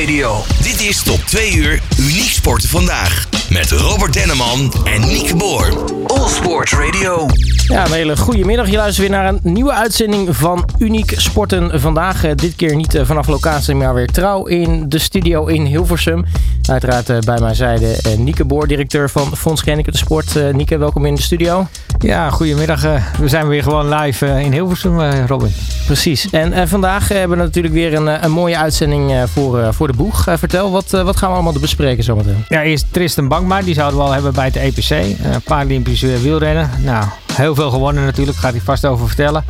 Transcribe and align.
Radio. 0.00 0.42
Dit 0.62 0.80
is 0.80 1.02
tot 1.02 1.26
2 1.26 1.54
uur 1.54 1.82
Uniek 1.98 2.30
Sporten 2.30 2.68
vandaag. 2.68 3.28
Met 3.50 3.70
Robert 3.70 4.12
Denneman 4.12 4.72
en 4.84 5.00
Nieke 5.00 5.36
Boer. 5.36 5.68
All 6.06 6.28
Sport 6.28 6.70
Radio. 6.70 7.26
Ja, 7.68 7.84
een 7.86 7.92
hele 7.92 8.16
goede 8.16 8.44
middag. 8.44 8.70
Je 8.70 8.76
luistert 8.76 9.08
weer 9.08 9.16
naar 9.16 9.28
een 9.28 9.40
nieuwe 9.42 9.72
uitzending 9.72 10.36
van 10.36 10.68
Uniek 10.78 11.12
Sporten 11.16 11.80
vandaag. 11.80 12.24
Eh, 12.24 12.34
dit 12.34 12.56
keer 12.56 12.76
niet 12.76 12.94
eh, 12.94 13.04
vanaf 13.04 13.26
locatie, 13.26 13.74
maar 13.74 13.94
weer 13.94 14.06
trouw 14.06 14.46
in 14.46 14.88
de 14.88 14.98
studio 14.98 15.46
in 15.46 15.64
Hilversum. 15.64 16.24
Uiteraard 16.68 17.08
eh, 17.08 17.18
bij 17.18 17.40
mijn 17.40 17.54
zijde 17.54 17.96
Nieke 18.16 18.44
Boor, 18.44 18.66
directeur 18.66 19.10
van 19.10 19.36
Fonds 19.36 19.62
Gehandicapten 19.62 20.02
Sport. 20.02 20.52
Nieke, 20.52 20.78
welkom 20.78 21.06
in 21.06 21.14
de 21.14 21.22
studio. 21.22 21.66
Ja, 21.98 22.30
goedemiddag. 22.30 22.84
eh, 22.84 23.02
we 23.18 23.28
zijn 23.28 23.48
weer 23.48 23.62
gewoon 23.62 23.94
live 23.94 24.26
eh, 24.26 24.40
in 24.40 24.52
Hilversum, 24.52 25.00
eh, 25.00 25.26
Robin. 25.26 25.54
Precies. 25.86 26.30
En 26.30 26.68
vandaag 26.68 27.08
hebben 27.08 27.38
we 27.38 27.44
natuurlijk 27.44 27.74
weer 27.74 27.94
een, 27.94 28.24
een 28.24 28.30
mooie 28.30 28.58
uitzending 28.58 29.12
voor, 29.32 29.74
voor 29.74 29.86
de 29.86 29.92
boeg. 29.92 30.24
Vertel, 30.28 30.70
wat, 30.70 30.90
wat 30.90 31.16
gaan 31.16 31.28
we 31.28 31.34
allemaal 31.34 31.52
bespreken 31.60 32.04
zometeen? 32.04 32.44
Ja, 32.48 32.62
eerst 32.62 32.86
Tristan 32.90 33.28
Bankma, 33.28 33.62
die 33.62 33.74
zouden 33.74 33.98
we 33.98 34.04
al 34.04 34.12
hebben 34.12 34.34
bij 34.34 34.44
het 34.44 34.56
EPC. 34.56 35.16
Paralympisch 35.44 36.00
wielrennen. 36.00 36.70
Nou, 36.82 37.04
heel 37.32 37.54
veel 37.54 37.70
gewonnen 37.70 38.04
natuurlijk, 38.04 38.38
gaat 38.38 38.52
hij 38.52 38.60
vast 38.60 38.86
over 38.86 39.06
vertellen. 39.06 39.44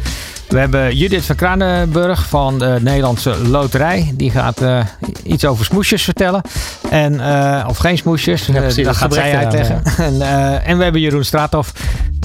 We 0.49 0.59
hebben 0.59 0.97
Judith 0.97 1.25
van 1.25 1.37
Kranenburg 1.37 2.27
van 2.29 2.59
de 2.59 2.79
Nederlandse 2.81 3.49
Loterij. 3.49 4.13
Die 4.15 4.31
gaat 4.31 4.61
iets 5.23 5.45
over 5.45 5.65
smoesjes 5.65 6.03
vertellen. 6.03 6.41
En, 6.91 7.21
of 7.67 7.77
geen 7.77 7.97
smoesjes, 7.99 8.47
Ja, 8.47 8.61
precies, 8.61 8.85
dat 8.85 8.97
gaat 8.97 9.15
zij 9.15 9.37
uitleggen. 9.37 9.83
en, 10.07 10.21
en 10.65 10.77
we 10.77 10.83
hebben 10.83 11.01
Jeroen 11.01 11.25
Straathoff, 11.25 11.73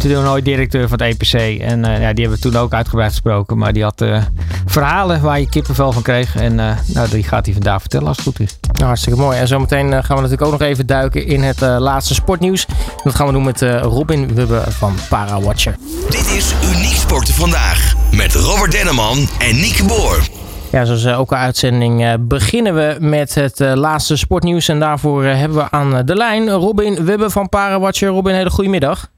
nooit 0.03 0.45
directeur 0.45 0.87
van 0.87 1.01
het 1.01 1.21
EPC. 1.21 1.61
En 1.61 1.85
eh, 1.85 2.01
ja, 2.01 2.13
die 2.13 2.25
hebben 2.25 2.41
we 2.41 2.49
toen 2.49 2.61
ook 2.61 2.73
uitgebreid 2.73 3.09
gesproken. 3.09 3.57
Maar 3.57 3.73
die 3.73 3.83
had 3.83 4.01
eh, 4.01 4.23
verhalen 4.65 5.21
waar 5.21 5.39
je 5.39 5.49
kippenvel 5.49 5.91
van 5.91 6.01
kreeg. 6.01 6.35
En 6.35 6.59
eh, 6.59 6.77
nou, 6.85 7.09
die 7.09 7.23
gaat 7.23 7.45
hij 7.45 7.53
vandaag 7.53 7.79
vertellen 7.79 8.07
als 8.07 8.17
het 8.17 8.25
goed 8.25 8.39
is. 8.39 8.57
Nou, 8.71 8.85
hartstikke 8.85 9.19
mooi. 9.19 9.37
En 9.37 9.47
zometeen 9.47 9.91
gaan 9.91 10.15
we 10.15 10.21
natuurlijk 10.21 10.41
ook 10.41 10.51
nog 10.51 10.61
even 10.61 10.85
duiken 10.85 11.25
in 11.25 11.43
het 11.43 11.61
eh, 11.61 11.75
laatste 11.79 12.13
sportnieuws. 12.13 12.65
Dat 13.03 13.15
gaan 13.15 13.27
we 13.27 13.33
doen 13.33 13.43
met 13.43 13.61
eh, 13.61 13.81
Robin 13.81 14.33
Wubbe 14.33 14.63
van 14.67 14.95
Parawatcher. 15.09 15.75
Dit 16.09 16.31
is 16.31 16.53
Uniek 16.75 16.95
Sporten 16.95 17.33
vandaag. 17.33 17.93
Met 18.11 18.33
Robert 18.33 18.71
Denneman 18.71 19.27
en 19.39 19.55
Nieke 19.55 19.85
Boer. 19.85 20.27
Ja, 20.71 20.85
zoals 20.85 21.03
eh, 21.03 21.11
elke 21.11 21.35
uitzending 21.35 22.03
eh, 22.05 22.13
beginnen 22.19 22.75
we 22.75 22.97
met 22.99 23.35
het 23.35 23.61
eh, 23.61 23.73
laatste 23.73 24.17
sportnieuws. 24.17 24.67
En 24.67 24.79
daarvoor 24.79 25.23
hebben 25.23 25.57
we 25.57 25.71
aan 25.71 26.05
de 26.05 26.15
lijn 26.15 26.49
Robin 26.49 27.05
Wubbe 27.05 27.29
van 27.29 27.49
Parawatcher. 27.49 28.09
Robin, 28.09 28.33
hele 28.35 28.49
goede 28.49 28.69
middag. 28.69 29.09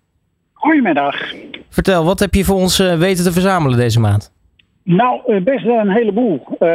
Goedemiddag. 0.62 1.34
Vertel, 1.70 2.06
wat 2.06 2.20
heb 2.20 2.34
je 2.34 2.44
voor 2.44 2.56
ons 2.56 2.80
eh, 2.80 2.98
weten 2.98 3.24
te 3.24 3.32
verzamelen 3.32 3.78
deze 3.78 4.00
maand? 4.00 4.34
Nou, 4.84 5.22
eh, 5.26 5.42
best 5.42 5.64
wel 5.64 5.80
een 5.80 5.90
heleboel. 5.90 6.44
Eh, 6.60 6.68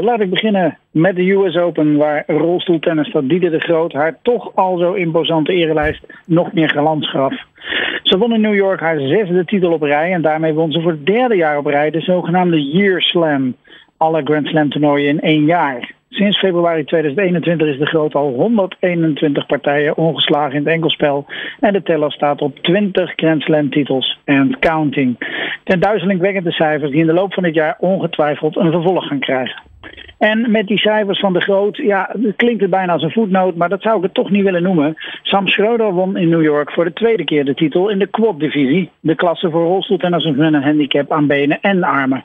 laat 0.00 0.20
ik 0.20 0.30
beginnen 0.30 0.78
met 0.90 1.16
de 1.16 1.30
US 1.30 1.56
Open, 1.56 1.96
waar 1.96 2.24
rolstoeltennister 2.26 3.28
Diede 3.28 3.50
de 3.50 3.58
Groot 3.58 3.92
haar 3.92 4.18
toch 4.22 4.50
al 4.54 4.78
zo 4.78 4.92
imposante 4.92 5.52
erelijst 5.52 6.06
nog 6.26 6.52
meer 6.52 6.70
galans 6.70 7.10
gaf. 7.10 7.34
Ze 8.02 8.18
won 8.18 8.34
in 8.34 8.40
New 8.40 8.54
York 8.54 8.80
haar 8.80 9.00
zesde 9.00 9.44
titel 9.44 9.72
op 9.72 9.82
rij 9.82 10.12
en 10.12 10.22
daarmee 10.22 10.52
won 10.52 10.72
ze 10.72 10.80
voor 10.80 10.90
het 10.90 11.06
derde 11.06 11.36
jaar 11.36 11.58
op 11.58 11.66
rij 11.66 11.90
de 11.90 12.00
zogenaamde 12.00 12.62
Year 12.62 13.02
Slam. 13.02 13.54
Alle 13.96 14.22
Grand 14.24 14.46
Slam 14.46 14.70
toernooien 14.70 15.08
in 15.08 15.20
één 15.20 15.44
jaar. 15.44 15.92
Sinds 16.14 16.38
februari 16.38 16.84
2021 16.84 17.68
is 17.68 17.78
de 17.78 17.86
Groot 17.86 18.14
al 18.14 18.32
121 18.32 19.46
partijen 19.46 19.96
ongeslagen 19.96 20.54
in 20.54 20.64
het 20.64 20.74
enkelspel. 20.74 21.26
En 21.60 21.72
de 21.72 21.82
teller 21.82 22.12
staat 22.12 22.40
op 22.40 22.58
20 22.58 23.12
Grand 23.16 23.42
Slam 23.42 23.70
titels 23.70 24.18
and 24.24 24.58
counting. 24.58 25.16
Ten 25.64 25.80
duizelingwekkende 25.80 26.52
cijfers 26.52 26.90
die 26.90 27.00
in 27.00 27.06
de 27.06 27.12
loop 27.12 27.34
van 27.34 27.42
dit 27.42 27.54
jaar 27.54 27.76
ongetwijfeld 27.78 28.56
een 28.56 28.70
vervolg 28.70 29.06
gaan 29.06 29.18
krijgen. 29.18 29.62
En 30.18 30.50
met 30.50 30.66
die 30.66 30.78
cijfers 30.78 31.20
van 31.20 31.32
de 31.32 31.40
Groot, 31.40 31.76
ja, 31.76 32.14
klinkt 32.36 32.60
het 32.60 32.70
bijna 32.70 32.92
als 32.92 33.02
een 33.02 33.10
voetnoot, 33.10 33.56
maar 33.56 33.68
dat 33.68 33.82
zou 33.82 33.96
ik 33.96 34.02
het 34.02 34.14
toch 34.14 34.30
niet 34.30 34.44
willen 34.44 34.62
noemen. 34.62 34.94
Sam 35.22 35.48
Schroeder 35.48 35.92
won 35.92 36.16
in 36.16 36.28
New 36.28 36.42
York 36.42 36.72
voor 36.72 36.84
de 36.84 36.92
tweede 36.92 37.24
keer 37.24 37.44
de 37.44 37.54
titel 37.54 37.88
in 37.88 37.98
de 37.98 38.06
quad-divisie. 38.06 38.90
De 39.00 39.14
klasse 39.14 39.50
voor 39.50 39.66
rolstoeltennissers 39.66 40.36
met 40.36 40.54
een 40.54 40.62
handicap 40.62 41.12
aan 41.12 41.26
benen 41.26 41.60
en 41.60 41.82
armen. 41.82 42.24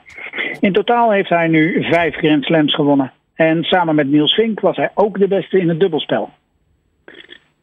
In 0.60 0.72
totaal 0.72 1.10
heeft 1.10 1.28
hij 1.28 1.48
nu 1.48 1.84
vijf 1.90 2.14
Grand 2.16 2.44
Slams 2.44 2.74
gewonnen. 2.74 3.12
En 3.40 3.64
samen 3.64 3.94
met 3.94 4.08
Niels 4.08 4.34
Vink 4.34 4.60
was 4.60 4.76
hij 4.76 4.90
ook 4.94 5.18
de 5.18 5.28
beste 5.28 5.58
in 5.58 5.68
het 5.68 5.80
dubbelspel. 5.80 6.30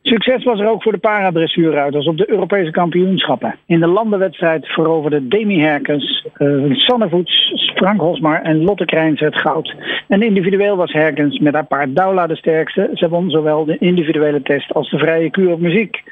Succes 0.01 0.43
was 0.43 0.59
er 0.59 0.69
ook 0.69 0.83
voor 0.83 0.91
de 0.91 0.97
paradressuurruiters 0.97 2.07
op 2.07 2.17
de 2.17 2.29
Europese 2.29 2.71
kampioenschappen. 2.71 3.55
In 3.65 3.79
de 3.79 3.88
landenwedstrijd 3.88 4.65
veroverden 4.65 5.29
Demi 5.29 5.61
Herkens, 5.61 6.25
uh, 6.38 6.75
Sanne 6.75 7.09
Voets, 7.09 7.53
Frank 7.75 7.99
Hosmar 7.99 8.41
en 8.41 8.63
Lotte 8.63 8.85
Krijns 8.85 9.19
het 9.19 9.35
goud. 9.35 9.75
En 10.07 10.21
individueel 10.21 10.75
was 10.75 10.91
Herkens 10.91 11.39
met 11.39 11.53
haar 11.53 11.65
paard 11.65 11.95
Daula 11.95 12.27
de 12.27 12.35
sterkste. 12.35 12.89
Ze 12.94 13.09
won 13.09 13.29
zowel 13.29 13.65
de 13.65 13.77
individuele 13.77 14.41
test 14.41 14.73
als 14.73 14.89
de 14.89 14.97
vrije 14.97 15.29
kuur 15.29 15.51
op 15.51 15.59
muziek. 15.59 16.03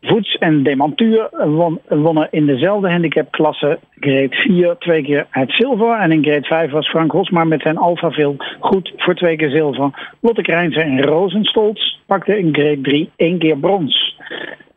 Voets 0.00 0.36
en 0.36 0.62
Demantuur 0.62 1.28
won, 1.32 1.80
wonnen 1.88 2.28
in 2.30 2.46
dezelfde 2.46 2.90
handicapklasse 2.90 3.78
grade 4.00 4.28
4 4.30 4.76
twee 4.78 5.02
keer 5.02 5.26
het 5.30 5.52
zilver. 5.52 5.98
En 5.98 6.12
in 6.12 6.24
grade 6.24 6.46
5 6.46 6.70
was 6.70 6.88
Frank 6.88 7.12
Hosmar 7.12 7.46
met 7.46 7.62
zijn 7.62 7.76
Alpha 7.76 8.10
Vil 8.10 8.36
goed 8.60 8.92
voor 8.96 9.14
twee 9.14 9.36
keer 9.36 9.50
zilver. 9.50 10.14
Lotte 10.20 10.42
Krijnse 10.42 10.80
en 10.80 11.02
Rozenstolz 11.02 11.98
pakten 12.06 12.38
in 12.38 12.54
grade 12.54 12.80
3 12.80 13.10
één 13.16 13.38
keer 13.38 13.58
brons. 13.58 14.16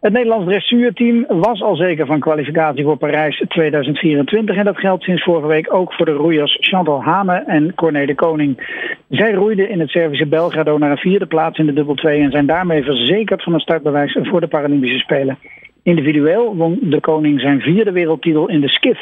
Het 0.02 0.14
Nederlands 0.14 0.46
dressuurteam 0.46 1.26
was 1.28 1.62
al 1.62 1.76
zeker 1.76 2.06
van 2.06 2.20
kwalificatie 2.20 2.84
voor 2.84 2.98
Parijs 2.98 3.44
2024. 3.48 4.56
En 4.56 4.66
dat 4.66 4.78
geldt 4.78 5.04
sinds 5.04 5.24
vorige 5.24 5.48
week 5.48 5.74
ook 5.74 5.94
voor 5.94 6.06
de 6.06 6.12
roeiers 6.12 6.58
Chantal 6.60 7.04
Hane 7.04 7.44
en 7.46 7.76
Corné 7.76 8.06
de 8.06 8.16
Koning. 8.16 8.80
Zij 9.10 9.34
roeiden 9.34 9.70
in 9.70 9.80
het 9.80 9.90
Servische 9.90 10.26
Belgrado 10.26 10.78
naar 10.78 10.92
een 10.92 10.98
vierde 10.98 11.26
plaats 11.26 11.58
in 11.58 11.66
de 11.66 11.74
dubbel 11.74 11.96
2 11.96 12.22
en 12.22 12.32
zijn 12.32 12.46
daarmee 12.46 12.84
verzekerd 12.84 13.44
van 13.44 13.54
een 13.54 13.60
startbewijs 13.60 14.18
voor 14.22 14.42
de 14.42 14.48
Paralympische 14.48 15.00
Spelen. 15.00 15.38
Individueel 15.84 16.56
won 16.56 16.80
de 16.82 17.00
Koning 17.00 17.40
zijn 17.40 17.62
vierde 17.62 17.92
wereldtitel 17.92 18.50
in 18.50 18.62
de 18.62 18.70
skif. 18.70 19.00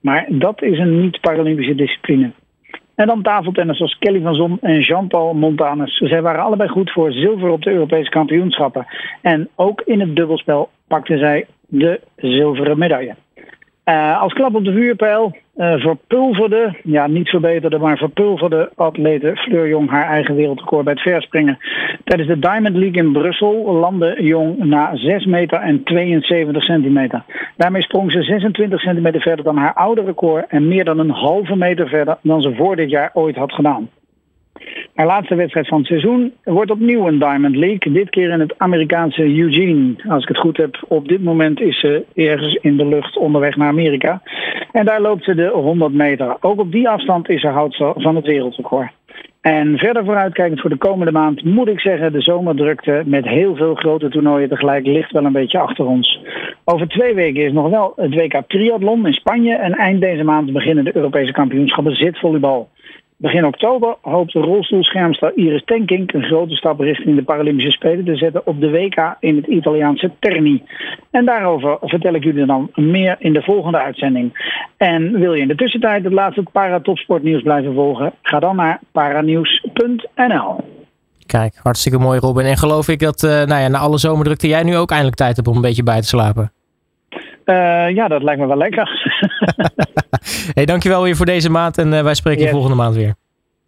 Maar 0.00 0.26
dat 0.28 0.62
is 0.62 0.78
een 0.78 1.00
niet-Paralympische 1.00 1.74
discipline. 1.74 2.30
En 2.94 3.06
dan 3.06 3.22
tafeltennissers 3.22 3.98
Kelly 3.98 4.20
van 4.20 4.34
Zon 4.34 4.58
en 4.60 4.80
Jean-Paul 4.80 5.34
Montanus. 5.34 5.96
Zij 5.96 6.22
waren 6.22 6.42
allebei 6.42 6.68
goed 6.68 6.90
voor 6.92 7.12
zilver 7.12 7.48
op 7.48 7.62
de 7.62 7.70
Europese 7.70 8.10
kampioenschappen. 8.10 8.86
En 9.22 9.48
ook 9.54 9.80
in 9.80 10.00
het 10.00 10.16
dubbelspel 10.16 10.70
pakten 10.88 11.18
zij 11.18 11.46
de 11.66 12.00
zilveren 12.16 12.78
medaille. 12.78 13.14
Uh, 13.84 14.20
als 14.20 14.32
klap 14.32 14.54
op 14.54 14.64
de 14.64 14.72
vuurpijl 14.72 15.36
uh, 15.56 15.74
verpulverde, 15.74 16.74
ja 16.82 17.06
niet 17.06 17.28
verbeterde, 17.28 17.78
maar 17.78 17.96
verpulverde 17.96 18.70
atlete 18.74 19.36
Fleur 19.36 19.68
Jong 19.68 19.90
haar 19.90 20.08
eigen 20.08 20.34
wereldrecord 20.34 20.84
bij 20.84 20.92
het 20.92 21.02
verspringen. 21.02 21.58
Tijdens 22.04 22.28
de 22.28 22.38
Diamond 22.38 22.76
League 22.76 23.02
in 23.02 23.12
Brussel 23.12 23.72
landde 23.72 24.16
Jong 24.22 24.64
na 24.64 24.96
6 24.96 25.24
meter 25.24 25.58
en 25.58 25.82
72 25.84 26.62
centimeter. 26.62 27.24
Daarmee 27.56 27.82
sprong 27.82 28.12
ze 28.12 28.22
26 28.22 28.80
centimeter 28.80 29.20
verder 29.20 29.44
dan 29.44 29.56
haar 29.56 29.74
oude 29.74 30.04
record 30.04 30.46
en 30.48 30.68
meer 30.68 30.84
dan 30.84 30.98
een 30.98 31.10
halve 31.10 31.56
meter 31.56 31.88
verder 31.88 32.18
dan 32.22 32.42
ze 32.42 32.54
voor 32.54 32.76
dit 32.76 32.90
jaar 32.90 33.10
ooit 33.12 33.36
had 33.36 33.52
gedaan. 33.52 33.88
Haar 34.94 35.06
laatste 35.06 35.34
wedstrijd 35.34 35.68
van 35.68 35.78
het 35.78 35.86
seizoen 35.86 36.32
wordt 36.44 36.70
opnieuw 36.70 37.06
een 37.06 37.18
Diamond 37.18 37.56
League. 37.56 37.92
Dit 37.92 38.10
keer 38.10 38.30
in 38.30 38.40
het 38.40 38.54
Amerikaanse 38.58 39.22
Eugene. 39.22 39.94
Als 40.08 40.22
ik 40.22 40.28
het 40.28 40.38
goed 40.38 40.56
heb, 40.56 40.84
op 40.88 41.08
dit 41.08 41.22
moment 41.22 41.60
is 41.60 41.80
ze 41.80 42.04
ergens 42.14 42.54
in 42.54 42.76
de 42.76 42.86
lucht 42.86 43.16
onderweg 43.16 43.56
naar 43.56 43.68
Amerika. 43.68 44.22
En 44.72 44.84
daar 44.84 45.00
loopt 45.00 45.24
ze 45.24 45.34
de 45.34 45.48
100 45.48 45.92
meter. 45.92 46.36
Ook 46.40 46.60
op 46.60 46.72
die 46.72 46.88
afstand 46.88 47.28
is 47.28 47.40
ze 47.40 47.48
houdster 47.48 47.92
van 47.96 48.16
het 48.16 48.26
wereldrecord. 48.26 48.90
En 49.40 49.78
verder 49.78 50.04
vooruitkijkend 50.04 50.60
voor 50.60 50.70
de 50.70 50.76
komende 50.76 51.12
maand 51.12 51.44
moet 51.44 51.68
ik 51.68 51.80
zeggen, 51.80 52.12
de 52.12 52.20
zomerdrukte 52.20 53.02
met 53.06 53.24
heel 53.24 53.56
veel 53.56 53.74
grote 53.74 54.08
toernooien 54.08 54.48
tegelijk 54.48 54.86
ligt 54.86 55.12
wel 55.12 55.24
een 55.24 55.32
beetje 55.32 55.58
achter 55.58 55.86
ons. 55.86 56.20
Over 56.64 56.88
twee 56.88 57.14
weken 57.14 57.44
is 57.44 57.52
nog 57.52 57.70
wel 57.70 57.92
het 57.96 58.14
WK 58.14 58.42
Triathlon 58.46 59.06
in 59.06 59.12
Spanje 59.12 59.54
en 59.54 59.72
eind 59.72 60.00
deze 60.00 60.24
maand 60.24 60.52
beginnen 60.52 60.84
de 60.84 60.96
Europese 60.96 61.32
kampioenschappen 61.32 61.96
zitvolleybal. 61.96 62.68
Begin 63.16 63.44
oktober 63.44 63.96
hoopt 64.00 64.32
de 64.32 64.38
rolstoelschermster 64.38 65.32
Iris 65.36 65.64
Tenkink 65.64 66.12
een 66.12 66.22
grote 66.22 66.54
stap 66.54 66.80
richting 66.80 67.16
de 67.16 67.22
Paralympische 67.22 67.70
Spelen 67.70 68.04
te 68.04 68.16
zetten 68.16 68.46
op 68.46 68.60
de 68.60 68.70
WK 68.70 69.16
in 69.20 69.36
het 69.36 69.46
Italiaanse 69.46 70.10
Terni. 70.18 70.62
En 71.10 71.24
daarover 71.24 71.78
vertel 71.80 72.14
ik 72.14 72.24
jullie 72.24 72.46
dan 72.46 72.70
meer 72.74 73.16
in 73.18 73.32
de 73.32 73.42
volgende 73.42 73.78
uitzending. 73.78 74.52
En 74.76 75.18
wil 75.18 75.34
je 75.34 75.40
in 75.40 75.48
de 75.48 75.54
tussentijd 75.54 76.04
het 76.04 76.12
laatste 76.12 76.42
paratopsportnieuws 76.52 77.42
blijven 77.42 77.74
volgen? 77.74 78.12
Ga 78.22 78.38
dan 78.38 78.56
naar 78.56 78.80
paranieuws.nl. 78.92 80.56
Kijk, 81.26 81.60
hartstikke 81.62 81.98
mooi 81.98 82.18
Robin. 82.18 82.44
En 82.44 82.56
geloof 82.56 82.88
ik 82.88 82.98
dat 82.98 83.22
uh, 83.22 83.30
nou 83.30 83.60
ja, 83.60 83.68
na 83.68 83.78
alle 83.78 83.98
zomerdrukte 83.98 84.48
jij 84.48 84.62
nu 84.62 84.76
ook 84.76 84.90
eindelijk 84.90 85.16
tijd 85.16 85.36
hebt 85.36 85.48
om 85.48 85.56
een 85.56 85.62
beetje 85.62 85.82
bij 85.82 86.00
te 86.00 86.06
slapen? 86.06 86.52
Uh, 87.44 87.90
ja, 87.94 88.08
dat 88.08 88.22
lijkt 88.22 88.40
me 88.40 88.46
wel 88.46 88.56
lekker. 88.56 89.12
hey, 90.54 90.64
dankjewel 90.64 91.02
weer 91.02 91.16
voor 91.16 91.26
deze 91.26 91.50
maand 91.50 91.78
en 91.78 91.92
uh, 91.92 92.02
wij 92.02 92.14
spreken 92.14 92.40
yes. 92.40 92.48
je 92.48 92.54
volgende 92.54 92.82
maand 92.82 92.94
weer. 92.94 93.14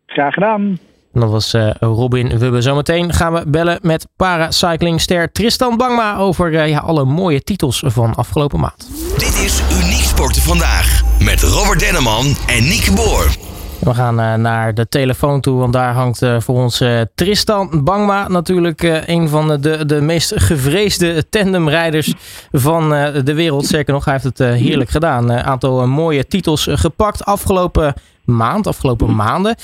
Graag 0.07 0.35
gedaan. 0.35 0.79
En 1.15 1.21
dat 1.21 1.31
was 1.31 1.55
uh, 1.55 1.71
Robin 1.81 2.39
Wubbe. 2.39 2.63
Zometeen 2.63 3.13
gaan 3.13 3.33
we 3.33 3.45
bellen 3.49 3.79
met 3.83 4.07
paracyclingster 4.17 5.33
Tristan 5.33 5.77
Bangma 5.77 6.17
over 6.17 6.67
ja, 6.67 6.79
alle 6.79 7.05
mooie 7.05 7.41
titels 7.41 7.83
van 7.87 8.15
afgelopen 8.15 8.61
maand. 8.61 8.89
Dit 9.19 9.45
is 9.45 9.63
Uniek 9.83 10.03
Sporten 10.03 10.43
Vandaag 10.43 11.03
met 11.25 11.43
Robert 11.43 11.81
Denneman 11.81 12.25
en 12.47 12.63
Nieke 12.63 12.93
Boer. 12.93 13.56
We 13.87 13.95
gaan 13.95 14.41
naar 14.41 14.75
de 14.75 14.89
telefoon 14.89 15.41
toe, 15.41 15.59
want 15.59 15.73
daar 15.73 15.93
hangt 15.93 16.19
voor 16.39 16.55
ons 16.55 16.83
Tristan 17.15 17.85
Bangma. 17.85 18.29
Natuurlijk 18.29 18.83
een 19.07 19.29
van 19.29 19.61
de, 19.61 19.87
de 19.87 20.01
meest 20.01 20.33
gevreesde 20.37 21.29
tandemrijders 21.29 22.15
van 22.53 22.89
de 23.25 23.35
wereld. 23.35 23.67
Zeker 23.67 23.93
nog, 23.93 24.05
hij 24.05 24.13
heeft 24.13 24.39
het 24.39 24.59
heerlijk 24.59 24.91
gedaan. 24.91 25.31
Een 25.31 25.43
aantal 25.43 25.87
mooie 25.87 26.27
titels 26.27 26.67
gepakt 26.71 27.25
afgelopen 27.25 27.95
maand, 28.25 28.67
afgelopen 28.67 29.15
maanden. 29.15 29.57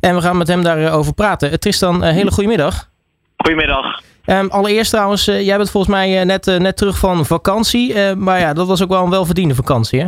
En 0.00 0.14
we 0.14 0.20
gaan 0.20 0.36
met 0.36 0.48
hem 0.48 0.62
daarover 0.62 1.14
praten. 1.14 1.60
Tristan, 1.60 2.02
hele 2.02 2.30
goedemiddag. 2.30 2.88
Goedemiddag. 3.36 4.00
Um, 4.26 4.48
allereerst 4.50 4.90
trouwens, 4.90 5.24
jij 5.24 5.56
bent 5.56 5.70
volgens 5.70 5.92
mij 5.92 6.24
net, 6.24 6.46
net 6.46 6.76
terug 6.76 6.98
van 6.98 7.26
vakantie. 7.26 8.14
maar 8.14 8.40
ja, 8.40 8.52
dat 8.52 8.66
was 8.66 8.82
ook 8.82 8.88
wel 8.88 9.04
een 9.04 9.10
welverdiende 9.10 9.54
vakantie, 9.54 10.00
hè? 10.00 10.06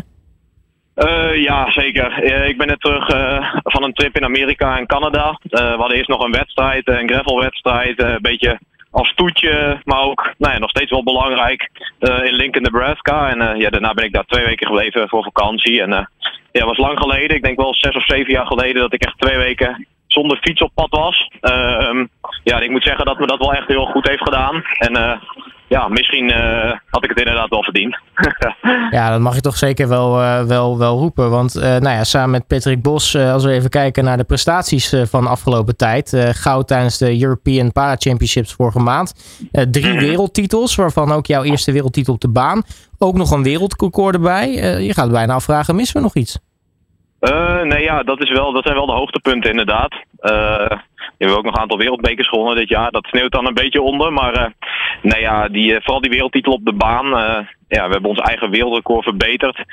Uh, 0.98 1.42
ja, 1.42 1.70
zeker. 1.70 2.22
Ik 2.48 2.58
ben 2.58 2.66
net 2.66 2.80
terug 2.80 3.14
uh, 3.14 3.54
van 3.62 3.82
een 3.82 3.92
trip 3.92 4.16
in 4.16 4.24
Amerika 4.24 4.78
en 4.78 4.86
Canada. 4.86 5.38
we 5.42 5.74
hadden 5.78 5.96
eerst 5.96 6.08
nog 6.08 6.24
een 6.24 6.32
wedstrijd, 6.32 6.88
een 6.88 7.08
gravelwedstrijd. 7.08 8.02
een 8.02 8.18
beetje 8.22 8.58
als 8.90 9.12
toetje, 9.14 9.80
maar 9.84 10.02
ook 10.02 10.34
nou 10.38 10.52
ja, 10.52 10.58
nog 10.58 10.70
steeds 10.70 10.90
wel 10.90 11.02
belangrijk 11.02 11.70
in 11.98 12.34
Lincoln, 12.34 12.62
Nebraska. 12.62 13.30
En 13.30 13.58
ja, 13.58 13.70
daarna 13.70 13.94
ben 13.94 14.04
ik 14.04 14.12
daar 14.12 14.24
twee 14.24 14.44
weken 14.44 14.66
gebleven 14.66 15.08
voor 15.08 15.22
vakantie. 15.22 15.82
En 15.82 16.10
ja, 16.52 16.64
was 16.64 16.78
lang 16.78 16.98
geleden, 16.98 17.36
ik 17.36 17.42
denk 17.42 17.60
wel 17.60 17.74
zes 17.74 17.94
of 17.94 18.06
zeven 18.06 18.32
jaar 18.32 18.46
geleden, 18.46 18.82
dat 18.82 18.92
ik 18.92 19.04
echt 19.04 19.18
twee 19.18 19.38
weken 19.38 19.86
zonder 20.06 20.38
fiets 20.40 20.60
op 20.60 20.70
pad 20.74 20.90
was. 20.90 21.30
Ehm, 21.40 22.06
ja, 22.44 22.60
ik 22.60 22.70
moet 22.70 22.84
zeggen 22.84 23.04
dat 23.04 23.18
me 23.18 23.26
dat 23.26 23.38
wel 23.38 23.52
echt 23.52 23.68
heel 23.68 23.86
goed 23.86 24.08
heeft 24.08 24.22
gedaan. 24.22 24.62
En 24.78 25.20
ja, 25.68 25.88
misschien 25.88 26.30
uh, 26.30 26.72
had 26.86 27.04
ik 27.04 27.08
het 27.08 27.18
inderdaad 27.18 27.48
wel 27.48 27.62
verdiend. 27.62 27.98
ja, 28.90 29.10
dat 29.10 29.20
mag 29.20 29.34
je 29.34 29.40
toch 29.40 29.56
zeker 29.56 29.88
wel, 29.88 30.20
uh, 30.20 30.42
wel, 30.42 30.78
wel 30.78 30.98
roepen. 30.98 31.30
Want 31.30 31.56
uh, 31.56 31.62
nou 31.62 31.88
ja, 31.88 32.04
samen 32.04 32.30
met 32.30 32.46
Patrick 32.46 32.82
Bos, 32.82 33.16
als 33.16 33.44
we 33.44 33.52
even 33.52 33.70
kijken 33.70 34.04
naar 34.04 34.16
de 34.16 34.24
prestaties 34.24 34.94
van 35.10 35.22
de 35.22 35.28
afgelopen 35.28 35.76
tijd. 35.76 36.32
goud 36.32 36.68
tijdens 36.68 36.98
de 36.98 37.22
European 37.22 37.72
Para 37.72 37.96
Championships 37.98 38.54
vorige 38.54 38.78
maand. 38.78 39.14
drie 39.70 39.92
mhm. 39.92 39.98
wereldtitels, 39.98 40.74
waarvan 40.74 41.12
ook 41.12 41.26
jouw 41.26 41.42
eerste 41.42 41.72
wereldtitel 41.72 42.14
op 42.14 42.20
de 42.20 42.30
baan. 42.30 42.62
Ook 42.98 43.14
nog 43.14 43.30
een 43.30 43.42
wereldrecord 43.42 44.14
erbij. 44.14 44.50
je 44.82 44.94
gaat 44.94 45.10
bijna 45.10 45.34
afvragen, 45.34 45.76
missen 45.76 45.96
we 45.96 46.02
nog 46.02 46.14
iets? 46.14 46.38
nee, 47.62 47.82
ja, 47.82 48.02
dat, 48.02 48.22
is 48.22 48.30
wel, 48.30 48.52
dat 48.52 48.62
zijn 48.62 48.76
wel 48.76 48.86
de 48.86 48.92
hoogtepunten 48.92 49.50
inderdaad. 49.50 49.94
We 51.18 51.24
hebben 51.24 51.38
ook 51.38 51.44
nog 51.44 51.54
een 51.54 51.60
aantal 51.60 51.78
wereldbekers 51.78 52.28
gewonnen 52.28 52.56
dit 52.56 52.68
jaar. 52.68 52.90
Dat 52.90 53.06
sneeuwt 53.06 53.32
dan 53.32 53.46
een 53.46 53.54
beetje 53.54 53.82
onder. 53.82 54.12
Maar 54.12 54.34
uh, 54.34 54.46
nou 55.02 55.20
ja, 55.20 55.48
die, 55.48 55.70
uh, 55.70 55.76
vooral 55.80 56.00
die 56.00 56.10
wereldtitel 56.10 56.52
op 56.52 56.64
de 56.64 56.72
baan. 56.72 57.06
Uh, 57.06 57.46
ja, 57.68 57.86
we 57.86 57.92
hebben 57.92 58.10
ons 58.10 58.20
eigen 58.20 58.50
wereldrecord 58.50 59.04
verbeterd. 59.04 59.64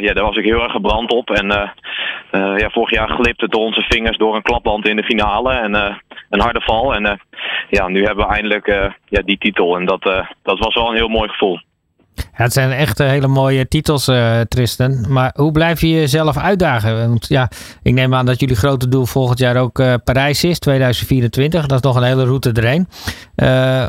ja, 0.00 0.12
daar 0.12 0.24
was 0.24 0.36
ik 0.36 0.44
heel 0.44 0.62
erg 0.62 0.72
gebrand 0.72 1.10
op. 1.10 1.30
En 1.30 1.46
ja, 2.30 2.70
vorig 2.70 2.90
jaar 2.90 3.08
glipte 3.08 3.48
door 3.48 3.60
onze 3.60 3.84
vingers 3.88 4.16
door 4.16 4.34
een 4.34 4.42
klapband 4.42 4.88
in 4.88 4.96
de 4.96 5.04
finale. 5.04 5.52
En 5.52 5.74
een 6.30 6.40
harde 6.40 6.60
val. 6.60 6.94
En 6.94 7.20
ja, 7.68 7.88
nu 7.88 8.04
hebben 8.04 8.26
we 8.26 8.32
eindelijk 8.32 8.66
ja, 9.08 9.22
die 9.24 9.38
titel. 9.38 9.76
En 9.76 9.84
dat, 9.84 10.02
dat 10.42 10.58
was 10.58 10.74
wel 10.74 10.88
een 10.88 10.96
heel 10.96 11.08
mooi 11.08 11.28
gevoel. 11.28 11.60
Het 12.32 12.52
zijn 12.52 12.70
echt 12.70 13.00
eh, 13.00 13.08
hele 13.08 13.26
mooie 13.26 13.68
titels, 13.68 14.08
uh, 14.08 14.40
Tristan. 14.40 15.12
Maar 15.12 15.32
hoe 15.36 15.52
blijf 15.52 15.80
je 15.80 15.88
jezelf 15.88 16.38
uitdagen? 16.38 17.08
Want 17.08 17.28
ja, 17.28 17.48
ik 17.82 17.92
neem 17.92 18.14
aan 18.14 18.26
dat 18.26 18.40
jullie 18.40 18.56
grote 18.56 18.88
doel 18.88 19.06
volgend 19.06 19.38
jaar 19.38 19.56
ook 19.56 19.78
uh, 19.78 19.94
Parijs 20.04 20.44
is, 20.44 20.58
2024. 20.58 21.66
Dat 21.66 21.78
is 21.78 21.84
nog 21.84 21.96
een 21.96 22.08
hele 22.08 22.24
route 22.24 22.52
erheen. 22.52 22.86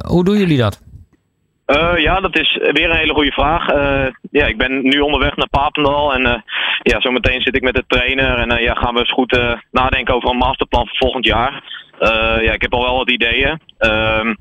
Hoe 0.07 0.23
doen 0.23 0.37
jullie 0.37 0.57
dat? 0.57 0.83
ja, 1.97 2.19
dat 2.19 2.39
is 2.39 2.59
weer 2.71 2.89
een 2.89 2.97
hele 2.97 3.13
goede 3.13 3.31
vraag. 3.31 3.67
ja, 4.31 4.45
ik 4.45 4.57
ben 4.57 4.81
nu 4.81 4.99
onderweg 4.99 5.35
naar 5.35 5.49
Papendal 5.49 6.13
en 6.13 6.43
ja, 6.81 7.01
zometeen 7.01 7.41
zit 7.41 7.55
ik 7.55 7.61
met 7.61 7.73
de 7.73 7.83
trainer 7.87 8.37
en 8.37 8.61
ja, 8.61 8.73
gaan 8.73 8.93
we 8.93 8.99
eens 8.99 9.11
goed 9.11 9.39
nadenken 9.71 10.13
over 10.15 10.29
een 10.29 10.37
masterplan 10.37 10.87
voor 10.87 10.97
volgend 10.97 11.25
jaar. 11.25 11.63
ja, 12.41 12.51
ik 12.51 12.61
heb 12.61 12.73
al 12.73 12.83
wel 12.83 12.97
wat 12.97 13.11
ideeën. 13.11 13.59
Ehm, 13.77 14.33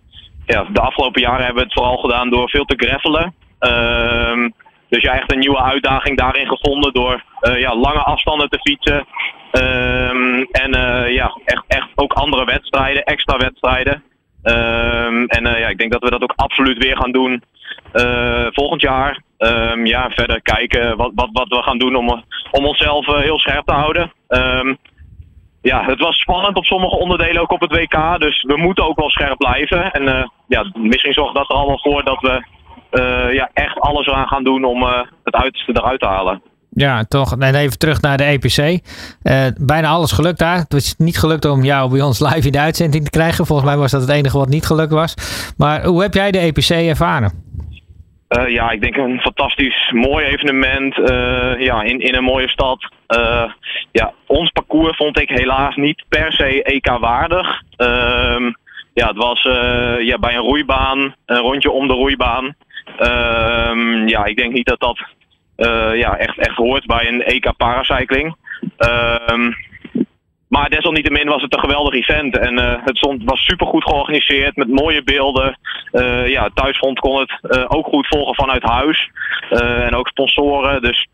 ja, 0.47 0.67
de 0.73 0.81
afgelopen 0.81 1.21
jaren 1.21 1.45
hebben 1.45 1.63
we 1.63 1.69
het 1.69 1.73
vooral 1.73 1.97
gedaan 1.97 2.31
door 2.31 2.49
veel 2.49 2.65
te 2.65 2.87
greffelen. 2.87 3.35
Ehm, 3.65 4.49
dus 4.89 5.03
ja, 5.03 5.13
echt 5.13 5.33
een 5.33 5.39
nieuwe 5.39 5.63
uitdaging 5.63 6.19
daarin 6.19 6.47
gevonden 6.47 6.93
door 6.93 7.23
uh, 7.41 7.61
ja, 7.61 7.75
lange 7.75 8.03
afstanden 8.03 8.49
te 8.49 8.59
fietsen. 8.59 9.07
Um, 9.53 10.43
en 10.43 10.77
uh, 10.77 11.15
ja, 11.15 11.39
echt, 11.45 11.65
echt 11.67 11.89
ook 11.95 12.13
andere 12.13 12.45
wedstrijden, 12.45 13.05
extra 13.05 13.37
wedstrijden. 13.37 14.03
Um, 14.43 15.27
en 15.27 15.47
uh, 15.47 15.59
ja, 15.59 15.69
ik 15.69 15.79
denk 15.79 15.93
dat 15.93 16.03
we 16.03 16.11
dat 16.11 16.23
ook 16.23 16.33
absoluut 16.37 16.85
weer 16.85 16.97
gaan 16.97 17.13
doen 17.13 17.43
volgend 18.53 18.81
jaar. 18.81 19.23
ja, 19.85 20.11
verder 20.11 20.43
kijken 20.43 20.97
wat, 20.97 21.11
wat, 21.15 21.29
wat 21.33 21.49
we 21.49 21.63
gaan 21.63 21.79
doen 21.79 21.97
om, 21.97 22.25
om 22.51 22.67
onszelf 22.67 23.07
heel 23.07 23.39
scherp 23.39 23.67
te 23.67 23.73
houden. 23.73 24.13
ja, 25.63 25.85
het 25.85 26.01
was 26.01 26.19
spannend 26.19 26.57
op 26.57 26.65
sommige 26.65 26.99
onderdelen 26.99 27.43
ook 27.43 27.53
op 27.53 27.61
het 27.61 27.73
WK. 27.73 28.21
Dus 28.21 28.43
we 28.43 28.57
moeten 28.57 28.85
ook 28.85 28.99
wel 28.99 29.11
scherp 29.11 29.39
blijven. 29.39 29.91
En 29.91 30.31
ja, 30.49 30.71
misschien 30.75 31.13
zorgt 31.13 31.35
dat 31.35 31.51
er 31.51 31.57
allemaal 31.57 31.81
voor 31.81 32.05
dat 32.05 32.21
we 32.21 32.43
ja, 33.33 33.51
echt 33.53 33.81
alles 33.81 34.09
aan 34.09 34.27
gaan 34.27 34.45
doen 34.45 34.65
om 34.65 34.83
uh, 34.83 35.01
het 35.25 35.35
uiterste 35.35 35.73
eruit 35.73 36.01
te 36.01 36.07
halen. 36.07 36.43
Ja, 36.75 37.05
toch. 37.05 37.39
En 37.39 37.55
even 37.55 37.79
terug 37.79 38.01
naar 38.01 38.17
de 38.17 38.25
EPC. 38.25 38.59
Uh, 38.59 38.77
eh, 39.47 39.55
bijna 39.61 39.89
alles 39.89 40.13
gelukt 40.13 40.39
daar. 40.39 40.57
Het 40.57 40.73
is 40.73 40.95
niet 40.99 41.19
gelukt 41.19 41.45
om 41.45 41.65
jou 41.65 41.91
bij 41.91 42.01
ons 42.01 42.21
live 42.21 42.47
in 42.47 42.53
de 42.53 42.59
uitzending 42.59 43.05
te 43.05 43.11
krijgen. 43.11 43.47
Volgens 43.47 43.69
mij 43.69 43.79
was 43.79 43.91
dat 43.91 44.01
het 44.01 44.11
enige 44.11 44.39
wat 44.39 44.49
niet 44.49 44.67
gelukt 44.67 44.93
was. 44.93 45.15
Maar 45.57 45.85
hoe 45.85 46.03
heb 46.03 46.15
jij 46.15 46.31
de 46.31 46.39
EPC 46.39 46.71
ervaren? 46.71 47.43
Uh, 48.29 48.49
ja, 48.49 48.71
ik 48.71 48.81
denk 48.81 48.97
een 48.97 49.21
fantastisch 49.21 49.91
mooi 49.93 50.27
evenement. 50.27 50.99
Uh, 50.99 51.61
ja, 51.61 51.83
in, 51.83 52.01
in 52.01 52.15
een 52.15 52.25
mooie 52.25 52.49
stad. 52.49 52.93
Ja, 53.93 54.13
ons 54.27 54.51
parcours 54.51 54.97
vond 54.97 55.21
ik 55.21 55.29
helaas 55.29 55.77
niet 55.77 56.05
per 56.09 56.33
se 56.33 56.63
EK-waardig. 56.63 57.63
Ehm, 57.77 58.53
ja, 58.95 59.07
het 59.07 59.17
was 59.17 59.43
ja, 60.01 60.19
bij 60.19 60.35
een 60.35 60.43
roeibaan, 60.43 61.15
een 61.27 61.39
rondje 61.39 61.71
om 61.71 61.89
de 61.89 61.95
roeibaan. 61.95 62.55
Um, 63.01 64.09
ja, 64.09 64.25
ik 64.25 64.37
denk 64.37 64.53
niet 64.53 64.67
dat 64.67 64.81
dat 64.81 64.99
uh, 65.57 65.97
ja, 65.97 66.17
echt, 66.17 66.39
echt 66.39 66.57
hoort 66.57 66.87
bij 66.87 67.09
een 67.09 67.23
EK 67.23 67.57
paracycling. 67.57 68.37
Um, 69.31 69.55
maar 70.49 70.71
desalniettemin 70.71 71.29
was 71.29 71.43
het 71.43 71.55
een 71.55 71.61
geweldig 71.61 71.95
event. 71.95 72.39
En 72.39 72.59
uh, 72.59 72.75
het 72.85 72.97
stond, 72.97 73.23
was 73.25 73.45
supergoed 73.45 73.85
georganiseerd 73.85 74.57
met 74.57 74.69
mooie 74.69 75.03
beelden. 75.03 75.59
Uh, 75.93 76.29
ja, 76.29 76.51
Thuisfront 76.55 76.99
kon 76.99 77.19
het 77.19 77.69
ook 77.69 77.87
goed 77.87 78.07
volgen 78.07 78.35
vanuit 78.35 78.63
huis. 78.63 79.11
en 79.51 79.95
ook 79.95 80.09
sponsoren. 80.09 80.83
Dus 80.83 81.09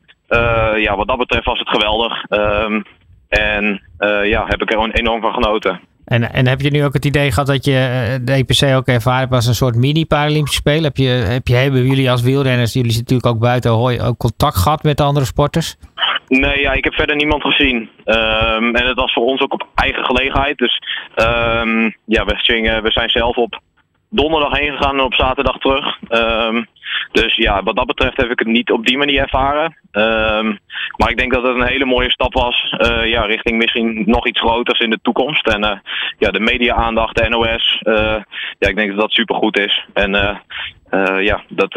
ja, 0.76 0.96
wat 0.96 1.08
dat 1.08 1.18
betreft 1.18 1.44
was 1.44 1.58
het 1.58 1.68
geweldig. 1.68 2.24
Um, 2.30 2.84
en 3.28 3.82
ja, 4.22 4.44
heb 4.46 4.62
ik 4.62 4.72
er 4.72 4.90
enorm 4.90 5.20
van 5.20 5.32
genoten. 5.32 5.80
En, 6.10 6.32
en 6.32 6.46
heb 6.46 6.60
je 6.60 6.70
nu 6.70 6.84
ook 6.84 6.92
het 6.92 7.04
idee 7.04 7.30
gehad 7.32 7.46
dat 7.46 7.64
je 7.64 7.72
eh, 7.72 8.26
de 8.26 8.32
EPC 8.32 8.76
ook 8.76 8.86
ervaren 8.86 9.30
als 9.30 9.46
een 9.46 9.54
soort 9.54 9.74
mini-Paralympische 9.74 10.58
Spelen? 10.58 10.84
Heb 10.84 10.96
je, 10.96 11.08
heb 11.08 11.46
je, 11.46 11.54
hebben 11.54 11.86
jullie 11.86 12.10
als 12.10 12.22
wielrenners, 12.22 12.72
jullie 12.72 12.92
zitten 12.92 13.14
natuurlijk 13.14 13.42
ook 13.42 13.48
buiten 13.48 13.70
Ahoy, 13.70 14.00
ook 14.00 14.18
contact 14.18 14.56
gehad 14.56 14.82
met 14.82 15.00
andere 15.00 15.26
sporters? 15.26 15.76
Nee, 16.28 16.60
ja, 16.60 16.72
ik 16.72 16.84
heb 16.84 16.94
verder 16.94 17.16
niemand 17.16 17.42
gezien. 17.42 17.76
Um, 18.04 18.76
en 18.76 18.86
het 18.86 18.96
was 18.96 19.12
voor 19.12 19.24
ons 19.24 19.40
ook 19.40 19.52
op 19.52 19.66
eigen 19.74 20.04
gelegenheid. 20.04 20.58
Dus 20.58 20.82
um, 21.16 21.96
ja, 22.04 22.24
we, 22.24 22.80
we 22.82 22.90
zijn 22.90 23.08
zelf 23.08 23.36
op 23.36 23.60
donderdag 24.10 24.58
heen 24.58 24.72
gegaan 24.76 24.98
en 24.98 25.04
op 25.04 25.14
zaterdag 25.14 25.58
terug. 25.58 25.98
Um, 26.08 26.66
dus 27.12 27.36
ja, 27.36 27.62
wat 27.62 27.76
dat 27.76 27.86
betreft 27.86 28.16
heb 28.16 28.30
ik 28.30 28.38
het 28.38 28.48
niet 28.48 28.70
op 28.70 28.86
die 28.86 28.98
manier 28.98 29.20
ervaren. 29.20 29.76
Um, 29.92 30.58
maar 30.96 31.10
ik 31.10 31.16
denk 31.16 31.32
dat 31.32 31.42
het 31.42 31.56
een 31.56 31.66
hele 31.66 31.84
mooie 31.84 32.10
stap 32.10 32.34
was. 32.34 32.74
Uh, 32.78 33.06
ja, 33.06 33.22
richting 33.22 33.58
misschien 33.58 34.02
nog 34.06 34.26
iets 34.26 34.40
groters 34.40 34.80
in 34.80 34.90
de 34.90 34.98
toekomst. 35.02 35.48
En 35.48 35.64
uh, 35.64 35.78
ja, 36.18 36.30
de 36.30 36.40
media-aandacht, 36.40 37.16
de 37.16 37.28
NOS. 37.28 37.80
Uh, 37.82 37.94
ja, 38.58 38.68
ik 38.68 38.76
denk 38.76 38.90
dat 38.90 39.00
dat 39.00 39.12
supergoed 39.12 39.58
is. 39.58 39.86
En 39.92 40.40
ja, 41.20 41.42
dat, 41.48 41.72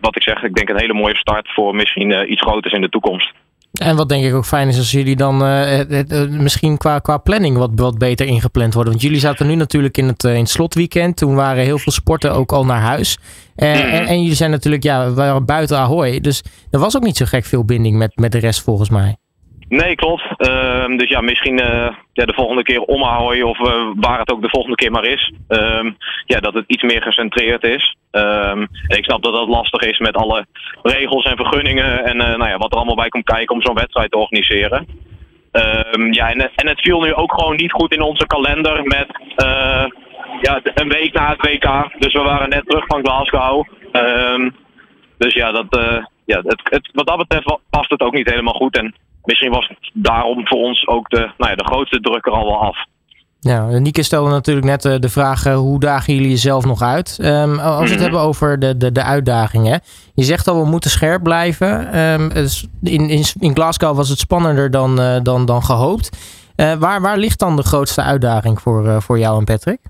wat 0.00 0.16
ik 0.16 0.22
zeg, 0.22 0.42
ik 0.42 0.54
denk 0.54 0.68
een 0.68 0.80
hele 0.80 0.94
mooie 0.94 1.16
start 1.16 1.52
voor 1.52 1.74
misschien 1.74 2.32
iets 2.32 2.42
groters 2.42 2.74
in 2.74 2.80
de 2.80 2.88
toekomst. 2.88 3.32
En 3.78 3.96
wat 3.96 4.08
denk 4.08 4.24
ik 4.24 4.34
ook 4.34 4.46
fijn 4.46 4.68
is 4.68 4.78
als 4.78 4.90
jullie 4.90 5.16
dan 5.16 5.46
uh, 5.46 5.80
misschien 6.30 6.76
qua, 6.76 6.98
qua 6.98 7.18
planning 7.18 7.56
wat, 7.56 7.70
wat 7.74 7.98
beter 7.98 8.26
ingepland 8.26 8.74
worden. 8.74 8.92
Want 8.92 9.04
jullie 9.04 9.20
zaten 9.20 9.46
nu 9.46 9.54
natuurlijk 9.54 9.96
in 9.96 10.06
het, 10.06 10.24
uh, 10.24 10.34
in 10.34 10.40
het 10.40 10.48
slotweekend. 10.48 11.16
Toen 11.16 11.34
waren 11.34 11.64
heel 11.64 11.78
veel 11.78 11.92
sporten 11.92 12.32
ook 12.32 12.52
al 12.52 12.64
naar 12.64 12.80
huis. 12.80 13.18
Mhm. 13.56 13.66
en, 13.66 14.06
en, 14.06 14.20
jullie 14.20 14.36
zijn 14.36 14.50
natuurlijk 14.50 14.82
ja, 14.82 15.12
waren 15.12 15.44
buiten 15.44 15.78
Ahoy. 15.78 16.20
Dus 16.20 16.42
er 16.70 16.78
was 16.78 16.96
ook 16.96 17.02
niet 17.02 17.16
zo 17.16 17.24
gek 17.24 17.44
veel 17.44 17.64
binding 17.64 17.96
met, 17.96 18.16
met 18.16 18.32
de 18.32 18.38
rest 18.38 18.62
volgens 18.62 18.90
mij. 18.90 19.16
Nee, 19.68 19.94
klopt. 19.94 20.22
Uh, 20.22 20.86
dus 20.96 21.08
ja, 21.08 21.20
misschien 21.20 21.60
uh, 21.60 21.88
ja, 22.12 22.24
de 22.24 22.34
volgende 22.34 22.62
keer 22.62 22.80
omhouden 22.80 23.46
of 23.46 23.58
uh, 23.58 23.90
waar 23.94 24.18
het 24.18 24.32
ook 24.32 24.42
de 24.42 24.48
volgende 24.48 24.76
keer 24.76 24.90
maar 24.90 25.04
is. 25.04 25.32
Um, 25.48 25.96
ja, 26.24 26.40
dat 26.40 26.54
het 26.54 26.64
iets 26.66 26.82
meer 26.82 27.02
gecentreerd 27.02 27.64
is. 27.64 27.96
En 28.10 28.68
ik 28.96 29.04
snap 29.04 29.22
dat 29.22 29.32
dat 29.32 29.48
lastig 29.48 29.80
is 29.80 29.98
met 29.98 30.16
alle 30.16 30.46
regels 30.82 31.24
en 31.24 31.36
vergunningen 31.36 32.04
en 32.04 32.16
uh, 32.16 32.36
nou 32.36 32.48
ja, 32.48 32.56
wat 32.56 32.70
er 32.70 32.76
allemaal 32.76 32.94
bij 32.94 33.08
komt 33.08 33.24
kijken 33.24 33.54
om 33.54 33.62
zo'n 33.62 33.74
wedstrijd 33.74 34.10
te 34.10 34.18
organiseren. 34.18 34.86
Ja, 36.10 36.30
en, 36.30 36.50
en 36.54 36.66
het 36.66 36.80
viel 36.80 37.00
nu 37.00 37.14
ook 37.14 37.32
gewoon 37.32 37.56
niet 37.56 37.72
goed 37.72 37.94
in 37.94 38.02
onze 38.02 38.26
kalender 38.26 38.82
met 38.84 39.06
ja, 40.40 40.60
een 40.74 40.88
week 40.88 41.12
na 41.12 41.28
het 41.28 41.46
WK. 41.46 41.94
Dus 41.98 42.12
we 42.12 42.22
waren 42.22 42.48
net 42.48 42.66
terug 42.66 42.86
van 42.86 43.04
Glasgow. 43.04 43.66
dus 45.18 45.34
ja, 45.34 45.52
dat, 45.52 45.66
ja 46.24 46.40
het, 46.44 46.60
het, 46.62 46.90
wat 46.92 47.06
dat 47.06 47.16
betreft 47.16 47.58
past 47.70 47.90
het 47.90 48.00
ook 48.00 48.14
niet 48.14 48.30
helemaal 48.30 48.54
goed. 48.54 48.76
En 48.76 48.94
misschien 49.28 49.50
was 49.50 49.72
daarom 49.92 50.46
voor 50.46 50.58
ons 50.58 50.86
ook 50.86 51.08
de, 51.08 51.30
nou 51.38 51.50
ja, 51.50 51.56
de 51.56 51.64
grootste 51.64 52.00
druk 52.00 52.26
er 52.26 52.32
al 52.32 52.44
wel 52.44 52.60
af. 52.60 52.76
Ja, 53.40 53.78
Nieke 53.78 54.02
stelde 54.02 54.30
natuurlijk 54.30 54.66
net 54.66 54.82
de 54.82 55.08
vraag: 55.08 55.44
hoe 55.44 55.80
dagen 55.80 56.14
jullie 56.14 56.28
jezelf 56.28 56.64
nog 56.64 56.82
uit? 56.82 57.18
Um, 57.22 57.58
als 57.58 57.76
we 57.76 57.84
het 57.84 57.92
mhm. 57.92 58.02
hebben 58.02 58.20
over 58.20 58.58
de, 58.58 58.76
de, 58.76 58.92
de 58.92 59.02
uitdagingen. 59.02 59.80
Je 60.14 60.24
zegt 60.24 60.48
al, 60.48 60.62
we 60.62 60.68
moeten 60.68 60.90
scherp 60.90 61.22
blijven. 61.22 61.98
Um, 61.98 62.30
in, 62.82 63.10
in, 63.10 63.24
in 63.38 63.54
Glasgow 63.54 63.96
was 63.96 64.08
het 64.08 64.18
spannender 64.18 64.70
dan, 64.70 65.00
uh, 65.00 65.16
dan, 65.22 65.46
dan 65.46 65.62
gehoopt. 65.62 66.16
Uh, 66.56 66.74
waar, 66.74 67.00
waar 67.00 67.18
ligt 67.18 67.38
dan 67.38 67.56
de 67.56 67.62
grootste 67.62 68.02
uitdaging 68.02 68.60
voor, 68.60 68.86
uh, 68.86 69.00
voor 69.00 69.18
jou 69.18 69.38
en 69.38 69.44
Patrick? 69.44 69.80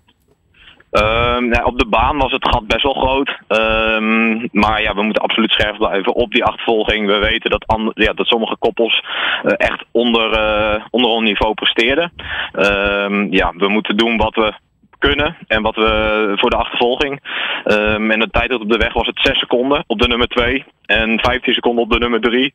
Um, 0.90 1.48
nou, 1.48 1.64
op 1.64 1.78
de 1.78 1.86
baan 1.86 2.18
was 2.18 2.32
het 2.32 2.48
gat 2.48 2.66
best 2.66 2.82
wel 2.82 2.94
groot. 2.94 3.28
Um, 3.48 4.48
maar 4.52 4.82
ja, 4.82 4.94
we 4.94 5.02
moeten 5.02 5.22
absoluut 5.22 5.50
scherp 5.50 5.76
blijven 5.76 6.14
op 6.14 6.32
die 6.32 6.44
achtervolging. 6.44 7.06
We 7.06 7.18
weten 7.18 7.50
dat, 7.50 7.64
ja, 7.94 8.12
dat 8.12 8.26
sommige 8.26 8.56
koppels 8.58 9.04
uh, 9.44 9.52
echt 9.56 9.84
onder, 9.90 10.32
uh, 10.32 10.84
onder 10.90 11.10
ons 11.10 11.24
niveau 11.24 11.54
presteerden. 11.54 12.12
Um, 12.52 13.32
ja, 13.32 13.52
we 13.56 13.68
moeten 13.68 13.96
doen 13.96 14.16
wat 14.16 14.34
we 14.34 14.52
kunnen 14.98 15.36
en 15.46 15.62
wat 15.62 15.74
we 15.74 16.32
voor 16.36 16.50
de 16.50 16.56
achtervolging. 16.56 17.20
En 17.64 18.20
de 18.20 18.28
tijd 18.30 18.54
op 18.54 18.70
de 18.70 18.78
weg 18.78 18.92
was 18.92 19.06
het 19.06 19.20
6 19.22 19.38
seconden 19.38 19.84
op 19.86 20.00
de 20.00 20.08
nummer 20.08 20.28
2 20.28 20.64
en 20.86 21.20
15 21.20 21.54
seconden 21.54 21.84
op 21.84 21.90
de 21.90 21.98
nummer 21.98 22.20
3. 22.20 22.54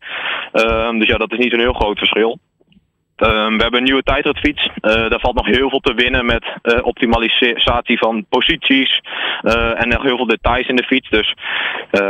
Um, 0.53 0.99
dus 0.99 1.07
ja, 1.07 1.17
dat 1.17 1.31
is 1.31 1.37
niet 1.37 1.53
een 1.53 1.59
heel 1.59 1.73
groot 1.73 1.97
verschil. 1.97 2.39
Um, 3.17 3.55
we 3.55 3.61
hebben 3.61 3.79
een 3.79 3.83
nieuwe 3.83 4.03
tijdritfiets. 4.03 4.65
Uh, 4.65 4.71
daar 4.81 5.19
valt 5.19 5.35
nog 5.35 5.45
heel 5.45 5.69
veel 5.69 5.79
te 5.79 5.93
winnen 5.93 6.25
met 6.25 6.45
uh, 6.63 6.79
optimalisatie 6.81 7.97
van 7.97 8.25
posities 8.29 9.01
uh, 9.41 9.81
en 9.81 9.87
nog 9.87 10.03
heel 10.03 10.15
veel 10.15 10.25
details 10.25 10.67
in 10.67 10.75
de 10.75 10.83
fiets. 10.83 11.09
Dus 11.09 11.35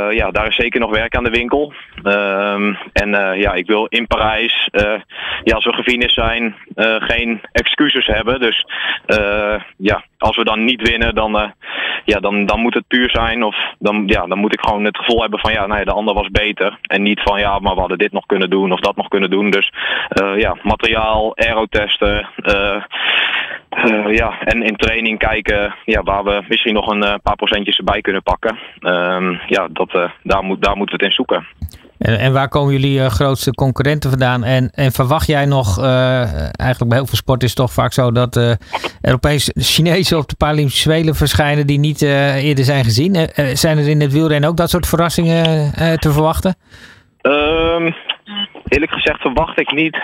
ja, 0.10 0.32
daar 0.32 0.48
is 0.48 0.56
zeker 0.56 0.80
nog 0.80 0.90
werk 0.90 1.16
aan 1.16 1.24
de 1.24 1.30
winkel. 1.30 1.74
Um, 2.04 2.78
en 2.94 3.10
ja, 3.40 3.54
ik 3.54 3.68
wil 3.68 3.86
in 3.86 4.08
Parijs, 4.08 4.70
ja, 5.44 5.56
als 5.56 5.66
we 5.66 5.74
gefinished 5.74 6.14
zijn, 6.14 6.56
geen 7.00 7.42
excuses 7.52 8.06
hebben. 8.06 8.40
Dus 8.40 8.66
ja, 9.78 10.04
als 10.24 10.36
we 10.36 10.44
dan 10.44 10.63
niet 10.63 10.82
winnen, 10.82 11.15
dan, 11.15 11.53
ja, 12.06 12.20
dan, 12.20 12.46
dan 12.46 12.60
moet 12.60 12.74
het 12.74 12.88
puur 12.88 13.10
zijn. 13.10 13.44
Of 13.44 13.56
dan, 13.80 14.03
ja, 14.06 14.25
dan 14.25 14.38
moet 14.38 14.53
ik 14.53 14.65
gewoon 14.65 14.84
het 14.84 14.98
gevoel 14.98 15.22
hebben 15.22 15.39
van 15.39 15.51
ja, 15.51 15.77
ja, 15.77 15.84
de 15.84 15.92
ander 15.92 16.13
was 16.13 16.30
beter. 16.32 16.77
En 16.82 17.03
niet 17.03 17.22
van 17.22 17.39
ja, 17.39 17.60
maar 17.60 17.74
we 17.74 17.80
hadden 17.80 17.98
dit 17.98 18.12
nog 18.12 18.25
kunnen 18.25 18.50
doen 18.50 18.72
of 18.72 18.80
dat 18.80 18.96
nog 18.96 19.08
kunnen 19.08 19.30
doen. 19.30 19.50
Dus 19.50 19.72
ja, 20.36 20.58
materiaal 20.63 21.38
aerotesten. 21.38 22.27
Uh, 22.38 22.84
ja, 24.22 24.39
en 24.39 24.63
in 24.63 24.75
training 24.75 25.18
kijken 25.18 25.75
ja, 25.86 26.03
waar 26.03 26.24
we 26.24 26.44
misschien 26.48 26.74
nog 26.74 26.88
een 26.88 27.20
paar 27.24 27.36
procentjes 27.36 27.77
erbij 27.77 28.01
kunnen 28.01 28.24
pakken. 28.24 28.58
Uh, 28.80 29.39
ja, 29.48 29.68
dat, 29.72 30.10
daar, 30.24 30.44
moet, 30.44 30.62
daar 30.62 30.77
moeten 30.77 30.98
we 30.98 31.03
het 31.03 31.12
in 31.12 31.15
zoeken. 31.15 31.48
En, 31.98 32.20
en 32.20 32.34
waar 32.34 32.48
komen 32.48 32.74
jullie 32.74 33.10
grootste 33.10 33.52
concurrenten 33.52 34.10
vandaan? 34.10 34.44
En, 34.44 34.70
en 34.70 34.92
verwacht 34.92 35.28
jij 35.28 35.46
nog, 35.46 35.82
eigenlijk 35.82 36.88
bij 36.88 36.98
heel 36.98 37.08
veel 37.08 37.18
sport 37.18 37.44
is 37.44 37.50
het 37.50 37.58
toch 37.58 37.72
vaak 37.72 37.94
zo 37.94 38.12
dat 38.12 38.36
er 39.02 39.14
opeens 39.14 39.52
Chinezen 39.56 40.18
op 40.18 40.30
de 40.30 40.36
Paralympische 40.36 40.82
Spelen 40.82 41.16
verschijnen 41.16 41.68
die 41.68 41.80
niet 41.80 42.02
eerder 42.02 42.66
zijn 42.66 42.84
gezien. 42.84 43.30
zijn 43.54 43.78
er 43.78 43.90
in 43.90 44.02
het 44.02 44.14
wielrennen 44.14 44.50
ook 44.50 44.58
dat 44.58 44.70
soort 44.70 44.88
verrassingen 44.88 45.72
te 46.00 46.12
verwachten? 46.12 46.56
Um, 47.22 47.96
eerlijk 48.68 48.92
gezegd 48.92 49.22
verwacht 49.22 49.60
ik 49.60 49.72
niet 49.72 49.98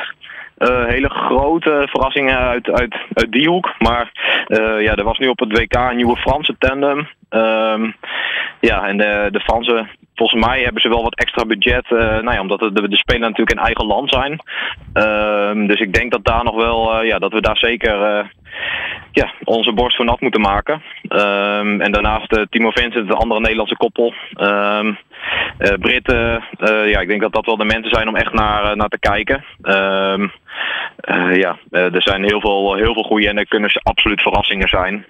hele 0.88 1.10
grote 1.10 1.88
verrassingen 1.90 2.38
uit, 2.38 2.72
uit, 2.72 2.96
die 3.30 3.50
hoek. 3.50 3.74
Maar 3.78 4.12
ja, 4.80 4.96
er 4.96 5.04
was 5.04 5.18
nu 5.18 5.28
op 5.28 5.40
het 5.40 5.58
WK 5.58 5.76
een 5.76 5.96
nieuwe 5.96 6.18
Franse 6.18 6.56
tandem. 6.60 7.08
Um, 7.30 7.96
ja, 8.60 8.88
en 8.88 8.98
de, 8.98 9.28
de 9.32 9.40
volgens 10.20 10.46
mij 10.46 10.62
hebben 10.62 10.82
ze 10.82 10.90
wel 10.90 11.04
wat 11.04 11.16
extra 11.16 11.46
budget. 11.46 11.86
Uh, 11.90 12.00
nou 12.00 12.32
ja, 12.32 12.42
omdat 12.42 12.60
de, 12.60 12.90
de, 12.90 12.98
spelen 12.98 13.22
natuurlijk 13.22 13.58
in 13.58 13.66
eigen 13.66 13.86
land 13.86 14.10
zijn. 14.10 14.32
Uh, 14.94 15.68
dus 15.68 15.80
ik 15.80 15.94
denk 15.94 16.12
dat 16.12 16.26
daar 16.26 16.44
nog 16.44 16.56
wel, 16.56 16.80
uh, 16.96 17.08
ja, 17.08 17.18
dat 17.20 17.34
we 17.34 17.42
daar 17.42 17.58
zeker 17.58 17.96
ja, 19.12 19.32
onze 19.44 19.74
borst 19.74 19.96
voor 19.96 20.06
nat 20.06 20.22
moeten 20.22 20.42
maken. 20.42 20.82
Um, 21.10 21.82
en 21.82 21.92
daarnaast 21.92 22.46
Timo 22.50 22.70
Vincent, 22.70 23.08
de 23.08 23.16
andere 23.16 23.40
Nederlandse 23.40 23.78
koppel. 23.78 24.14
Um, 24.42 24.98
Britten, 25.80 26.44
ja, 26.94 27.00
ik 27.00 27.08
denk 27.08 27.22
dat 27.22 27.34
dat 27.34 27.46
wel 27.46 27.58
de 27.58 27.66
mensen 27.66 27.90
zijn 27.90 28.08
om 28.08 28.16
echt 28.16 28.34
naar, 28.34 28.78
naar 28.78 28.88
te 28.88 29.00
kijken. 29.00 29.44
Uh, 31.08 31.36
ja, 31.38 31.58
uh, 31.72 31.96
er 31.96 32.02
zijn 32.02 32.24
heel 32.24 32.40
veel, 32.40 32.76
heel 32.76 32.94
veel 32.94 33.04
goede 33.04 33.28
en 33.28 33.38
er 33.38 33.48
kunnen 33.48 33.72
absoluut 33.84 34.22
verrassingen 34.22 34.68
zijn. 34.68 35.06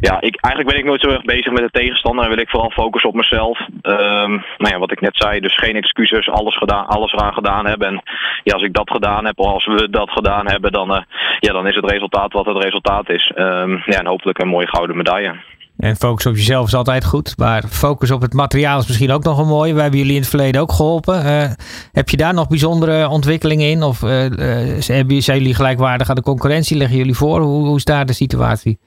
Ja, 0.00 0.20
ik, 0.20 0.36
eigenlijk 0.40 0.74
ben 0.74 0.78
ik 0.78 0.84
nooit 0.84 1.00
zo 1.00 1.08
erg 1.08 1.24
bezig 1.24 1.52
met 1.52 1.62
de 1.62 1.78
tegenstander 1.80 2.24
en 2.24 2.30
wil 2.30 2.38
ik 2.38 2.48
vooral 2.48 2.70
focussen 2.70 3.10
op 3.10 3.16
mezelf. 3.16 3.58
Um, 3.82 4.44
nou 4.58 4.72
ja, 4.72 4.78
wat 4.78 4.92
ik 4.92 5.00
net 5.00 5.16
zei, 5.16 5.40
dus 5.40 5.56
geen 5.56 5.76
excuses, 5.76 6.30
alles, 6.30 6.56
gedaan, 6.56 6.86
alles 6.86 7.12
eraan 7.12 7.32
gedaan 7.32 7.66
hebben. 7.66 7.88
En 7.88 8.02
ja, 8.42 8.54
als 8.54 8.62
ik 8.62 8.72
dat 8.72 8.90
gedaan 8.90 9.24
heb, 9.24 9.38
of 9.38 9.46
als 9.46 9.66
we 9.66 9.90
dat 9.90 10.10
gedaan 10.10 10.46
hebben, 10.46 10.72
dan, 10.72 10.90
uh, 10.90 11.00
ja, 11.38 11.52
dan 11.52 11.66
is 11.66 11.74
het 11.74 11.90
resultaat 11.90 12.32
wat 12.32 12.46
het 12.46 12.62
resultaat 12.62 13.08
is. 13.08 13.32
Um, 13.36 13.82
ja, 13.84 13.98
en 13.98 14.06
hopelijk 14.06 14.38
een 14.38 14.48
mooie 14.48 14.68
gouden 14.68 14.96
medaille. 14.96 15.34
En 15.78 15.96
focus 15.96 16.26
op 16.26 16.34
jezelf 16.34 16.66
is 16.66 16.74
altijd 16.74 17.04
goed. 17.04 17.34
Maar 17.36 17.62
focus 17.68 18.10
op 18.10 18.20
het 18.20 18.32
materiaal 18.32 18.78
is 18.78 18.86
misschien 18.86 19.10
ook 19.10 19.24
nog 19.24 19.38
een 19.38 19.46
mooie. 19.46 19.74
We 19.74 19.80
hebben 19.80 19.98
jullie 19.98 20.14
in 20.14 20.20
het 20.20 20.30
verleden 20.30 20.60
ook 20.60 20.72
geholpen. 20.72 21.26
Uh, 21.26 21.50
heb 21.92 22.08
je 22.08 22.16
daar 22.16 22.34
nog 22.34 22.48
bijzondere 22.48 23.08
ontwikkelingen 23.08 23.70
in? 23.70 23.82
Of 23.82 24.02
uh, 24.02 24.10
zijn 24.78 25.38
jullie 25.38 25.54
gelijkwaardig 25.54 26.08
aan 26.08 26.14
de 26.14 26.22
concurrentie? 26.22 26.76
Leggen 26.76 26.96
jullie 26.96 27.16
voor? 27.16 27.40
Hoe, 27.40 27.66
hoe 27.66 27.76
is 27.76 27.84
daar 27.84 28.06
de 28.06 28.12
situatie? 28.12 28.78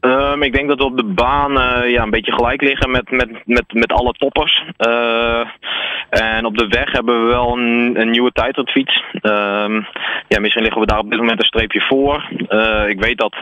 Um, 0.00 0.42
ik 0.42 0.52
denk 0.52 0.68
dat 0.68 0.78
we 0.78 0.84
op 0.84 0.96
de 0.96 1.04
baan 1.04 1.52
uh, 1.52 1.90
ja, 1.90 2.02
een 2.02 2.10
beetje 2.10 2.32
gelijk 2.32 2.62
liggen 2.62 2.90
met, 2.90 3.10
met, 3.10 3.46
met, 3.46 3.64
met 3.72 3.92
alle 3.92 4.12
toppers. 4.12 4.64
Uh, 4.78 5.46
en 6.10 6.44
op 6.44 6.56
de 6.58 6.66
weg 6.66 6.92
hebben 6.92 7.22
we 7.22 7.28
wel 7.28 7.58
een, 7.58 8.00
een 8.00 8.10
nieuwe 8.10 8.32
tijdritfiets. 8.32 9.02
Um, 9.22 9.86
ja, 10.28 10.40
misschien 10.40 10.62
liggen 10.62 10.80
we 10.80 10.86
daar 10.86 10.98
op 10.98 11.10
dit 11.10 11.18
moment 11.18 11.40
een 11.40 11.46
streepje 11.46 11.80
voor. 11.80 12.28
Uh, 12.48 12.88
ik 12.88 13.00
weet 13.00 13.18
dat 13.18 13.36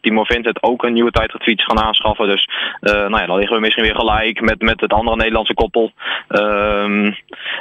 Timo 0.00 0.24
Vincent 0.24 0.62
ook 0.62 0.84
een 0.84 0.92
nieuwe 0.92 1.10
tijdritfiets 1.10 1.64
gaan 1.64 1.80
aanschaffen. 1.80 2.28
Dus 2.28 2.48
nou 2.80 3.18
ja, 3.18 3.26
dan 3.26 3.38
liggen 3.38 3.56
we 3.56 3.62
misschien 3.62 3.84
weer 3.84 3.96
gelijk 3.96 4.40
met, 4.40 4.62
met 4.62 4.80
het 4.80 4.92
andere 4.92 5.16
Nederlandse 5.16 5.54
koppel. 5.54 5.92
Um, 6.28 7.16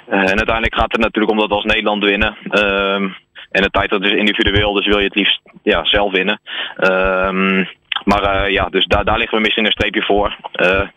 en 0.08 0.38
uiteindelijk 0.38 0.76
gaat 0.76 0.92
het 0.92 1.02
natuurlijk 1.02 1.32
om 1.32 1.40
dat 1.40 1.50
we 1.50 1.56
als 1.56 1.66
Nederland 1.66 2.04
winnen. 2.04 2.38
en 3.52 3.62
de 3.62 3.70
tijdrit 3.72 4.04
is 4.04 4.12
individueel, 4.12 4.74
dus 4.74 4.86
wil 4.86 5.00
je 5.00 5.06
het 5.06 5.16
liefst 5.16 5.42
ja, 5.64 5.86
zelf 5.86 6.12
winnen. 6.12 6.40
Maar 8.08 8.46
uh, 8.46 8.52
ja, 8.52 8.66
dus 8.70 8.86
daar, 8.86 9.06
daar 9.06 9.18
liggen 9.18 9.38
we 9.38 9.44
misschien 9.44 9.66
een 9.66 9.72
streepje 9.72 10.04
voor. 10.04 10.38
Uh, 10.54 10.88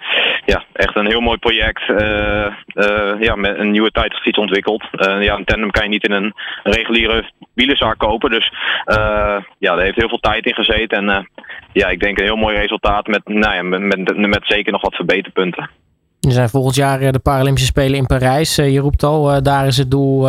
ja, 0.45 0.65
echt 0.73 0.97
een 0.97 1.07
heel 1.07 1.21
mooi 1.21 1.39
project. 1.39 1.89
Uh, 1.89 2.47
ja, 3.21 3.35
met 3.35 3.59
een 3.59 3.71
nieuwe 3.71 3.91
tijdfiets 3.91 4.39
ontwikkeld. 4.39 4.85
ja, 5.01 5.35
een 5.37 5.45
tandem 5.45 5.71
kan 5.71 5.83
je 5.83 5.89
niet 5.89 6.05
in 6.05 6.13
een 6.13 6.35
reguliere 6.63 7.31
wielenzaak 7.55 7.99
kopen. 7.99 8.31
Dus 8.31 8.53
ja, 9.59 9.75
daar 9.75 9.85
heeft 9.85 10.01
heel 10.01 10.09
veel 10.09 10.19
tijd 10.19 10.47
in 10.47 10.55
gezeten. 10.55 11.09
En 11.09 11.29
ja, 11.73 11.89
ik 11.89 12.01
denk 12.01 12.19
een 12.19 12.25
heel 12.25 12.37
mooi 12.37 12.57
resultaat 12.57 13.07
met, 13.07 13.29
nou 13.29 13.55
ja, 13.55 13.63
met, 13.63 13.81
met, 13.81 14.17
met 14.17 14.41
zeker 14.43 14.73
nog 14.73 14.83
wat 14.83 14.95
verbeterpunten. 14.95 15.71
Er 16.21 16.33
zijn 16.33 16.49
volgend 16.49 16.75
jaar 16.75 17.01
eh, 17.01 17.11
de 17.11 17.19
Paralympische 17.19 17.69
Spelen 17.69 17.97
in 17.97 18.07
Parijs. 18.07 18.59
Eh, 18.59 18.73
je 18.73 18.81
roept 18.81 19.03
al, 19.03 19.33
eh, 19.33 19.43
daar 19.43 19.67
is 19.67 19.77
het 19.77 19.91
doel 19.91 20.23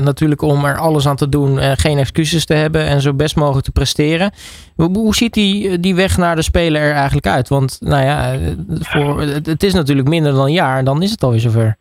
natuurlijk 0.00 0.42
om 0.42 0.64
er 0.64 0.78
alles 0.78 1.08
aan 1.08 1.16
te 1.16 1.28
doen, 1.28 1.58
geen 1.58 1.98
excuses 1.98 2.46
te 2.46 2.54
hebben 2.54 2.86
en 2.86 3.00
zo 3.00 3.14
best 3.14 3.36
mogelijk 3.36 3.64
te 3.64 3.72
presteren. 3.72 4.32
Hoe 4.76 5.14
ziet 5.14 5.34
die, 5.34 5.80
die 5.80 5.94
weg 5.94 6.16
naar 6.16 6.36
de 6.36 6.42
Spelen 6.42 6.80
er 6.80 6.92
eigenlijk 6.92 7.26
uit? 7.26 7.48
Want 7.48 7.78
nou 7.80 8.04
ja, 8.04 8.34
voor, 8.80 9.20
het 9.20 9.62
is 9.62 9.74
natuurlijk 9.74 10.08
minder 10.08 10.32
dan 10.32 10.44
een 10.44 10.52
jaar 10.52 10.78
en 10.78 10.84
dan 10.84 11.02
is 11.02 11.10
het 11.10 11.22
alweer 11.22 11.40
zover. 11.40 11.76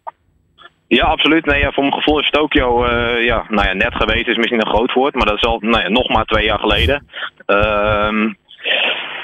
Ja, 0.87 1.05
absoluut. 1.05 1.45
Nee, 1.45 1.59
ja, 1.59 1.71
voor 1.71 1.83
mijn 1.83 1.95
gevoel 1.95 2.19
is 2.19 2.29
Tokio 2.29 2.85
uh, 2.85 3.25
ja, 3.25 3.45
nou 3.49 3.67
ja, 3.67 3.73
net 3.73 3.95
geweest, 3.95 4.27
is 4.27 4.37
misschien 4.37 4.59
een 4.59 4.73
groot 4.73 4.93
woord, 4.93 5.15
maar 5.15 5.25
dat 5.25 5.35
is 5.35 5.43
al 5.43 5.57
nou 5.61 5.83
ja, 5.83 5.89
nog 5.89 6.09
maar 6.09 6.25
twee 6.25 6.45
jaar 6.45 6.59
geleden. 6.59 7.07
Ehm 7.45 8.29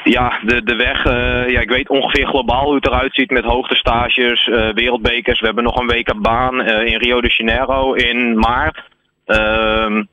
ja, 0.03 0.39
de, 0.43 0.63
de 0.63 0.75
weg. 0.75 1.05
Uh, 1.05 1.49
ja, 1.49 1.59
ik 1.59 1.69
weet 1.69 1.89
ongeveer 1.89 2.27
globaal 2.27 2.65
hoe 2.65 2.75
het 2.75 2.87
eruit 2.87 3.13
ziet 3.13 3.31
met 3.31 3.43
hoogtestages, 3.43 4.47
uh, 4.47 4.69
wereldbekers. 4.69 5.39
We 5.39 5.45
hebben 5.45 5.63
nog 5.63 5.79
een 5.79 5.87
WK 5.87 6.21
baan 6.21 6.69
uh, 6.69 6.85
in 6.85 6.97
Rio 6.97 7.21
de 7.21 7.33
Janeiro 7.37 7.93
in 7.93 8.39
maart. 8.39 8.83
Ehm, 9.25 10.03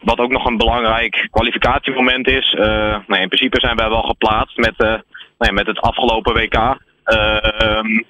wat 0.00 0.18
ook 0.18 0.30
nog 0.30 0.44
een 0.46 0.56
belangrijk 0.56 1.28
kwalificatiemoment 1.30 2.28
is. 2.28 2.52
nou, 3.06 3.20
in 3.20 3.28
principe 3.28 3.60
zijn 3.60 3.76
wij 3.76 3.88
wel 3.88 4.02
geplaatst 4.02 4.56
met, 4.56 4.78
nou 5.38 5.52
met 5.52 5.66
het 5.66 5.80
afgelopen 5.80 6.34
WK. 6.34 6.78
Ehm, 7.04 8.02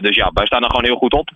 dus 0.00 0.16
ja, 0.16 0.30
wij 0.34 0.46
staan 0.46 0.62
er 0.62 0.70
gewoon 0.70 0.84
heel 0.84 0.96
goed 0.96 1.12
op. 1.12 1.30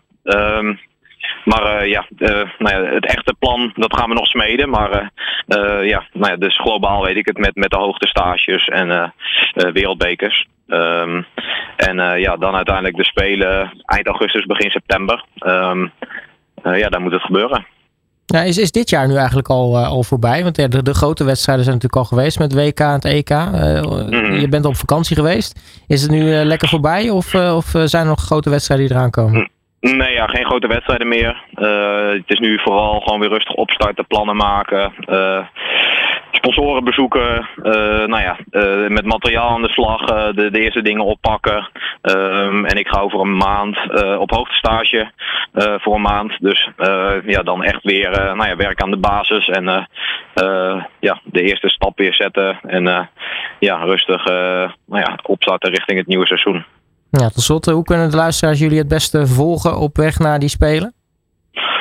Maar 1.44 1.82
uh, 1.82 1.90
ja, 1.90 2.06
uh, 2.18 2.28
nou 2.58 2.84
ja, 2.84 2.94
het 2.94 3.06
echte 3.06 3.34
plan, 3.38 3.72
dat 3.74 3.96
gaan 3.96 4.08
we 4.08 4.14
nog 4.14 4.26
smeden. 4.26 4.70
Maar 4.70 5.12
uh, 5.46 5.88
ja, 5.88 6.04
nou 6.12 6.32
ja, 6.32 6.36
dus 6.36 6.58
globaal 6.58 7.04
weet 7.04 7.16
ik 7.16 7.26
het 7.26 7.38
met, 7.38 7.54
met 7.54 7.70
de 7.70 7.76
hoogtestages 7.76 8.68
en 8.68 9.14
wereldbekers. 9.54 10.46
Um, 10.66 11.26
en 11.76 12.20
ja, 12.20 12.36
dan 12.36 12.54
uiteindelijk 12.54 12.96
de 12.96 13.04
Spelen 13.04 13.82
eind 13.84 14.06
augustus, 14.06 14.46
begin 14.46 14.70
september. 14.70 15.24
Um, 15.46 15.92
ja, 16.62 16.88
daar 16.88 17.00
moet 17.00 17.12
het 17.12 17.22
gebeuren. 17.22 17.66
Is, 18.26 18.58
is 18.58 18.72
dit 18.72 18.90
jaar 18.90 19.08
nu 19.08 19.16
eigenlijk 19.16 19.48
al, 19.48 19.78
al 19.78 20.02
voorbij? 20.02 20.42
Want 20.42 20.56
ja, 20.56 20.68
de, 20.68 20.82
de, 20.82 20.94
grote 20.94 21.24
wedstrijden 21.24 21.64
zijn 21.64 21.76
natuurlijk 21.76 22.02
al 22.02 22.16
geweest 22.16 22.38
met 22.38 22.54
WK 22.54 22.80
en 22.80 22.92
het 22.92 23.04
EK. 23.04 23.30
Mm 23.30 24.32
Je 24.32 24.46
bent 24.50 24.64
op 24.64 24.76
vakantie 24.76 25.16
geweest. 25.16 25.60
Is 25.86 26.02
het 26.02 26.10
nu 26.10 26.22
lekker 26.22 26.68
voorbij 26.68 27.10
of, 27.10 27.34
of 27.34 27.66
zijn 27.84 28.02
er 28.02 28.08
nog 28.08 28.20
grote 28.20 28.50
wedstrijden 28.50 28.86
die 28.86 28.96
eraan 28.96 29.10
komen? 29.10 29.50
Nee, 29.82 30.12
ja, 30.12 30.26
geen 30.26 30.44
grote 30.44 30.66
wedstrijden 30.66 31.08
meer. 31.08 31.44
het 32.14 32.30
is 32.30 32.38
nu 32.38 32.58
vooral 32.58 33.00
gewoon 33.00 33.20
weer 33.20 33.28
rustig 33.28 33.54
opstarten, 33.54 34.06
plannen 34.06 34.36
maken 34.36 34.92
sponsoren 36.32 36.84
bezoeken, 36.84 37.48
uh, 37.56 37.72
nou 38.06 38.20
ja, 38.20 38.36
met 38.88 39.04
materiaal 39.04 39.48
aan 39.48 39.62
de 39.62 39.72
slag, 39.72 40.04
de, 40.32 40.50
de, 40.50 40.60
eerste 40.60 40.82
dingen 40.82 41.04
oppakken. 41.04 41.68
Um, 42.02 42.64
en 42.64 42.78
ik 42.78 42.88
ga 42.88 43.00
over 43.00 43.20
een 43.20 43.36
maand 43.36 43.78
op 44.18 44.30
hoogtestage 44.30 45.10
voor 45.54 45.94
een 45.94 46.02
maand. 46.02 46.36
Dus 46.40 46.70
ja, 47.24 47.42
dan 47.42 47.62
echt 47.62 47.82
weer 47.82 48.10
nou 48.10 48.46
ja, 48.46 48.56
werk 48.56 48.82
aan 48.82 48.90
de 48.90 48.96
basis 48.96 49.48
en 49.48 49.88
ja, 51.00 51.20
de 51.24 51.42
eerste 51.42 51.68
stap 51.68 51.98
weer 51.98 52.14
zetten. 52.14 52.58
En 52.62 53.08
ja, 53.58 53.76
rustig 53.76 54.24
nou 54.24 55.00
ja, 55.00 55.18
opstarten 55.22 55.70
richting 55.70 55.98
het 55.98 56.06
nieuwe 56.06 56.26
seizoen. 56.26 56.64
Ja, 57.20 57.28
tot 57.28 57.42
slot, 57.42 57.66
hoe 57.66 57.84
kunnen 57.84 58.10
de 58.10 58.16
luisteraars 58.16 58.58
jullie 58.58 58.78
het 58.78 58.88
beste 58.88 59.26
volgen 59.26 59.78
op 59.78 59.96
weg 59.96 60.18
naar 60.18 60.38
die 60.38 60.48
Spelen? 60.48 60.94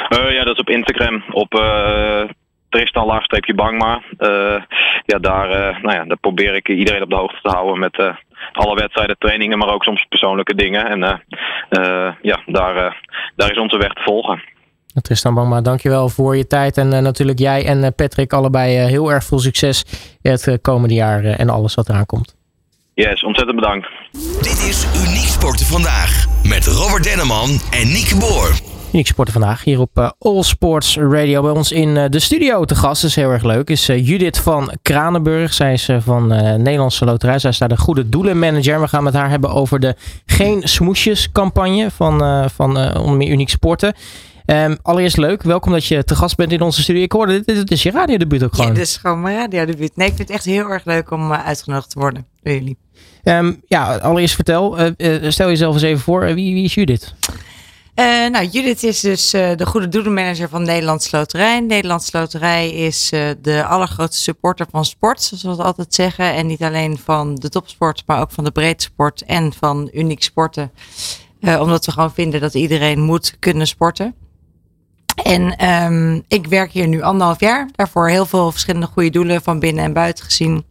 Uh, 0.09 0.31
ja, 0.31 0.43
dat 0.43 0.53
is 0.53 0.59
op 0.59 0.69
Instagram. 0.69 1.23
Op 1.31 1.53
uh, 1.53 2.23
Tristan 2.69 3.05
laagstreepje 3.05 3.53
Bangma. 3.53 4.01
Uh, 4.17 4.61
ja, 5.05 5.17
daar, 5.19 5.47
nou 5.81 5.95
ja, 5.95 6.03
daar 6.03 6.17
probeer 6.17 6.55
ik 6.55 6.69
iedereen 6.69 7.01
op 7.01 7.09
de 7.09 7.15
hoogte 7.15 7.39
te 7.41 7.49
houden 7.49 7.79
met 7.79 8.13
alle 8.51 8.75
wedstrijden, 8.75 9.15
trainingen, 9.19 9.57
maar 9.57 9.73
ook 9.73 9.83
soms 9.83 10.05
persoonlijke 10.09 10.55
dingen. 10.55 10.85
En 10.85 10.99
ja, 12.21 12.39
daar, 12.45 13.03
daar 13.35 13.51
is 13.51 13.59
onze 13.59 13.77
weg 13.77 13.93
te 13.93 14.01
volgen. 14.01 14.41
Tristan 15.01 15.33
Bangma, 15.33 15.61
dankjewel 15.61 16.09
voor 16.09 16.37
je 16.37 16.47
tijd. 16.47 16.77
En 16.77 17.03
natuurlijk 17.03 17.39
jij 17.39 17.65
en 17.65 17.95
Patrick 17.95 18.33
allebei 18.33 18.75
heel 18.75 19.11
erg 19.11 19.23
veel 19.23 19.39
succes 19.39 19.85
het 20.21 20.59
komende 20.61 20.93
jaar 20.93 21.23
en 21.23 21.49
alles 21.49 21.75
wat 21.75 21.89
eraan 21.89 22.05
komt. 22.05 22.40
Yes, 22.93 23.23
ontzettend 23.23 23.59
bedankt. 23.59 23.87
Dit 24.41 24.65
is 24.69 24.85
Uniek 25.07 25.27
Sporten 25.27 25.65
Vandaag 25.65 26.25
met 26.43 26.65
Robert 26.65 27.03
Denneman 27.03 27.49
en 27.49 27.87
Nieke 27.87 28.17
Boer. 28.17 28.59
Uniek 28.93 29.07
Sporten 29.07 29.33
vandaag 29.33 29.63
hier 29.63 29.79
op 29.79 29.97
uh, 29.97 30.09
All 30.19 30.43
Sports 30.43 30.97
Radio. 30.97 31.41
Bij 31.41 31.51
ons 31.51 31.71
in 31.71 31.89
uh, 31.89 32.05
de 32.09 32.19
studio 32.19 32.65
te 32.65 32.75
gast, 32.75 33.03
is 33.03 33.15
heel 33.15 33.29
erg 33.29 33.43
leuk, 33.43 33.69
is 33.69 33.89
uh, 33.89 34.07
Judith 34.07 34.37
van 34.37 34.71
Kranenburg. 34.81 35.53
Zij 35.53 35.73
is 35.73 35.89
van 35.99 36.27
Nederlandse 36.63 37.05
Loterij. 37.05 37.39
Zij 37.39 37.49
is 37.49 37.57
daar 37.57 37.69
de 37.69 37.77
goede 37.77 38.09
doelenmanager. 38.09 38.81
We 38.81 38.87
gaan 38.87 39.03
met 39.03 39.13
haar 39.13 39.29
hebben 39.29 39.49
over 39.49 39.79
de 39.79 39.95
Geen 40.25 40.61
Smoesjes 40.63 41.31
campagne 41.31 41.91
van, 41.91 42.49
van 42.49 42.97
onder 42.97 43.17
meer 43.17 43.29
Uniek 43.29 43.49
Sporten. 43.49 43.93
Um, 44.51 44.77
allereerst 44.81 45.17
leuk, 45.17 45.43
welkom 45.43 45.71
dat 45.71 45.85
je 45.85 46.03
te 46.03 46.15
gast 46.15 46.35
bent 46.35 46.51
in 46.51 46.61
onze 46.61 46.81
studio. 46.81 47.01
Ik 47.01 47.11
hoorde, 47.11 47.33
dit, 47.33 47.55
dit 47.55 47.71
is 47.71 47.83
je 47.83 47.91
radiodebuut 47.91 48.43
ook 48.43 48.53
gewoon. 48.53 48.67
Ja, 48.67 48.73
dit 48.73 48.83
is 48.83 48.97
gewoon 48.97 49.21
mijn 49.21 49.37
radiodebuut. 49.37 49.95
Nee, 49.95 50.07
ik 50.07 50.15
vind 50.15 50.27
het 50.27 50.37
echt 50.37 50.45
heel 50.45 50.69
erg 50.69 50.85
leuk 50.85 51.11
om 51.11 51.33
uitgenodigd 51.33 51.89
te 51.89 51.99
worden 51.99 52.27
door 52.43 52.53
jullie. 52.53 52.77
Um, 53.23 53.61
ja, 53.67 53.95
allereerst 53.97 54.35
vertel, 54.35 54.77
stel 55.27 55.47
jezelf 55.47 55.73
eens 55.73 55.83
even 55.83 55.99
voor. 55.99 56.25
wie, 56.25 56.53
wie 56.53 56.63
is 56.63 56.73
Judith? 56.73 57.13
Uh, 57.95 58.29
nou, 58.29 58.45
Judith 58.45 58.83
is 58.83 58.99
dus 58.99 59.33
uh, 59.33 59.55
de 59.55 59.65
goede 59.65 59.87
doelenmanager 59.87 60.49
van 60.49 60.63
Nederlandse 60.63 61.17
Loterij. 61.17 61.59
Nederlandse 61.59 62.17
Loterij 62.17 62.69
is 62.69 63.11
uh, 63.13 63.29
de 63.41 63.65
allergrootste 63.65 64.23
supporter 64.23 64.65
van 64.71 64.85
sport, 64.85 65.21
zoals 65.21 65.43
we 65.43 65.49
het 65.49 65.59
altijd 65.59 65.93
zeggen. 65.93 66.33
En 66.33 66.47
niet 66.47 66.63
alleen 66.63 66.97
van 66.97 67.35
de 67.35 67.49
topsport, 67.49 68.03
maar 68.05 68.21
ook 68.21 68.31
van 68.31 68.43
de 68.43 68.51
breedsport 68.51 69.21
en 69.21 69.53
van 69.53 69.89
uniek 69.93 70.23
sporten. 70.23 70.71
omdat 71.41 71.85
we 71.85 71.91
gewoon 71.91 72.13
vinden 72.13 72.39
dat 72.39 72.53
iedereen 72.53 72.99
moet 72.99 73.35
kunnen 73.39 73.67
sporten. 73.67 74.15
En 75.15 75.65
um, 75.83 76.23
ik 76.27 76.47
werk 76.47 76.71
hier 76.71 76.87
nu 76.87 77.01
anderhalf 77.01 77.39
jaar. 77.39 77.69
Daarvoor 77.75 78.09
heel 78.09 78.25
veel 78.25 78.51
verschillende 78.51 78.87
goede 78.87 79.09
doelen 79.09 79.41
van 79.41 79.59
binnen 79.59 79.83
en 79.83 79.93
buiten 79.93 80.25
gezien. 80.25 80.65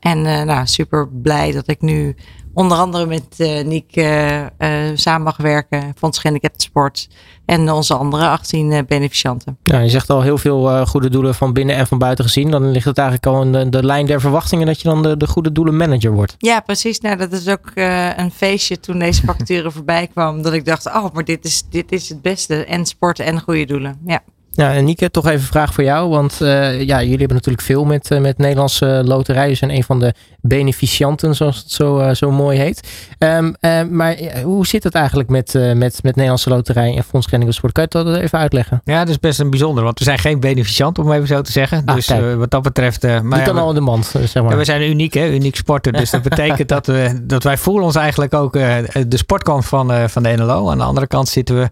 En 0.00 0.22
nou, 0.22 0.66
super 0.66 1.08
blij 1.08 1.52
dat 1.52 1.68
ik 1.68 1.80
nu 1.80 2.16
onder 2.60 2.78
andere 2.78 3.06
met 3.06 3.24
uh, 3.38 3.64
Niek 3.64 3.96
uh, 3.96 4.40
uh, 4.40 4.46
samen 4.94 5.22
mag 5.22 5.36
werken, 5.36 5.92
Fonds 5.96 6.18
Gehandicapten 6.18 6.60
Sport 6.60 7.08
en 7.44 7.70
onze 7.70 7.94
andere 7.94 8.28
18 8.28 8.84
beneficianten. 8.88 9.58
Ja, 9.62 9.78
je 9.78 9.88
zegt 9.88 10.10
al 10.10 10.22
heel 10.22 10.38
veel 10.38 10.86
goede 10.86 11.10
doelen 11.10 11.34
van 11.34 11.52
binnen 11.52 11.76
en 11.76 11.86
van 11.86 11.98
buiten 11.98 12.24
gezien. 12.24 12.50
Dan 12.50 12.70
ligt 12.70 12.84
het 12.84 12.98
eigenlijk 12.98 13.28
al 13.28 13.42
in 13.42 13.52
de, 13.52 13.68
de 13.68 13.84
lijn 13.84 14.06
der 14.06 14.20
verwachtingen 14.20 14.66
dat 14.66 14.80
je 14.80 14.88
dan 14.88 15.02
de, 15.02 15.16
de 15.16 15.26
goede 15.26 15.52
doelen 15.52 15.76
manager 15.76 16.12
wordt. 16.12 16.34
Ja, 16.38 16.60
precies. 16.60 17.00
Nou, 17.00 17.16
dat 17.16 17.32
is 17.32 17.48
ook 17.48 17.70
een 18.16 18.30
feestje 18.30 18.80
toen 18.80 18.98
deze 18.98 19.24
vacature 19.24 19.70
voorbij 19.76 20.06
kwam. 20.06 20.42
Dat 20.42 20.52
ik 20.52 20.64
dacht, 20.64 20.86
oh, 20.86 21.12
maar 21.12 21.24
dit 21.24 21.44
is, 21.44 21.62
dit 21.70 21.92
is 21.92 22.08
het 22.08 22.22
beste. 22.22 22.64
En 22.64 22.86
sport 22.86 23.18
en 23.18 23.40
goede 23.40 23.64
doelen. 23.64 23.98
Ja. 24.06 24.22
Ja, 24.52 24.72
en 24.72 24.84
Nieke, 24.84 25.10
toch 25.10 25.26
even 25.26 25.40
een 25.40 25.46
vraag 25.46 25.74
voor 25.74 25.84
jou. 25.84 26.08
Want 26.08 26.38
uh, 26.42 26.82
ja, 26.82 27.00
jullie 27.00 27.18
hebben 27.18 27.36
natuurlijk 27.36 27.64
veel 27.64 27.84
met, 27.84 28.10
uh, 28.10 28.20
met 28.20 28.38
Nederlandse 28.38 29.02
loterijen. 29.04 29.48
Je 29.48 29.54
zijn 29.54 29.70
een 29.70 29.84
van 29.84 30.00
de 30.00 30.14
beneficianten, 30.40 31.34
zoals 31.34 31.58
het 31.58 31.72
zo, 31.72 32.00
uh, 32.00 32.10
zo 32.10 32.30
mooi 32.30 32.58
heet. 32.58 32.88
Um, 33.18 33.54
maar 33.90 34.16
hoe 34.42 34.66
zit 34.66 34.84
het 34.84 34.94
eigenlijk 34.94 35.28
met, 35.28 35.52
met, 35.54 36.02
met 36.02 36.14
Nederlandse 36.14 36.48
loterij 36.48 36.96
en 36.96 37.04
Fonds 37.04 37.26
Sport? 37.48 37.72
Kan 37.72 37.86
je 37.88 38.04
dat 38.04 38.16
even 38.16 38.38
uitleggen? 38.38 38.80
Ja, 38.84 38.98
dat 38.98 39.08
is 39.08 39.18
best 39.18 39.40
een 39.40 39.50
bijzonder. 39.50 39.84
Want 39.84 39.98
we 39.98 40.04
zijn 40.04 40.18
geen 40.18 40.40
beneficiant, 40.40 40.98
om 40.98 41.12
even 41.12 41.26
zo 41.26 41.40
te 41.40 41.52
zeggen. 41.52 41.82
Ah, 41.84 41.94
dus 41.94 42.12
wat 42.36 42.50
dat 42.50 42.62
betreft... 42.62 43.02
maar 43.02 43.22
Niet 43.22 43.44
dan 43.44 43.58
al 43.58 43.68
in 43.68 43.74
de 43.74 43.80
mand, 43.80 44.06
zeg 44.06 44.42
maar. 44.42 44.52
Ja, 44.52 44.56
we 44.56 44.64
zijn 44.64 44.82
uniek, 44.82 45.14
hè? 45.14 45.28
Uniek 45.28 45.56
sporten. 45.56 45.92
Dus 45.92 46.10
dat 46.10 46.22
betekent 46.22 46.68
dat, 46.68 46.86
we, 46.86 47.20
dat 47.22 47.42
wij 47.42 47.56
voelen 47.56 47.84
ons 47.84 47.94
eigenlijk 47.94 48.34
ook 48.34 48.52
de 48.52 49.16
sportkant 49.16 49.66
van, 49.66 50.08
van 50.08 50.22
de 50.22 50.36
NLO. 50.36 50.70
Aan 50.70 50.78
de 50.78 50.84
andere 50.84 51.06
kant 51.06 51.28
zitten 51.28 51.58
we 51.58 51.68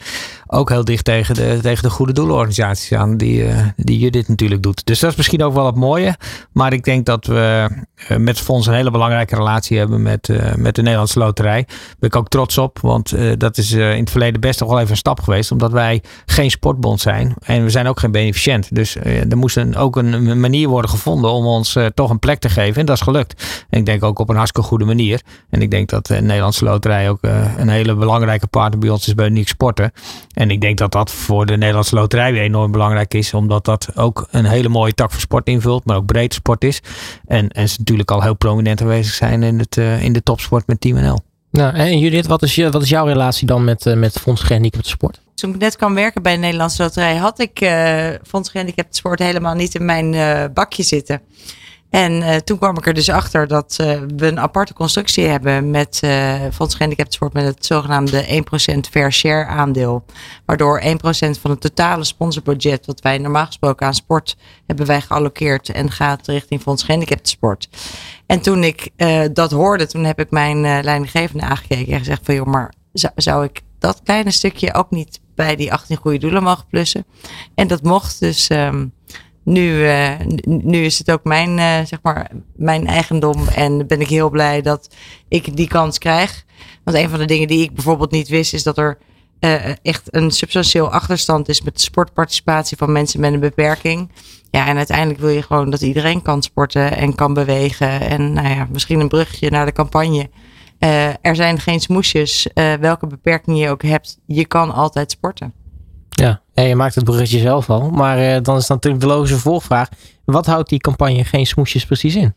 ook 0.47 0.69
heel 0.69 0.85
dicht 0.85 1.05
tegen 1.05 1.35
de, 1.35 1.59
tegen 1.63 1.83
de 1.83 1.91
goede 1.91 2.13
aan 2.93 3.17
die, 3.17 3.45
uh, 3.45 3.67
die 3.77 4.25
natuurlijk 4.27 4.63
doet. 4.63 4.87
Dus 4.87 5.01
dat 5.01 5.11
is 5.11 5.17
misschien 5.17 5.43
ook 5.43 5.55
wel 5.55 5.67
het 5.67 5.75
mooie. 5.75 6.17
Maar 6.53 6.73
ik 6.73 6.85
denk 6.85 7.07
dat 7.07 7.27
we 7.27 7.69
uh, 8.11 8.17
met 8.17 8.41
Fonds 8.41 8.67
een 8.67 8.75
hele 8.75 8.91
belangrijke 8.91 9.37
relatie 9.37 9.79
hebben 9.79 10.03
met, 10.03 10.29
uh, 10.29 10.55
met 10.55 10.75
de 10.75 10.83
Nederlandse 10.83 11.19
Loterij. 11.19 11.65
Daar 11.67 11.97
ben 11.99 12.09
ik 12.09 12.17
ook 12.17 12.29
trots 12.29 12.59
op, 12.59 12.79
want 12.81 13.15
dat 13.39 13.59
is 13.59 13.73
in 13.73 13.81
het 13.81 14.11
verleden 14.11 14.41
best 14.41 14.61
nog 14.61 14.69
wel 14.69 14.79
even 14.79 14.91
een 14.91 14.97
stap 14.97 15.21
geweest. 15.21 15.53
Omdat 15.53 15.73
wij 15.73 16.03
geen 16.27 16.51
sportbond 16.51 17.01
zijn 17.01 17.35
en 17.41 17.63
we 17.63 17.71
zijn 17.71 17.87
ook 17.87 18.01
geen 18.01 18.13
beneficiënt. 18.13 18.75
Dus 18.75 18.97
er 18.97 19.37
moest 19.37 19.57
een, 19.57 19.77
ook 19.77 19.97
een 19.97 20.41
manier 20.41 20.69
worden 20.69 20.91
gevonden 20.91 21.31
om 21.31 21.47
ons 21.47 21.77
toch 21.95 22.11
een 22.11 22.19
plek 22.19 22.39
te 22.39 22.49
geven. 22.49 22.81
En 22.81 22.87
dat 22.87 22.97
is 22.97 23.03
gelukt. 23.03 23.65
En 23.71 23.79
ik 23.79 23.87
denk 23.87 24.03
ook 24.03 24.19
op 24.19 24.29
een 24.29 24.37
hartstikke 24.37 24.69
goede 24.69 24.85
manier. 24.85 25.21
En 25.51 25.63
ik 25.63 25.71
denk 25.71 25.89
dat 25.89 26.07
de 26.07 26.21
Nederlandse 26.21 26.65
Loterij 26.65 27.11
ook 27.11 27.19
een 27.57 27.69
hele 27.69 27.95
belangrijke 27.95 28.47
partner 28.47 28.79
bij 28.79 28.91
ons 28.91 29.07
is 29.07 29.15
bij 29.15 29.27
Uniek 29.27 29.49
Sporten. 29.49 29.93
En 30.35 30.51
ik 30.51 30.61
denk 30.61 30.79
dat 30.79 30.93
dat 30.93 31.11
voor 31.11 31.47
de 31.47 31.57
Nederlandse 31.57 31.95
Loterij 31.95 32.33
weer 32.33 32.43
belangrijk 32.67 33.15
is. 33.15 33.35
Omdat 33.35 33.65
dat 33.65 33.89
ook 33.95 34.29
een 34.31 34.45
hele 34.45 34.69
mooie 34.69 34.95
tak 34.95 35.11
voor 35.11 35.21
sport 35.21 35.47
invult. 35.47 35.85
Maar 35.85 35.97
ook 35.97 36.07
breed 36.07 36.35
sport 36.35 36.65
is. 36.65 36.81
En, 37.27 37.49
en 37.49 37.69
ze 37.69 37.77
natuurlijk 37.79 38.11
al 38.11 38.23
heel 38.23 38.37
prominent 38.37 38.81
aanwezig 38.81 39.15
zijn 39.15 39.43
in, 39.43 39.59
het, 39.59 39.77
uh, 39.77 40.03
in 40.03 40.13
de 40.13 40.23
topsport 40.23 40.67
met 40.67 40.81
Team 40.81 40.97
NL. 40.97 41.19
Nou, 41.51 41.75
en 41.75 41.99
Judith, 41.99 42.27
wat 42.27 42.43
is, 42.43 42.55
je, 42.55 42.71
wat 42.71 42.83
is 42.83 42.89
jouw 42.89 43.07
relatie 43.07 43.47
dan 43.47 43.65
met, 43.65 43.87
uh, 43.87 43.95
met 43.95 44.19
Fonds 44.19 44.43
Gehandicapten 44.43 44.91
Sport? 44.91 45.21
Toen 45.35 45.55
ik 45.55 45.61
net 45.61 45.77
kwam 45.77 45.95
werken 45.95 46.23
bij 46.23 46.35
de 46.35 46.41
Nederlandse 46.41 46.83
Loterij 46.83 47.17
had 47.17 47.39
ik 47.39 47.61
uh, 47.61 48.09
Fonds 48.27 48.51
Gehandicapten 48.51 48.95
Sport 48.95 49.19
helemaal 49.19 49.55
niet 49.55 49.75
in 49.75 49.85
mijn 49.85 50.13
uh, 50.13 50.45
bakje 50.55 50.83
zitten. 50.83 51.21
En 51.91 52.13
uh, 52.13 52.37
toen 52.37 52.59
kwam 52.59 52.77
ik 52.79 52.87
er 52.87 52.95
dus 52.95 53.09
achter 53.09 53.47
dat 53.47 53.79
uh, 53.81 54.01
we 54.17 54.27
een 54.27 54.41
aparte 54.41 54.73
constructie 54.73 55.27
hebben 55.27 55.71
met 55.71 56.01
uh, 56.05 56.35
Fonds 56.53 56.75
Gehandicapten 56.75 57.15
Sport 57.15 57.33
met 57.33 57.45
het 57.45 57.67
zogenaamde 57.67 58.43
1% 58.77 58.79
fair 58.91 59.13
share 59.13 59.47
aandeel. 59.47 60.05
Waardoor 60.45 60.83
1% 60.83 60.87
van 61.41 61.51
het 61.51 61.61
totale 61.61 62.05
sponsorbudget 62.05 62.87
wat 62.87 63.01
wij 63.01 63.19
normaal 63.19 63.47
gesproken 63.47 63.87
aan 63.87 63.95
sport 63.95 64.37
hebben 64.67 64.87
wij 64.87 65.01
geallokeerd 65.01 65.69
en 65.69 65.91
gaat 65.91 66.27
richting 66.27 66.63
Fonds 66.63 66.83
Gehandicapten 66.83 67.29
Sport. 67.29 67.69
En 68.27 68.41
toen 68.41 68.65
ik 68.65 68.91
dat 69.33 69.51
hoorde, 69.51 69.87
toen 69.87 70.05
heb 70.05 70.21
ik 70.21 70.31
mijn 70.31 70.61
leidinggevende 70.61 71.45
aangekeken 71.45 71.93
en 71.93 71.99
gezegd 71.99 72.21
van 72.25 72.35
joh, 72.35 72.47
maar 72.47 72.73
zou, 73.15 73.45
ik 73.45 73.61
dat 73.79 74.01
kleine 74.05 74.31
stukje 74.31 74.75
ook 74.75 74.91
niet 74.91 75.21
bij 75.35 75.57
die 75.57 75.73
18 75.73 75.97
goede 75.97 76.19
doelen 76.19 76.43
mogen 76.43 76.67
plussen? 76.67 77.05
En 77.55 77.67
dat 77.67 77.83
mocht 77.83 78.21
dus... 78.21 78.51
Um, 78.51 78.93
nu, 79.49 79.85
uh, 79.85 80.11
nu 80.45 80.85
is 80.85 80.99
het 80.99 81.11
ook 81.11 81.25
mijn, 81.25 81.59
uh, 81.59 81.79
zeg 81.85 81.99
maar, 82.03 82.31
mijn 82.57 82.87
eigendom. 82.87 83.49
En 83.49 83.87
ben 83.87 84.01
ik 84.01 84.09
heel 84.09 84.31
blij 84.31 84.63
dat 84.63 84.95
ik 85.29 85.57
die 85.57 85.69
kans 85.69 85.99
krijg. 85.99 86.45
Want 86.85 86.97
een 86.97 87.09
van 87.09 87.19
de 87.19 87.25
dingen 87.25 87.49
die 87.49 87.63
ik 87.63 87.75
bijvoorbeeld 87.75 88.11
niet 88.11 88.29
wist, 88.29 88.53
is 88.53 88.63
dat 88.63 88.79
er 88.79 88.99
uh, 89.41 89.71
echt 89.83 90.15
een 90.15 90.31
substantieel 90.31 90.91
achterstand 90.91 91.49
is 91.49 91.63
met 91.63 91.81
sportparticipatie 91.81 92.77
van 92.77 92.93
mensen 92.93 93.21
met 93.21 93.33
een 93.33 93.41
beperking. 93.41 94.11
Ja, 94.51 94.67
en 94.67 94.77
uiteindelijk 94.77 95.21
wil 95.21 95.29
je 95.29 95.43
gewoon 95.43 95.71
dat 95.71 95.83
iedereen 95.83 96.23
kan 96.23 96.43
sporten 96.43 96.97
en 96.97 97.15
kan 97.15 97.35
bewegen. 97.35 98.01
En 98.01 98.33
nou 98.33 98.49
ja, 98.49 98.69
misschien 98.73 99.01
een 99.01 99.09
brugje 99.09 99.51
naar 99.51 99.67
de 99.67 99.73
campagne. 99.73 100.31
er 101.21 101.37
zijn 101.37 101.61
geen 101.61 101.81
smoesjes. 101.81 102.49
welke 102.81 103.07
beperking 103.07 103.59
je 103.59 103.71
ook 103.71 103.83
hebt, 103.83 104.19
je 104.27 104.47
kan 104.47 104.73
altijd 104.73 105.11
sporten. 105.11 105.53
Ja, 106.09 106.41
ja 106.53 106.63
je 106.63 106.75
maakt 106.75 106.95
het 106.95 107.05
bruggetje 107.05 107.39
zelf 107.39 107.71
al. 107.71 107.91
Maar 107.91 108.19
uh, 108.19 108.43
dan 108.43 108.57
is 108.57 108.67
dan 108.67 108.77
natuurlijk 108.77 109.03
de 109.03 109.09
logische 109.09 109.39
volgvraag. 109.39 109.89
Wat 110.25 110.47
houdt 110.47 110.69
die 110.69 110.79
campagne 110.79 111.25
Geen 111.25 111.47
Smoesjes 111.47 111.87
precies 111.87 112.15
in? 112.15 112.35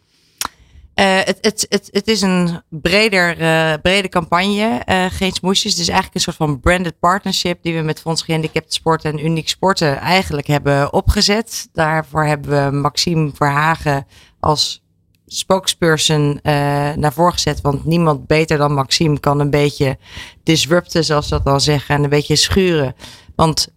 Uh, 0.95 1.17
het, 1.17 1.37
het, 1.41 1.65
het, 1.69 1.89
het 1.91 2.07
is 2.07 2.21
een 2.21 2.61
breder, 2.69 3.41
uh, 3.41 3.73
brede 3.81 4.09
campagne, 4.09 4.81
uh, 4.89 5.05
geen 5.09 5.31
smoesjes. 5.31 5.71
Het 5.71 5.81
is 5.81 5.87
eigenlijk 5.87 6.15
een 6.15 6.21
soort 6.21 6.35
van 6.35 6.59
branded 6.59 6.99
partnership 6.99 7.63
die 7.63 7.75
we 7.75 7.81
met 7.81 7.99
Fonds 7.99 8.21
Gehandicapten 8.21 8.73
Sporten 8.73 9.11
en 9.11 9.25
Uniek 9.25 9.49
Sporten 9.49 9.97
eigenlijk 9.97 10.47
hebben 10.47 10.93
opgezet. 10.93 11.69
Daarvoor 11.73 12.25
hebben 12.25 12.65
we 12.65 12.77
Maxime 12.77 13.31
Verhagen 13.33 14.07
als 14.39 14.83
spokesperson 15.25 16.39
naar 16.95 17.13
voren 17.13 17.33
gezet. 17.33 17.61
Want 17.61 17.85
niemand 17.85 18.27
beter 18.27 18.57
dan 18.57 18.73
Maxime 18.73 19.19
kan 19.19 19.39
een 19.39 19.49
beetje 19.49 19.97
disrupten, 20.43 21.03
zoals 21.03 21.27
dat 21.27 21.45
dan 21.45 21.61
zeggen. 21.61 21.95
En 21.95 22.03
een 22.03 22.09
beetje 22.09 22.35
schuren. 22.35 22.95
Want 23.35 23.67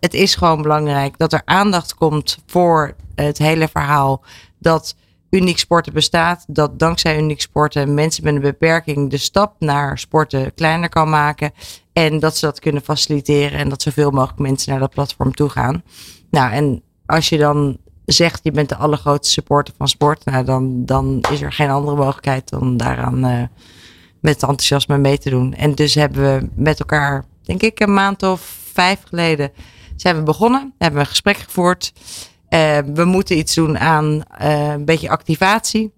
het 0.00 0.14
is 0.14 0.34
gewoon 0.34 0.62
belangrijk 0.62 1.18
dat 1.18 1.32
er 1.32 1.42
aandacht 1.44 1.94
komt 1.94 2.38
voor 2.46 2.94
het 3.14 3.38
hele 3.38 3.68
verhaal. 3.68 4.24
Dat 4.58 4.94
Uniek 5.30 5.58
Sporten 5.58 5.92
bestaat. 5.92 6.44
Dat 6.46 6.78
dankzij 6.78 7.18
Uniek 7.18 7.40
Sporten 7.40 7.94
mensen 7.94 8.24
met 8.24 8.34
een 8.34 8.40
beperking 8.40 9.10
de 9.10 9.16
stap 9.16 9.54
naar 9.58 9.98
sporten 9.98 10.54
kleiner 10.54 10.88
kan 10.88 11.10
maken. 11.10 11.52
En 11.92 12.18
dat 12.18 12.36
ze 12.36 12.46
dat 12.46 12.60
kunnen 12.60 12.82
faciliteren 12.82 13.58
en 13.58 13.68
dat 13.68 13.82
zoveel 13.82 14.10
mogelijk 14.10 14.38
mensen 14.38 14.70
naar 14.70 14.80
dat 14.80 14.90
platform 14.90 15.34
toe 15.34 15.48
gaan. 15.48 15.82
Nou, 16.30 16.52
en 16.52 16.82
als 17.06 17.28
je 17.28 17.38
dan 17.38 17.78
zegt 18.04 18.40
je 18.42 18.50
bent 18.50 18.68
de 18.68 18.76
allergrootste 18.76 19.32
supporter 19.32 19.74
van 19.76 19.88
sport, 19.88 20.24
nou 20.24 20.44
dan, 20.44 20.84
dan 20.84 21.24
is 21.30 21.40
er 21.40 21.52
geen 21.52 21.70
andere 21.70 21.96
mogelijkheid 21.96 22.48
dan 22.48 22.76
daaraan 22.76 23.26
uh, 23.26 23.42
met 24.20 24.42
enthousiasme 24.42 24.98
mee 24.98 25.18
te 25.18 25.30
doen. 25.30 25.54
En 25.54 25.74
dus 25.74 25.94
hebben 25.94 26.22
we 26.22 26.48
met 26.54 26.80
elkaar, 26.80 27.24
denk 27.42 27.62
ik, 27.62 27.80
een 27.80 27.94
maand 27.94 28.22
of 28.22 28.57
vijf 28.78 29.02
geleden 29.04 29.50
zijn 29.96 30.16
we 30.16 30.22
begonnen. 30.22 30.74
Hebben 30.78 30.98
we 30.98 31.04
een 31.04 31.10
gesprek 31.10 31.36
gevoerd. 31.36 31.92
Uh, 32.48 32.78
we 32.94 33.04
moeten 33.04 33.38
iets 33.38 33.54
doen 33.54 33.78
aan 33.78 34.22
uh, 34.42 34.72
een 34.72 34.84
beetje 34.84 35.10
activatie. 35.10 35.92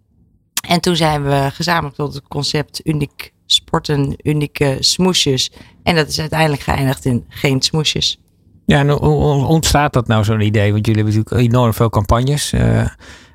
En 0.68 0.80
toen 0.80 0.96
zijn 0.96 1.22
we 1.24 1.48
gezamenlijk 1.52 1.94
tot 1.96 2.14
het 2.14 2.28
concept 2.28 2.80
uniek 2.86 3.32
sporten, 3.46 4.14
unieke 4.22 4.76
smoesjes. 4.80 5.52
En 5.82 5.94
dat 5.94 6.08
is 6.08 6.20
uiteindelijk 6.20 6.62
geëindigd 6.62 7.04
in 7.04 7.24
geen 7.28 7.62
smoesjes. 7.62 8.20
Ja, 8.66 8.78
en 8.78 8.88
hoe 8.88 9.46
ontstaat 9.46 9.92
dat 9.92 10.06
nou 10.06 10.24
zo'n 10.24 10.40
idee? 10.40 10.72
Want 10.72 10.86
jullie 10.86 11.02
hebben 11.02 11.20
natuurlijk 11.20 11.52
enorm 11.52 11.74
veel 11.74 11.90
campagnes. 11.90 12.52
Uh, 12.52 12.86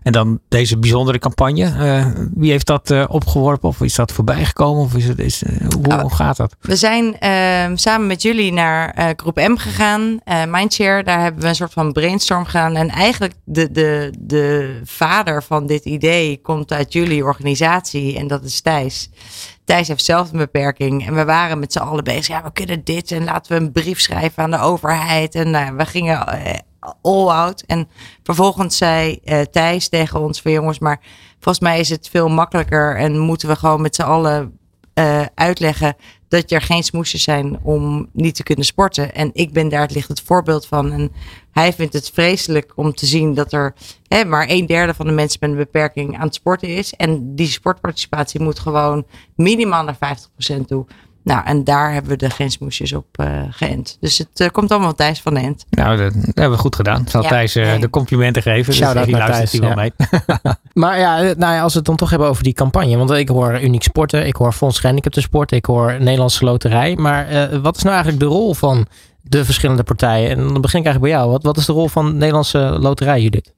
en 0.06 0.12
dan 0.12 0.40
deze 0.50 0.78
bijzondere 0.78 1.20
campagne. 1.20 1.74
Uh, 1.80 2.08
wie 2.34 2.52
heeft 2.52 2.66
dat 2.66 2.90
uh, 2.90 3.04
opgeworpen? 3.08 3.70
Of 3.70 3.82
is 3.82 3.96
dat 3.96 4.12
voorbij 4.12 4.46
gekomen? 4.46 4.84
Of 4.84 4.96
is 4.96 5.08
het, 5.08 5.20
is, 5.20 5.44
hoe, 5.76 6.04
oh, 6.04 6.14
gaat 6.14 6.38
dat? 6.38 6.56
We 6.62 6.76
zijn 6.76 7.20
ehm, 7.20 7.76
samen 7.76 8.08
met 8.08 8.22
jullie 8.22 8.54
naar 8.54 9.14
groep 9.16 9.36
M 9.36 9.56
gegaan. 9.56 10.20
Mindshare, 10.48 11.04
daar 11.04 11.22
hebben 11.22 11.42
we 11.42 11.48
een 11.48 11.56
soort 11.56 11.74
van 11.74 11.92
brainstorm 11.92 12.46
gedaan. 12.46 12.76
En 12.76 12.90
eigenlijk 12.90 13.34
de, 13.44 13.72
de, 13.72 14.14
de 14.20 14.80
vader 14.84 15.44
van 15.44 15.66
dit 15.66 15.86
idee 15.86 16.40
komt 16.42 16.74
uit 16.74 16.94
jullie 16.94 17.24
organisatie. 17.24 18.18
En 18.18 18.28
dat 18.28 18.44
is 18.44 18.62
Thijs. 18.62 19.10
Thijs 19.64 19.88
heeft 19.88 20.06
zelf 20.06 20.32
een 20.32 20.38
beperking. 20.38 21.08
En 21.08 21.16
we 21.16 21.26
waren 21.26 21.60
met 21.60 21.74
z'n 21.74 21.80
allen 21.80 22.04
bezig. 22.04 22.28
Ja, 22.28 22.44
we 22.44 22.52
kunnen 22.54 22.84
dit. 22.84 23.12
En 23.12 23.24
laten 23.24 23.58
we 23.58 23.64
een 23.64 23.72
brief 23.72 24.00
schrijven 24.00 24.44
aan 24.44 24.52
de 24.52 24.60
overheid. 24.60 25.36
En 25.36 25.50
nou, 25.50 25.76
we 25.76 25.86
gingen 25.86 26.26
eh, 26.86 26.92
all 27.02 27.28
out. 27.28 27.64
En 27.66 27.88
vervolgens 28.24 28.78
zei 28.78 29.20
uh, 29.24 29.42
Thijs 29.42 29.90
tegen 29.90 30.20
ons 30.20 30.42
van 30.42 30.52
jongens, 30.52 30.80
maar 30.80 31.02
volgens 31.40 31.60
mij 31.60 31.80
is 31.80 31.90
het 31.90 32.10
veel 32.10 32.30
makkelijker. 32.30 32.98
En 32.98 33.20
moeten 33.20 33.48
we 33.48 33.56
gewoon 33.56 33.82
met 33.82 33.96
z'n 33.96 34.02
allen 34.02 34.58
uh, 35.00 35.26
uitleggen 35.36 35.96
dat 36.28 36.52
er 36.52 36.62
geen 36.62 36.84
smoesjes 36.84 37.24
zijn 37.24 37.60
om 37.64 38.10
niet 38.14 38.36
te 38.36 38.44
kunnen 38.44 38.66
sporten. 38.66 39.14
En 39.14 39.30
ik 39.34 39.54
ben 39.54 39.70
daar 39.70 39.82
het 39.82 39.94
licht 39.94 40.08
het 40.08 40.22
voorbeeld 40.22 40.66
van. 40.66 40.92
En 40.92 41.12
hij 41.52 41.74
vindt 41.74 41.94
het 41.94 42.10
vreselijk 42.14 42.72
om 42.76 42.94
te 42.94 43.06
zien 43.06 43.34
dat 43.34 43.54
er 43.54 43.74
hè, 44.08 44.26
maar 44.26 44.46
een 44.50 44.66
derde 44.66 44.94
van 44.94 45.06
de 45.06 45.12
mensen 45.12 45.40
met 45.42 45.50
een 45.50 45.56
beperking 45.56 46.18
aan 46.18 46.26
het 46.26 46.36
sporten 46.36 46.68
is. 46.68 46.94
En 46.94 47.36
die 47.36 47.48
sportparticipatie 47.48 48.42
moet 48.42 48.60
gewoon 48.60 49.06
minimaal 49.36 49.84
naar 49.84 50.18
50% 50.58 50.66
toe. 50.66 50.86
Nou, 51.26 51.46
en 51.46 51.64
daar 51.64 51.94
hebben 51.94 52.12
we 52.12 52.18
de 52.18 52.30
grensmoesjes 52.30 52.94
op 52.94 53.06
uh, 53.20 53.42
geënt. 53.50 53.98
Dus 54.00 54.18
het 54.18 54.40
uh, 54.40 54.48
komt 54.50 54.72
allemaal 54.72 54.96
Thijs 54.96 55.22
van 55.22 55.34
de 55.34 55.40
end. 55.40 55.66
Nou, 55.70 55.98
dat, 55.98 56.14
hebben 56.14 56.52
we 56.52 56.58
goed 56.58 56.76
gedaan. 56.76 57.08
Zal 57.08 57.22
ja, 57.22 57.30
Thijs 57.30 57.56
uh, 57.56 57.66
nee. 57.66 57.80
de 57.80 57.90
complimenten 57.90 58.42
geven. 58.42 58.66
Dus 58.66 59.06
die 59.06 59.18
luistert 59.18 59.52
hij 59.52 59.60
wel 59.62 59.76
mee. 59.76 59.92
maar 60.84 61.00
ja, 61.00 61.22
nou 61.22 61.54
ja, 61.54 61.62
als 61.62 61.72
we 61.72 61.78
het 61.78 61.88
dan 61.88 61.96
toch 61.96 62.10
hebben 62.10 62.28
over 62.28 62.44
die 62.44 62.54
campagne. 62.54 62.98
Want 62.98 63.12
ik 63.12 63.30
hoor 63.30 63.62
Uniek 63.62 63.84
Sporten, 63.84 64.28
ik 64.28 64.36
hoor 64.36 64.52
Fonds 64.52 64.80
Gehandicapten 64.80 65.22
Sport, 65.22 65.52
ik 65.52 65.66
hoor 65.66 65.96
Nederlandse 66.00 66.46
Loterij. 66.46 66.96
Maar 66.96 67.28
wat 67.62 67.76
is 67.76 67.84
nou 67.84 67.96
eigenlijk 67.96 68.24
de 68.24 68.30
rol 68.30 68.54
van 68.54 68.88
de 69.22 69.46
verschillende 69.46 69.84
partijen? 69.84 70.30
En 70.30 70.38
dan 70.38 70.62
begin 70.62 70.80
ik 70.80 70.86
eigenlijk 70.86 71.00
bij 71.00 71.22
jou. 71.22 71.32
Wat, 71.32 71.44
wat 71.44 71.58
is 71.58 71.66
de 71.66 71.74
rol 71.74 71.88
van 71.88 72.06
de 72.06 72.14
Nederlandse 72.14 72.78
Loterij, 72.80 73.22
Judith? 73.22 73.54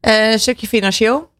een 0.00 0.38
stukje 0.38 0.66
financieel. 0.66 1.30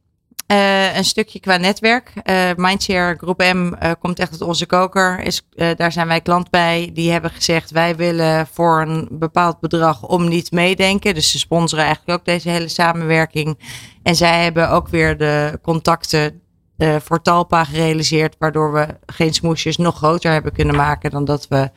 Uh, 0.53 0.97
een 0.97 1.05
stukje 1.05 1.41
qua 1.41 1.57
netwerk. 1.57 2.13
Uh, 2.25 2.51
Mindshare 2.57 3.17
Groep 3.17 3.39
M 3.39 3.73
uh, 3.83 3.91
komt 4.01 4.19
echt 4.19 4.31
uit 4.33 4.41
onze 4.41 4.67
koker. 4.67 5.21
Is, 5.21 5.43
daar 5.77 5.93
zijn 5.93 6.07
wij 6.07 6.21
klant 6.21 6.51
bij. 6.51 6.91
Die 6.93 7.11
hebben 7.11 7.31
gezegd 7.31 7.71
wij 7.71 7.97
willen 7.97 8.47
voor 8.47 8.81
een 8.81 9.09
bepaald 9.11 9.61
bedrag 9.61 10.03
om 10.03 10.29
niet 10.29 10.51
meedenken. 10.51 11.15
Dus 11.15 11.31
ze 11.31 11.39
sponsoren 11.39 11.85
eigenlijk 11.85 12.19
ook 12.19 12.25
deze 12.25 12.49
hele 12.51 12.69
samenwerking. 12.69 13.59
En 14.03 14.17
zij 14.17 14.43
hebben 14.43 14.71
ook 14.71 14.89
weer 14.89 15.17
de 15.17 15.59
contacten 15.63 16.43
voor 16.79 17.23
Talpa 17.23 17.65
gerealiseerd. 17.65 18.37
Waardoor 18.39 18.73
we 18.73 18.87
geen 19.07 19.35
smoesjes 19.35 19.77
nog 19.77 19.97
groter 19.97 20.33
hebben 20.33 20.53
kunnen 20.53 20.77
maken 20.77 21.11
dan 21.11 21.25
dat 21.25 21.49
we 21.49 21.71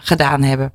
gedaan 0.00 0.42
hebben. 0.42 0.70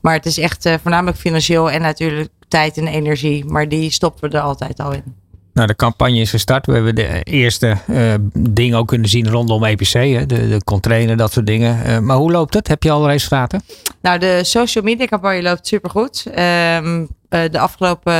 Maar 0.00 0.14
het 0.14 0.26
is 0.26 0.38
echt 0.38 0.68
voornamelijk 0.82 1.18
financieel 1.18 1.70
en 1.70 1.80
natuurlijk 1.80 2.30
tijd 2.48 2.76
en 2.76 2.86
energie. 2.86 3.44
Maar 3.44 3.68
die 3.68 3.90
stoppen 3.90 4.30
we 4.30 4.36
er 4.36 4.42
altijd 4.42 4.80
al 4.80 4.92
in. 4.92 5.21
Nou, 5.52 5.66
de 5.66 5.76
campagne 5.76 6.20
is 6.20 6.30
gestart. 6.30 6.66
We 6.66 6.72
hebben 6.72 6.94
de 6.94 7.22
eerste 7.22 7.76
uh, 7.90 8.14
dingen 8.32 8.78
ook 8.78 8.88
kunnen 8.88 9.08
zien 9.08 9.28
rondom 9.28 9.64
EPC. 9.64 9.92
Hè? 9.92 10.26
De, 10.26 10.48
de 10.48 10.60
contrainen, 10.64 11.16
dat 11.16 11.32
soort 11.32 11.46
dingen. 11.46 11.86
Uh, 11.86 11.98
maar 11.98 12.16
hoe 12.16 12.30
loopt 12.30 12.54
het? 12.54 12.68
Heb 12.68 12.82
je 12.82 12.90
al 12.90 13.08
resultaten? 13.08 13.62
Nou, 14.02 14.18
de 14.18 14.40
social 14.44 14.84
media 14.84 15.06
campagne 15.06 15.42
loopt 15.42 15.66
supergoed. 15.66 16.24
Um, 16.26 17.08
de 17.28 17.58
afgelopen, 17.58 18.12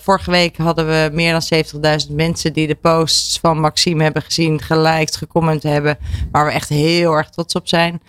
vorige 0.00 0.30
week 0.30 0.56
hadden 0.56 0.86
we 0.86 1.10
meer 1.12 1.32
dan 1.32 1.64
70.000 2.08 2.14
mensen 2.14 2.52
die 2.52 2.66
de 2.66 2.74
posts 2.74 3.38
van 3.38 3.60
Maxime 3.60 4.02
hebben 4.02 4.22
gezien, 4.22 4.62
geliked, 4.62 5.16
gecomment 5.16 5.62
hebben. 5.62 5.98
Waar 6.30 6.46
we 6.46 6.52
echt 6.52 6.68
heel 6.68 7.12
erg 7.12 7.30
trots 7.30 7.54
op 7.54 7.68
zijn. 7.68 8.00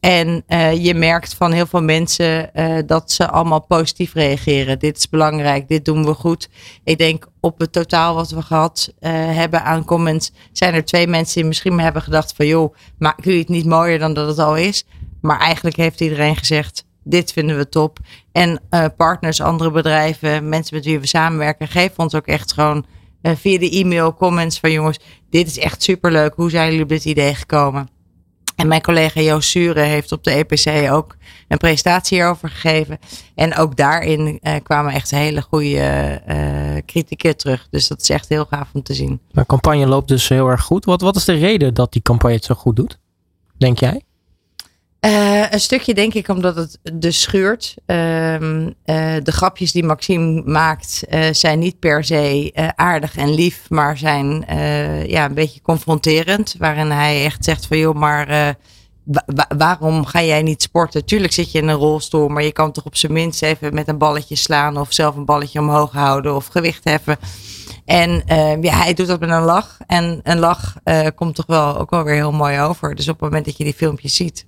En 0.00 0.44
uh, 0.48 0.84
je 0.84 0.94
merkt 0.94 1.34
van 1.34 1.52
heel 1.52 1.66
veel 1.66 1.82
mensen 1.82 2.50
uh, 2.54 2.78
dat 2.86 3.12
ze 3.12 3.30
allemaal 3.30 3.60
positief 3.60 4.14
reageren. 4.14 4.78
Dit 4.78 4.96
is 4.96 5.08
belangrijk, 5.08 5.68
dit 5.68 5.84
doen 5.84 6.04
we 6.04 6.14
goed. 6.14 6.48
Ik 6.84 6.98
denk 6.98 7.26
op 7.40 7.58
het 7.58 7.72
totaal 7.72 8.14
wat 8.14 8.30
we 8.30 8.42
gehad 8.42 8.92
uh, 9.00 9.10
hebben 9.10 9.62
aan 9.62 9.84
comments, 9.84 10.32
zijn 10.52 10.74
er 10.74 10.84
twee 10.84 11.06
mensen 11.06 11.34
die 11.34 11.44
misschien 11.44 11.80
hebben 11.80 12.02
gedacht 12.02 12.32
van 12.36 12.46
joh, 12.46 12.74
maken 12.98 13.22
jullie 13.22 13.40
het 13.40 13.48
niet 13.48 13.66
mooier 13.66 13.98
dan 13.98 14.14
dat 14.14 14.28
het 14.28 14.38
al 14.38 14.56
is? 14.56 14.86
Maar 15.20 15.38
eigenlijk 15.38 15.76
heeft 15.76 16.00
iedereen 16.00 16.36
gezegd, 16.36 16.84
dit 17.04 17.32
vinden 17.32 17.56
we 17.56 17.68
top. 17.68 17.98
En 18.32 18.60
partners, 18.96 19.40
andere 19.40 19.70
bedrijven, 19.70 20.48
mensen 20.48 20.76
met 20.76 20.84
wie 20.84 21.00
we 21.00 21.06
samenwerken, 21.06 21.68
geven 21.68 21.98
ons 21.98 22.14
ook 22.14 22.26
echt 22.26 22.52
gewoon 22.52 22.86
via 23.22 23.58
de 23.58 23.70
e-mail 23.70 24.14
comments 24.14 24.60
van 24.60 24.72
jongens, 24.72 24.98
dit 25.30 25.46
is 25.46 25.58
echt 25.58 25.82
superleuk. 25.82 26.34
Hoe 26.34 26.50
zijn 26.50 26.66
jullie 26.66 26.82
op 26.82 26.88
dit 26.88 27.04
idee 27.04 27.34
gekomen? 27.34 27.95
En 28.56 28.68
mijn 28.68 28.82
collega 28.82 29.20
Joost 29.20 29.48
Sure 29.48 29.80
heeft 29.80 30.12
op 30.12 30.24
de 30.24 30.30
EPC 30.30 30.92
ook 30.92 31.16
een 31.48 31.58
presentatie 31.58 32.16
hierover 32.16 32.48
gegeven. 32.48 32.98
En 33.34 33.56
ook 33.56 33.76
daarin 33.76 34.38
uh, 34.42 34.54
kwamen 34.62 34.92
echt 34.92 35.10
hele 35.10 35.42
goede 35.42 36.22
uh, 36.28 36.82
kritieken 36.86 37.36
terug. 37.36 37.66
Dus 37.70 37.88
dat 37.88 38.00
is 38.00 38.10
echt 38.10 38.28
heel 38.28 38.44
gaaf 38.44 38.68
om 38.72 38.82
te 38.82 38.94
zien. 38.94 39.20
De 39.30 39.46
campagne 39.46 39.86
loopt 39.86 40.08
dus 40.08 40.28
heel 40.28 40.48
erg 40.48 40.62
goed. 40.62 40.84
Wat, 40.84 41.00
wat 41.00 41.16
is 41.16 41.24
de 41.24 41.34
reden 41.34 41.74
dat 41.74 41.92
die 41.92 42.02
campagne 42.02 42.36
het 42.36 42.44
zo 42.44 42.54
goed 42.54 42.76
doet? 42.76 42.98
Denk 43.58 43.78
jij? 43.78 44.02
Uh, 45.06 45.50
een 45.50 45.60
stukje 45.60 45.94
denk 45.94 46.14
ik 46.14 46.28
omdat 46.28 46.56
het 46.56 46.78
dus 46.92 47.20
schuurt. 47.20 47.74
Uh, 47.86 48.40
uh, 48.40 48.68
de 48.84 49.32
grapjes 49.32 49.72
die 49.72 49.84
Maxime 49.84 50.42
maakt 50.44 51.04
zijn 51.30 51.58
niet 51.58 51.78
per 51.78 52.04
se 52.04 52.52
aardig 52.74 53.16
en 53.16 53.34
lief, 53.34 53.60
maar 53.68 53.98
zijn 53.98 54.44
ja, 55.06 55.24
een 55.24 55.34
beetje 55.34 55.62
confronterend. 55.62 56.54
Waarin 56.58 56.90
hij 56.90 57.24
echt 57.24 57.44
zegt 57.44 57.66
van 57.66 57.78
joh, 57.78 57.94
maar 57.94 58.56
wa 59.04 59.48
waarom 59.56 60.04
ga 60.04 60.22
jij 60.22 60.42
niet 60.42 60.62
sporten? 60.62 61.04
Tuurlijk 61.04 61.32
zit 61.32 61.52
je 61.52 61.58
in 61.58 61.68
een 61.68 61.76
rolstoel, 61.76 62.28
maar 62.28 62.42
je 62.42 62.52
kan 62.52 62.72
toch 62.72 62.84
op 62.84 62.96
zijn 62.96 63.12
minst 63.12 63.42
even 63.42 63.74
met 63.74 63.88
een 63.88 63.98
balletje 63.98 64.36
slaan 64.36 64.78
of 64.78 64.92
zelf 64.92 65.16
een 65.16 65.24
balletje 65.24 65.60
omhoog 65.60 65.92
houden 65.92 66.34
of 66.34 66.46
gewicht 66.46 66.84
heffen. 66.84 67.16
En 67.84 68.22
ja, 68.60 68.76
hij 68.76 68.94
doet 68.94 69.06
dat 69.06 69.20
met 69.20 69.30
een 69.30 69.42
lach. 69.42 69.78
En 69.86 70.20
een 70.22 70.38
lach 70.38 70.74
komt 71.14 71.34
toch 71.34 71.46
wel 71.46 71.78
ook 71.78 71.90
wel 71.90 72.02
weer 72.02 72.14
heel 72.14 72.32
mooi 72.32 72.60
over. 72.60 72.94
Dus 72.94 73.08
op 73.08 73.14
het 73.14 73.24
moment 73.24 73.44
dat 73.44 73.56
je 73.56 73.64
die 73.64 73.74
filmpjes 73.74 74.16
ziet. 74.16 74.46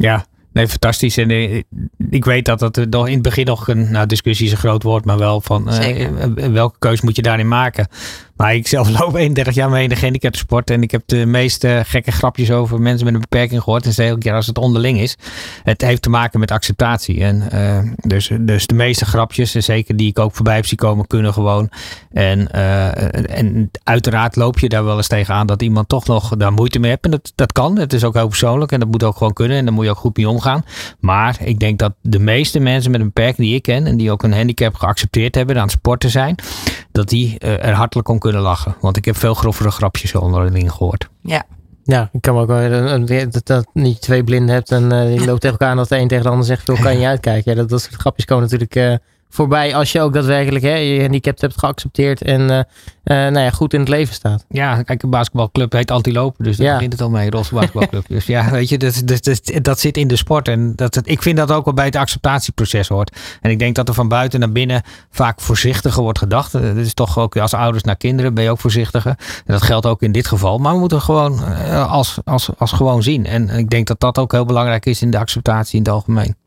Ja, 0.00 0.24
nee, 0.52 0.68
fantastisch. 0.68 1.16
En 1.16 1.30
eh, 1.30 1.62
ik 2.10 2.24
weet 2.24 2.44
dat 2.44 2.58
dat 2.58 2.76
nog 2.90 3.06
in 3.06 3.12
het 3.12 3.22
begin 3.22 3.44
nog 3.44 3.68
een 3.68 3.90
nou, 3.90 4.06
discussie 4.06 4.46
is 4.46 4.52
een 4.52 4.58
groot 4.58 4.82
woord, 4.82 5.04
maar 5.04 5.18
wel 5.18 5.40
van 5.40 5.68
uh, 5.68 6.06
welke 6.34 6.78
keus 6.78 7.00
moet 7.00 7.16
je 7.16 7.22
daarin 7.22 7.48
maken? 7.48 7.88
Maar 8.40 8.54
ik 8.54 8.66
zelf 8.66 8.88
loop 9.00 9.14
31 9.14 9.54
jaar 9.54 9.70
mee 9.70 9.82
in 9.82 9.88
de 9.88 9.96
gehandicaptensport. 9.96 10.70
En 10.70 10.82
ik 10.82 10.90
heb 10.90 11.02
de 11.06 11.26
meeste 11.26 11.82
gekke 11.86 12.12
grapjes 12.12 12.50
over 12.50 12.80
mensen 12.80 13.04
met 13.04 13.14
een 13.14 13.20
beperking 13.20 13.62
gehoord. 13.62 13.86
En 13.86 14.04
elke 14.04 14.20
keer 14.20 14.34
als 14.34 14.46
het 14.46 14.58
onderling 14.58 15.00
is. 15.00 15.16
Het 15.62 15.80
heeft 15.82 16.02
te 16.02 16.10
maken 16.10 16.40
met 16.40 16.50
acceptatie. 16.50 17.24
En 17.24 17.48
uh, 17.54 17.92
dus, 17.96 18.30
dus 18.40 18.66
de 18.66 18.74
meeste 18.74 19.04
grapjes, 19.04 19.52
zeker 19.52 19.96
die 19.96 20.08
ik 20.08 20.18
ook 20.18 20.34
voorbij 20.34 20.54
heb 20.54 20.66
zien 20.66 20.78
komen, 20.78 21.06
kunnen 21.06 21.32
gewoon. 21.32 21.70
En, 22.12 22.48
uh, 22.54 23.36
en 23.38 23.70
uiteraard 23.84 24.36
loop 24.36 24.58
je 24.58 24.68
daar 24.68 24.84
wel 24.84 24.96
eens 24.96 25.08
tegenaan 25.08 25.46
dat 25.46 25.62
iemand 25.62 25.88
toch 25.88 26.06
nog 26.06 26.36
daar 26.36 26.52
moeite 26.52 26.78
mee 26.78 26.90
heeft. 26.90 27.04
En 27.04 27.10
dat, 27.10 27.32
dat 27.34 27.52
kan. 27.52 27.78
Het 27.78 27.92
is 27.92 28.04
ook 28.04 28.14
heel 28.14 28.28
persoonlijk. 28.28 28.72
En 28.72 28.80
dat 28.80 28.90
moet 28.90 29.04
ook 29.04 29.16
gewoon 29.16 29.32
kunnen. 29.32 29.56
En 29.56 29.64
daar 29.64 29.74
moet 29.74 29.84
je 29.84 29.90
ook 29.90 29.96
goed 29.96 30.16
mee 30.16 30.28
omgaan. 30.28 30.64
Maar 31.00 31.36
ik 31.40 31.58
denk 31.58 31.78
dat 31.78 31.92
de 32.00 32.18
meeste 32.18 32.60
mensen 32.60 32.90
met 32.90 33.00
een 33.00 33.06
beperking 33.06 33.46
die 33.46 33.54
ik 33.54 33.62
ken. 33.62 33.86
En 33.86 33.96
die 33.96 34.10
ook 34.10 34.22
een 34.22 34.34
handicap 34.34 34.74
geaccepteerd 34.74 35.34
hebben. 35.34 35.56
aan 35.56 35.62
het 35.62 35.72
sporten 35.72 36.10
zijn. 36.10 36.34
Dat 36.92 37.08
die 37.08 37.38
er 37.38 37.72
hartelijk 37.72 38.08
om 38.08 38.18
kunnen 38.18 38.29
kunnen 38.30 38.48
lachen. 38.50 38.76
Want 38.80 38.96
ik 38.96 39.04
heb 39.04 39.16
veel 39.16 39.34
grovere 39.34 39.70
grapjes 39.70 40.14
onderling 40.14 40.72
gehoord. 40.72 41.08
Ja. 41.22 41.44
Ja, 41.82 42.08
ik 42.12 42.20
kan 42.20 42.34
me 42.34 42.40
ook 42.40 42.48
wel 42.48 43.06
dat, 43.30 43.46
dat 43.46 43.66
niet 43.72 44.00
twee 44.00 44.24
blinden 44.24 44.54
hebt 44.54 44.70
en 44.70 44.92
uh, 44.92 45.02
die 45.06 45.26
loopt 45.28 45.40
tegen 45.40 45.58
elkaar 45.58 45.70
en 45.70 45.76
dat 45.76 45.88
de 45.88 45.98
een 45.98 46.08
tegen 46.08 46.24
de 46.24 46.30
ander 46.30 46.46
zegt, 46.46 46.64
veel 46.64 46.76
kan 46.76 46.98
je 46.98 47.06
uitkijken. 47.06 47.50
Ja, 47.50 47.56
dat, 47.56 47.68
dat 47.68 47.82
soort 47.82 47.94
grapjes 47.94 48.24
komen 48.24 48.42
natuurlijk 48.42 48.74
uh, 48.74 48.94
voorbij 49.30 49.74
als 49.74 49.92
je 49.92 50.00
ook 50.00 50.12
daadwerkelijk 50.12 50.64
hè, 50.64 50.74
je 50.74 51.00
handicap 51.00 51.40
hebt 51.40 51.58
geaccepteerd 51.58 52.22
en 52.22 52.40
uh, 52.40 52.48
uh, 52.48 52.62
nou 53.04 53.38
ja, 53.38 53.50
goed 53.50 53.72
in 53.72 53.80
het 53.80 53.88
leven 53.88 54.14
staat. 54.14 54.44
Ja, 54.48 54.82
kijk, 54.82 55.02
een 55.02 55.10
basketbalclub 55.10 55.72
heet 55.72 55.90
Antilopen, 55.90 56.44
dus 56.44 56.56
daar 56.56 56.66
ja. 56.66 56.74
begint 56.74 56.92
het 56.92 57.02
al 57.02 57.10
mee, 57.10 57.30
Rosse 57.30 57.54
basketbalclub. 57.54 58.04
dus 58.08 58.26
ja, 58.26 58.50
weet 58.50 58.68
je, 58.68 58.78
dat, 58.78 59.02
dat, 59.04 59.24
dat, 59.24 59.50
dat, 59.62 59.80
zit 59.80 59.96
in 59.96 60.08
de 60.08 60.16
sport 60.16 60.48
en 60.48 60.72
dat, 60.76 61.00
ik 61.04 61.22
vind 61.22 61.36
dat 61.36 61.52
ook 61.52 61.64
wel 61.64 61.74
bij 61.74 61.84
het 61.84 61.96
acceptatieproces 61.96 62.88
hoort. 62.88 63.16
En 63.40 63.50
ik 63.50 63.58
denk 63.58 63.74
dat 63.74 63.88
er 63.88 63.94
van 63.94 64.08
buiten 64.08 64.40
naar 64.40 64.52
binnen 64.52 64.82
vaak 65.10 65.40
voorzichtiger 65.40 66.02
wordt 66.02 66.18
gedacht. 66.18 66.52
Dat 66.52 66.76
is 66.76 66.94
toch 66.94 67.18
ook 67.18 67.36
als 67.36 67.54
ouders 67.54 67.84
naar 67.84 67.96
kinderen 67.96 68.34
ben 68.34 68.44
je 68.44 68.50
ook 68.50 68.60
voorzichtiger. 68.60 69.14
En 69.46 69.52
dat 69.52 69.62
geldt 69.62 69.86
ook 69.86 70.02
in 70.02 70.12
dit 70.12 70.26
geval. 70.26 70.58
Maar 70.58 70.72
we 70.72 70.78
moeten 70.78 71.00
gewoon 71.00 71.40
als, 71.88 72.18
als, 72.24 72.48
als 72.58 72.72
gewoon 72.72 73.02
zien. 73.02 73.26
En 73.26 73.48
ik 73.48 73.70
denk 73.70 73.86
dat 73.86 74.00
dat 74.00 74.18
ook 74.18 74.32
heel 74.32 74.44
belangrijk 74.44 74.86
is 74.86 75.02
in 75.02 75.10
de 75.10 75.18
acceptatie 75.18 75.78
in 75.78 75.84
het 75.84 75.92
algemeen. 75.92 76.39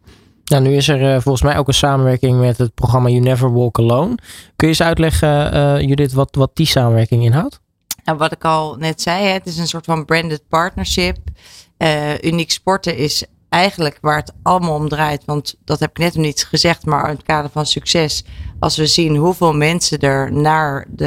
Nou, 0.43 0.63
nu 0.63 0.75
is 0.75 0.87
er 0.87 1.01
uh, 1.01 1.11
volgens 1.11 1.41
mij 1.41 1.57
ook 1.57 1.67
een 1.67 1.73
samenwerking 1.73 2.39
met 2.39 2.57
het 2.57 2.73
programma 2.73 3.09
You 3.09 3.21
Never 3.21 3.53
Walk 3.53 3.79
Alone. 3.79 4.15
Kun 4.55 4.67
je 4.67 4.67
eens 4.67 4.81
uitleggen, 4.81 5.55
uh, 5.55 5.81
Judith, 5.81 6.13
wat, 6.13 6.35
wat 6.35 6.51
die 6.53 6.65
samenwerking 6.65 7.23
inhoudt? 7.23 7.59
Nou, 8.03 8.17
wat 8.17 8.31
ik 8.31 8.45
al 8.45 8.75
net 8.75 9.01
zei, 9.01 9.25
het 9.25 9.45
is 9.45 9.57
een 9.57 9.67
soort 9.67 9.85
van 9.85 10.05
branded 10.05 10.43
partnership. 10.49 11.17
Uh, 11.77 12.21
Uniek 12.21 12.51
Sporten 12.51 12.97
is 12.97 13.25
eigenlijk 13.49 13.97
waar 14.01 14.17
het 14.17 14.33
allemaal 14.43 14.75
om 14.75 14.89
draait. 14.89 15.25
Want 15.25 15.55
dat 15.65 15.79
heb 15.79 15.89
ik 15.89 15.97
net 15.97 16.15
nog 16.15 16.25
niet 16.25 16.45
gezegd, 16.45 16.85
maar 16.85 17.03
in 17.09 17.15
het 17.15 17.23
kader 17.23 17.51
van 17.51 17.65
succes. 17.65 18.25
Als 18.59 18.77
we 18.77 18.87
zien 18.87 19.15
hoeveel 19.15 19.53
mensen 19.53 19.99
er 19.99 20.33
naar 20.33 20.87
de, 20.89 21.05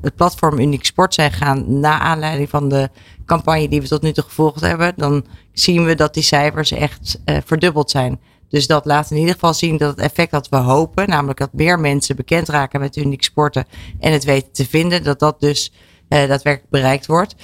het 0.00 0.14
platform 0.14 0.58
Uniek 0.58 0.84
Sport 0.84 1.14
zijn 1.14 1.32
gegaan. 1.32 1.80
na 1.80 1.98
aanleiding 1.98 2.48
van 2.48 2.68
de 2.68 2.88
campagne 3.26 3.68
die 3.68 3.80
we 3.80 3.88
tot 3.88 4.02
nu 4.02 4.12
toe 4.12 4.24
gevolgd 4.24 4.60
hebben. 4.60 4.92
dan 4.96 5.26
zien 5.52 5.84
we 5.84 5.94
dat 5.94 6.14
die 6.14 6.22
cijfers 6.22 6.72
echt 6.72 7.20
verdubbeld 7.44 7.90
zijn. 7.90 8.20
Dus 8.48 8.66
dat 8.66 8.84
laat 8.84 9.10
in 9.10 9.16
ieder 9.16 9.32
geval 9.32 9.54
zien 9.54 9.76
dat 9.76 9.90
het 9.90 9.98
effect 9.98 10.30
dat 10.30 10.48
we 10.48 10.56
hopen, 10.56 11.08
namelijk 11.08 11.38
dat 11.38 11.52
meer 11.52 11.80
mensen 11.80 12.16
bekend 12.16 12.48
raken 12.48 12.80
met 12.80 12.96
uniek 12.96 13.22
sporten 13.22 13.64
en 14.00 14.12
het 14.12 14.24
weten 14.24 14.52
te 14.52 14.66
vinden, 14.66 15.02
dat 15.04 15.18
dat 15.18 15.40
dus 15.40 15.72
uh, 15.72 16.28
daadwerkelijk 16.28 16.70
bereikt 16.70 17.06
wordt. 17.06 17.34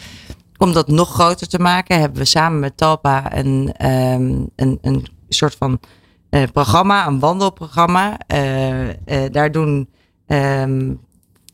Om 0.59 0.73
dat 0.73 0.89
nog 0.89 1.13
groter 1.13 1.49
te 1.49 1.59
maken, 1.59 2.01
hebben 2.01 2.19
we 2.19 2.25
samen 2.25 2.61
met 2.61 2.77
Talpa 2.77 3.37
een, 3.37 3.87
um, 3.87 4.51
een, 4.57 4.79
een 4.83 5.07
soort 5.29 5.55
van 5.55 5.81
uh, 6.31 6.43
programma, 6.53 7.07
een 7.07 7.19
wandelprogramma. 7.19 8.19
Uh, 8.35 8.89
daar 9.31 9.53
doen 9.53 9.89
um, 10.27 11.01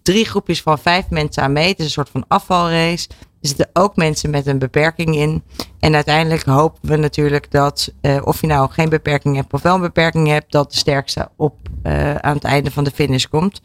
drie 0.03 0.25
groepjes 0.25 0.63
van 0.63 0.79
vijf 0.79 1.11
mensen 1.11 1.43
aan 1.43 1.53
mee. 1.53 1.69
Het 1.69 1.79
is 1.79 1.85
een 1.85 1.91
soort 1.91 2.11
van 2.11 2.25
afvalrace. 2.29 3.09
Er 3.41 3.49
zitten 3.49 3.71
ook 3.73 3.97
mensen 3.97 4.31
met 4.31 4.47
een 4.47 4.59
beperking 4.59 5.17
in. 5.17 5.43
En 5.79 5.95
uiteindelijk 5.95 6.43
hopen 6.43 6.89
we 6.89 6.97
natuurlijk 6.97 7.51
dat, 7.51 7.93
uh, 8.03 8.17
of 8.25 8.41
je 8.41 8.47
nou 8.47 8.71
geen 8.71 8.89
beperking 8.89 9.37
hebt 9.37 9.53
of 9.53 9.63
wel 9.63 9.75
een 9.75 9.81
beperking 9.81 10.29
hebt, 10.29 10.53
dat 10.53 10.71
de 10.71 10.79
sterkste 10.79 11.29
op 11.37 11.57
uh, 11.83 12.15
aan 12.15 12.35
het 12.35 12.45
einde 12.45 12.71
van 12.71 12.85
de 12.85 12.91
finish 12.91 13.25
komt. 13.25 13.61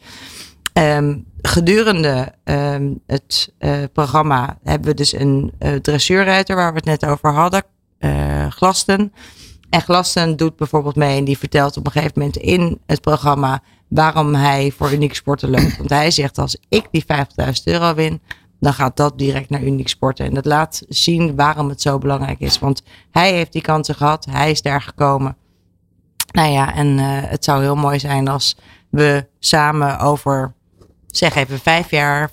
Um, 0.72 1.24
gedurende 1.42 2.34
um, 2.44 3.00
het 3.06 3.52
uh, 3.58 3.72
programma 3.92 4.58
hebben 4.62 4.88
we 4.88 4.94
dus 4.94 5.12
een 5.12 5.52
dressuurruiter 5.82 6.56
waar 6.56 6.70
we 6.70 6.76
het 6.76 7.00
net 7.00 7.06
over 7.06 7.32
hadden, 7.32 7.62
Glasten. 8.48 9.12
En 9.70 9.80
Glasten 9.80 10.36
doet 10.36 10.56
bijvoorbeeld 10.56 10.96
mee 10.96 11.18
en 11.18 11.24
die 11.24 11.38
vertelt 11.38 11.76
op 11.76 11.86
een 11.86 11.92
gegeven 11.92 12.18
moment 12.18 12.36
in 12.36 12.80
het 12.86 13.00
programma 13.00 13.62
waarom 13.88 14.34
hij 14.34 14.72
voor 14.76 14.92
uniek 14.92 15.14
sporten 15.14 15.50
loopt. 15.50 15.76
Want 15.76 15.90
hij 15.90 16.10
zegt 16.10 16.38
als 16.38 16.56
ik 16.68 16.88
die 16.90 17.04
50.000 17.44 17.52
euro 17.64 17.94
win, 17.94 18.20
dan 18.60 18.74
gaat 18.74 18.96
dat 18.96 19.18
direct 19.18 19.50
naar 19.50 19.62
Uniek 19.62 19.88
Sporten. 19.88 20.26
En 20.26 20.34
dat 20.34 20.44
laat 20.44 20.82
zien 20.88 21.36
waarom 21.36 21.68
het 21.68 21.80
zo 21.80 21.98
belangrijk 21.98 22.40
is. 22.40 22.58
Want 22.58 22.82
hij 23.10 23.32
heeft 23.32 23.52
die 23.52 23.62
kansen 23.62 23.94
gehad, 23.94 24.26
hij 24.30 24.50
is 24.50 24.62
daar 24.62 24.82
gekomen. 24.82 25.36
Nou 26.32 26.50
ja, 26.50 26.74
en 26.74 26.98
uh, 26.98 27.04
het 27.06 27.44
zou 27.44 27.62
heel 27.62 27.76
mooi 27.76 27.98
zijn 27.98 28.28
als 28.28 28.56
we 28.90 29.26
samen 29.38 29.98
over 29.98 30.54
zeg 31.16 31.34
even 31.34 31.58
vijf 31.58 31.90
jaar 31.90 32.30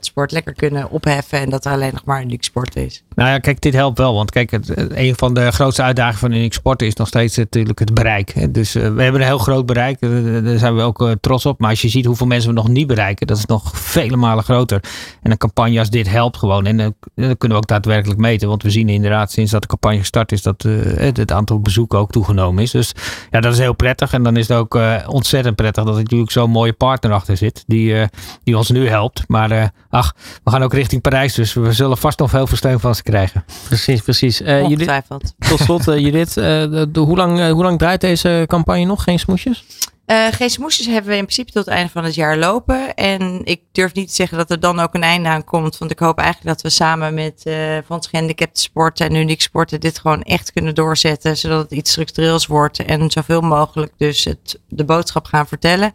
sport 0.00 0.32
lekker 0.32 0.54
kunnen 0.54 0.90
opheffen 0.90 1.38
en 1.38 1.50
dat 1.50 1.64
er 1.64 1.72
alleen 1.72 1.92
nog 1.92 2.04
maar 2.04 2.22
uniek 2.22 2.44
sport 2.44 2.76
is. 2.76 3.02
Nou 3.14 3.30
ja, 3.30 3.38
kijk, 3.38 3.60
dit 3.60 3.74
helpt 3.74 3.98
wel. 3.98 4.14
Want 4.14 4.30
kijk, 4.30 4.50
het, 4.50 4.72
een 4.76 5.16
van 5.16 5.34
de 5.34 5.50
grootste 5.50 5.82
uitdagingen 5.82 6.18
van 6.18 6.32
uniek 6.32 6.52
sport 6.52 6.82
is 6.82 6.94
nog 6.94 7.08
steeds 7.08 7.36
natuurlijk 7.36 7.78
het 7.78 7.94
bereik. 7.94 8.54
Dus 8.54 8.76
uh, 8.76 8.82
we 8.82 9.02
hebben 9.02 9.20
een 9.20 9.26
heel 9.26 9.38
groot 9.38 9.66
bereik. 9.66 10.00
Daar 10.00 10.58
zijn 10.58 10.76
we 10.76 10.82
ook 10.82 11.16
trots 11.20 11.46
op. 11.46 11.58
Maar 11.60 11.70
als 11.70 11.82
je 11.82 11.88
ziet 11.88 12.04
hoeveel 12.04 12.26
mensen 12.26 12.48
we 12.48 12.54
nog 12.54 12.68
niet 12.68 12.86
bereiken, 12.86 13.26
dat 13.26 13.38
is 13.38 13.46
nog 13.46 13.70
vele 13.78 14.16
malen 14.16 14.44
groter. 14.44 14.80
En 15.22 15.30
een 15.30 15.36
campagne 15.36 15.78
als 15.78 15.90
dit 15.90 16.08
helpt 16.08 16.36
gewoon. 16.36 16.66
En 16.66 16.76
dat 16.76 16.94
kunnen 17.14 17.48
we 17.48 17.54
ook 17.54 17.66
daadwerkelijk 17.66 18.20
meten. 18.20 18.48
Want 18.48 18.62
we 18.62 18.70
zien 18.70 18.88
inderdaad 18.88 19.32
sinds 19.32 19.50
dat 19.50 19.62
de 19.62 19.68
campagne 19.68 19.98
gestart 19.98 20.32
is 20.32 20.42
dat 20.42 20.62
het, 20.62 21.16
het, 21.16 21.32
aantal 21.32 21.60
bezoeken 21.60 21.98
ook 21.98 22.10
toegenomen 22.10 22.62
is. 22.62 22.70
Dus 22.70 22.92
ja, 23.30 23.40
dat 23.40 23.52
is 23.52 23.58
heel 23.58 23.74
prettig. 23.74 24.12
En 24.12 24.22
dan 24.22 24.36
is 24.36 24.48
het 24.48 24.56
ook 24.56 24.78
ontzettend 25.06 25.56
prettig 25.56 25.84
dat 25.84 25.94
er 25.94 26.02
natuurlijk 26.02 26.30
zo'n 26.30 26.50
mooie 26.50 26.72
partner 26.72 27.12
achter 27.12 27.36
zit. 27.36 27.64
Die 27.66 28.07
die 28.44 28.56
ons 28.56 28.70
nu 28.70 28.88
helpt. 28.88 29.24
Maar 29.26 29.52
uh, 29.52 29.64
ach, 29.90 30.14
we 30.44 30.50
gaan 30.50 30.62
ook 30.62 30.72
richting 30.72 31.02
Parijs, 31.02 31.34
dus 31.34 31.52
we 31.52 31.72
zullen 31.72 31.98
vast 31.98 32.18
nog 32.18 32.32
heel 32.32 32.46
veel 32.46 32.56
steun 32.56 32.80
van 32.80 32.94
ze 32.94 33.02
krijgen. 33.02 33.44
Precies, 33.66 34.00
precies. 34.00 34.40
Uh, 34.40 34.62
Ongetwijfeld. 34.62 35.34
Judith, 35.38 35.48
tot 35.48 35.58
slot, 35.60 35.88
uh, 35.88 35.98
Judith, 35.98 36.34
de, 36.34 36.88
hoe, 36.94 37.16
lang, 37.16 37.50
hoe 37.50 37.62
lang 37.62 37.78
draait 37.78 38.00
deze 38.00 38.44
campagne 38.46 38.84
nog? 38.84 39.02
Geen 39.02 39.18
smoesjes? 39.18 39.64
Uh, 40.10 40.26
geen 40.30 40.50
smoesjes 40.50 40.86
hebben 40.86 41.10
we 41.10 41.16
in 41.16 41.22
principe 41.22 41.52
tot 41.52 41.64
het 41.64 41.74
einde 41.74 41.90
van 41.90 42.04
het 42.04 42.14
jaar 42.14 42.36
lopen. 42.36 42.94
En 42.94 43.40
ik 43.44 43.60
durf 43.72 43.94
niet 43.94 44.08
te 44.08 44.14
zeggen 44.14 44.38
dat 44.38 44.50
er 44.50 44.60
dan 44.60 44.80
ook 44.80 44.94
een 44.94 45.02
einde 45.02 45.28
aan 45.28 45.44
komt. 45.44 45.78
Want 45.78 45.90
ik 45.90 45.98
hoop 45.98 46.18
eigenlijk 46.18 46.48
dat 46.48 46.62
we 46.62 46.70
samen 46.70 47.14
met 47.14 47.42
uh, 47.44 47.78
Fonds 47.86 48.08
Gehandicapten 48.08 48.62
Sporten 48.62 49.08
en 49.08 49.14
Uniek 49.14 49.40
Sporten 49.40 49.80
dit 49.80 49.98
gewoon 49.98 50.22
echt 50.22 50.52
kunnen 50.52 50.74
doorzetten. 50.74 51.36
Zodat 51.36 51.62
het 51.62 51.70
iets 51.70 51.90
structureels 51.90 52.46
wordt 52.46 52.84
en 52.84 53.10
zoveel 53.10 53.40
mogelijk 53.40 53.92
dus 53.96 54.24
het, 54.24 54.60
de 54.68 54.84
boodschap 54.84 55.26
gaan 55.26 55.46
vertellen. 55.46 55.92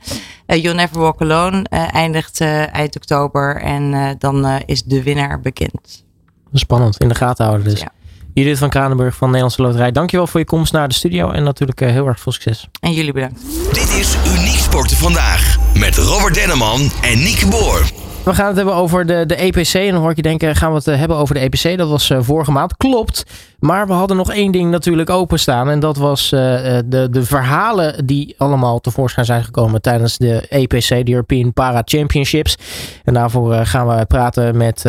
Uh, 0.48 0.64
You'll 0.64 0.76
Never 0.76 1.00
Walk 1.00 1.22
Alone 1.22 1.64
eindigt 1.70 2.42
eind 2.72 2.96
oktober 2.96 3.62
en 3.62 4.16
dan 4.20 4.62
is 4.66 4.84
de 4.84 5.04
winnaar 5.04 5.40
bekend. 5.40 6.06
Spannend, 6.54 6.98
in 6.98 7.08
de 7.08 7.16
gaten 7.16 7.46
houden 7.46 7.70
dus. 7.70 7.80
Ja. 7.80 7.93
Judith 8.34 8.58
van 8.58 8.70
Kranenburg 8.70 9.16
van 9.16 9.28
Nederlandse 9.28 9.62
Loterij. 9.62 9.92
Dankjewel 9.92 10.28
voor 10.28 10.40
je 10.40 10.46
komst 10.46 10.74
naar 10.74 10.88
de 10.88 10.94
studio 10.94 11.32
en 11.32 11.44
natuurlijk 11.44 11.82
uh, 11.82 11.90
heel 11.90 12.08
erg 12.08 12.20
veel 12.20 12.32
succes. 12.32 12.68
En 12.80 12.92
jullie 12.92 13.14
bedankt. 13.14 13.42
Dit 13.74 13.90
is 14.00 14.18
Uniek 14.38 14.63
Vandaag 14.74 15.58
met 15.80 15.98
Robert 15.98 16.34
Denneman 16.34 16.92
en 17.02 17.18
Nieke 17.18 17.48
Boer. 17.48 17.92
We 18.24 18.34
gaan 18.34 18.48
het 18.48 18.56
hebben 18.56 18.76
over 18.76 19.06
de, 19.06 19.26
de 19.26 19.36
EPC. 19.36 19.74
En 19.74 19.92
dan 19.92 20.02
hoor 20.02 20.10
ik 20.10 20.16
je 20.16 20.22
denken, 20.22 20.56
gaan 20.56 20.70
we 20.70 20.76
het 20.76 20.86
hebben 20.86 21.18
over 21.18 21.36
de 21.36 21.42
EPC? 21.42 21.78
Dat 21.78 21.90
was 21.90 22.10
uh, 22.10 22.18
vorige 22.22 22.52
maand. 22.52 22.78
Klopt. 22.78 23.24
Maar 23.60 23.88
we 23.88 23.94
hadden 23.94 24.18
nog 24.18 24.32
één 24.32 24.52
ding 24.52 24.72
natuurlijk 24.72 25.10
openstaan. 25.10 25.70
En 25.70 25.80
dat 25.80 25.98
was 25.98 26.32
uh, 26.32 26.40
de, 26.86 27.08
de 27.12 27.24
verhalen 27.24 28.06
die 28.06 28.36
allemaal 28.38 28.80
tevoorschijn 28.80 29.26
zijn 29.26 29.44
gekomen 29.44 29.82
tijdens 29.82 30.18
de 30.18 30.46
EPC, 30.50 31.06
de 31.06 31.12
European 31.12 31.54
Para 31.54 31.82
Championships. 31.86 32.58
En 33.04 33.14
daarvoor 33.14 33.66
gaan 33.66 33.88
we 33.88 34.06
praten 34.06 34.58
met 34.58 34.86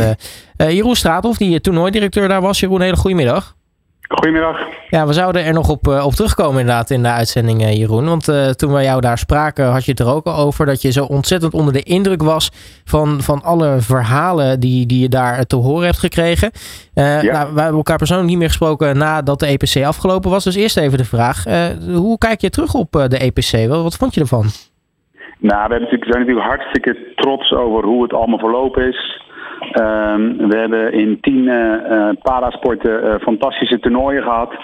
Jeroen 0.56 0.96
Straathoff, 0.96 1.38
die 1.38 1.60
toernooidirecteur 1.60 2.28
daar 2.28 2.40
was. 2.40 2.60
Jeroen, 2.60 2.80
hele 2.80 2.96
goede 2.96 3.16
middag. 3.16 3.54
Goedemiddag. 4.14 4.68
Ja, 4.88 5.06
we 5.06 5.12
zouden 5.12 5.44
er 5.44 5.52
nog 5.52 5.68
op, 5.68 5.86
uh, 5.86 6.06
op 6.06 6.12
terugkomen 6.12 6.60
inderdaad 6.60 6.90
in 6.90 7.02
de 7.02 7.08
uitzending, 7.08 7.62
uh, 7.62 7.76
Jeroen. 7.78 8.04
Want 8.04 8.28
uh, 8.28 8.46
toen 8.46 8.72
we 8.72 8.82
jou 8.82 9.00
daar 9.00 9.18
spraken, 9.18 9.66
had 9.66 9.84
je 9.84 9.90
het 9.90 10.00
er 10.00 10.14
ook 10.14 10.26
al 10.26 10.36
over 10.36 10.66
dat 10.66 10.82
je 10.82 10.92
zo 10.92 11.04
ontzettend 11.04 11.52
onder 11.52 11.72
de 11.72 11.82
indruk 11.82 12.22
was 12.22 12.50
van, 12.84 13.20
van 13.20 13.42
alle 13.42 13.76
verhalen 13.80 14.60
die, 14.60 14.86
die 14.86 15.00
je 15.00 15.08
daar 15.08 15.44
te 15.44 15.56
horen 15.56 15.84
hebt 15.84 15.98
gekregen. 15.98 16.50
Ja. 16.94 17.22
Nou, 17.22 17.54
we 17.54 17.60
hebben 17.60 17.76
elkaar 17.76 17.98
persoonlijk 17.98 18.28
niet 18.28 18.38
meer 18.38 18.48
gesproken 18.48 18.98
nadat 18.98 19.40
de 19.40 19.46
EPC 19.46 19.84
afgelopen 19.84 20.30
was. 20.30 20.44
Dus 20.44 20.56
eerst 20.56 20.76
even 20.76 20.98
de 20.98 21.04
vraag, 21.04 21.44
hoe 21.94 22.18
kijk 22.18 22.40
je 22.40 22.50
terug 22.50 22.74
op 22.74 22.92
de 22.92 23.18
EPC? 23.18 23.68
Wat, 23.68 23.82
wat 23.82 23.96
vond 23.96 24.14
je 24.14 24.20
ervan? 24.20 24.44
Nou, 25.38 25.68
we 25.68 25.78
natuurlijk, 25.78 26.04
zijn 26.04 26.18
natuurlijk 26.18 26.46
hartstikke 26.46 27.12
trots 27.14 27.52
over 27.52 27.84
hoe 27.84 28.02
het 28.02 28.12
allemaal 28.12 28.38
verlopen 28.38 28.88
is. 28.88 29.22
Um, 29.60 30.48
we 30.48 30.56
hebben 30.56 30.92
in 30.92 31.18
tien 31.20 31.44
uh, 31.44 32.08
parasporten 32.22 33.04
uh, 33.04 33.14
fantastische 33.20 33.78
toernooien 33.78 34.22
gehad. 34.22 34.54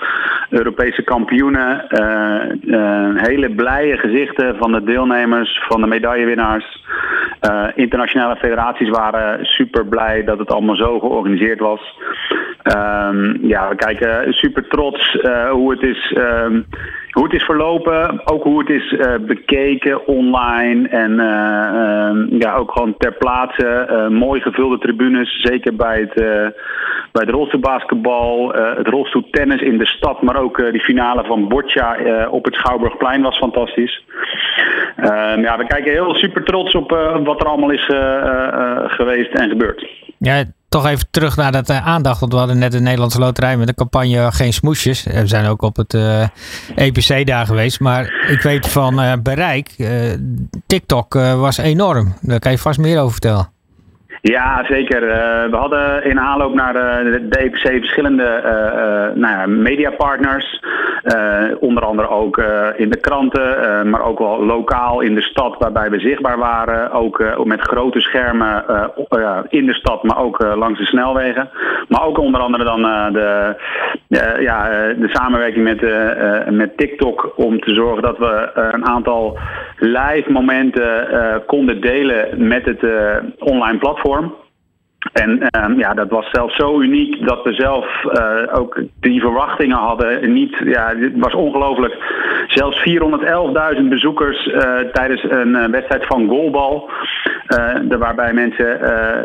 Europese 0.51 1.03
kampioenen. 1.03 1.85
hele 3.17 3.51
blije 3.51 3.97
gezichten 3.97 4.57
van 4.57 4.73
de 4.73 4.85
deelnemers, 4.85 5.63
van 5.69 5.81
de 5.81 5.87
medaillewinnaars. 5.87 6.85
internationale 7.75 8.37
federaties 8.37 8.89
waren 8.89 9.45
super 9.45 9.87
blij 9.87 10.25
dat 10.25 10.39
het 10.39 10.53
allemaal 10.53 10.77
zo 10.77 10.99
georganiseerd 10.99 11.61
was. 11.61 11.99
Um, 12.77 13.39
ja, 13.43 13.69
we 13.69 13.75
kijken 13.75 14.33
super 14.33 14.69
trots 14.69 15.19
hoe 15.51 15.71
het 15.71 15.83
is. 15.83 16.15
Um, 16.17 16.67
hoe 17.11 17.25
het 17.25 17.33
is 17.33 17.43
verlopen, 17.43 18.21
ook 18.25 18.43
hoe 18.43 18.59
het 18.59 18.69
is 18.69 18.93
uh, 18.93 19.15
bekeken 19.21 20.07
online 20.07 20.89
en 20.89 21.11
uh, 21.11 21.21
uh, 21.21 22.41
ja, 22.41 22.55
ook 22.55 22.73
gewoon 22.73 22.95
ter 22.99 23.13
plaatse. 23.13 24.09
mooi 24.11 24.41
gevulde 24.41 24.79
tribunes, 24.79 25.41
zeker 25.43 25.77
bij 25.77 26.01
het, 26.01 26.15
bij 27.13 27.23
het 27.23 27.31
rolstoelbasketbal, 27.31 28.53
het 28.53 28.87
rolstoeltennis 28.87 29.61
in 29.61 29.79
de 29.79 29.87
stad, 29.87 30.23
maar 30.23 30.37
ook 30.37 30.71
die 30.73 30.81
finale 30.81 31.25
van 31.25 31.49
Boccia 31.49 32.29
op 32.31 32.45
het 32.45 32.55
Schouwburgplein 32.55 33.23
was 33.23 33.39
fantastisch. 33.39 34.05
Ehm, 34.97 35.41
ja, 35.41 35.59
we 35.59 35.67
kijken 35.67 35.93
heel 35.93 36.15
super 36.15 36.45
trots 36.45 36.75
op 36.75 36.91
wat 37.25 37.41
er 37.41 37.47
allemaal 37.47 37.71
is 37.71 37.85
geweest 38.87 39.33
en 39.33 39.49
gebeurd. 39.49 39.87
Ja, 40.19 40.45
toch 40.71 40.87
even 40.87 41.07
terug 41.11 41.37
naar 41.37 41.53
dat 41.53 41.71
aandacht. 41.71 42.21
Want 42.21 42.33
we 42.33 42.39
hadden 42.39 42.59
net 42.59 42.73
de 42.73 42.81
Nederlandse 42.81 43.19
Loterij 43.19 43.57
met 43.57 43.67
de 43.67 43.75
campagne 43.75 44.33
Geen 44.33 44.53
Smoesjes. 44.53 45.03
We 45.03 45.27
zijn 45.27 45.47
ook 45.47 45.63
op 45.63 45.77
het 45.77 45.95
EPC 46.75 47.27
daar 47.27 47.47
geweest. 47.47 47.81
Maar 47.81 48.29
ik 48.29 48.41
weet 48.43 48.69
van 48.69 49.21
bereik. 49.23 49.77
TikTok 50.67 51.15
was 51.15 51.57
enorm. 51.57 52.15
Daar 52.21 52.39
kan 52.39 52.53
je 52.53 52.59
vast 52.59 52.79
meer 52.79 52.99
over 52.99 53.13
vertellen. 53.13 53.60
Ja, 54.23 54.65
zeker. 54.65 55.03
Uh, 55.03 55.51
we 55.51 55.57
hadden 55.57 56.05
in 56.05 56.21
aanloop 56.21 56.55
naar 56.55 56.73
de, 56.73 57.27
de 57.29 57.39
EPC 57.39 57.59
verschillende 57.59 58.43
uh, 58.45 59.21
nou 59.21 59.39
ja, 59.39 59.47
mediapartners. 59.47 60.61
onder 61.61 61.85
andere 61.85 62.09
ook 62.09 62.43
in 62.77 62.91
de 62.91 63.01
kranten, 63.01 63.91
maar 63.91 64.03
ook 64.03 64.19
wel 64.19 64.45
lokaal 64.45 65.01
in 65.01 65.15
de 65.15 65.23
stad 65.23 65.57
waarbij 65.59 65.91
we 65.91 66.01
zichtbaar 66.01 66.39
waren. 66.39 66.91
Ook 66.93 67.45
met 67.45 67.61
grote 67.61 68.01
schermen 68.01 68.65
in 69.49 69.67
de 69.67 69.75
stad, 69.75 70.03
maar 70.03 70.19
ook 70.19 70.39
langs 70.55 70.79
de 70.79 70.85
snelwegen. 70.85 71.51
Maar 71.89 72.05
ook 72.05 72.19
onder 72.19 72.41
andere 72.41 72.65
dan 72.65 72.83
de, 73.13 73.55
ja, 74.41 74.69
de 74.99 75.09
samenwerking 75.09 75.65
met, 75.65 75.81
met 76.55 76.77
TikTok 76.77 77.33
om 77.37 77.61
te 77.61 77.75
zorgen 77.75 78.03
dat 78.03 78.19
we 78.19 78.51
een 78.55 78.87
aantal 78.87 79.39
live 79.79 80.33
momenten 80.33 81.09
konden 81.47 81.81
delen 81.81 82.47
met 82.49 82.65
het 82.65 82.83
online 83.39 83.79
platform. 83.79 84.10
En 85.13 85.49
um, 85.65 85.79
ja, 85.79 85.95
dat 85.95 86.11
was 86.11 86.31
zelfs 86.31 86.57
zo 86.57 86.81
uniek 86.81 87.27
dat 87.27 87.43
we 87.43 87.53
zelf 87.53 87.87
uh, 88.05 88.59
ook 88.59 88.83
die 89.01 89.21
verwachtingen 89.21 89.77
hadden. 89.77 90.33
Niet, 90.33 90.57
ja, 90.65 90.95
het 90.97 91.13
was 91.17 91.35
ongelooflijk. 91.35 91.97
Zelfs 92.47 92.83
411.000 93.77 93.89
bezoekers 93.89 94.47
uh, 94.47 94.79
tijdens 94.93 95.23
een 95.23 95.49
uh, 95.49 95.67
wedstrijd 95.67 96.07
van 96.07 96.29
goalbal. 96.29 96.91
waarbij 97.99 98.33
mensen 98.33 98.79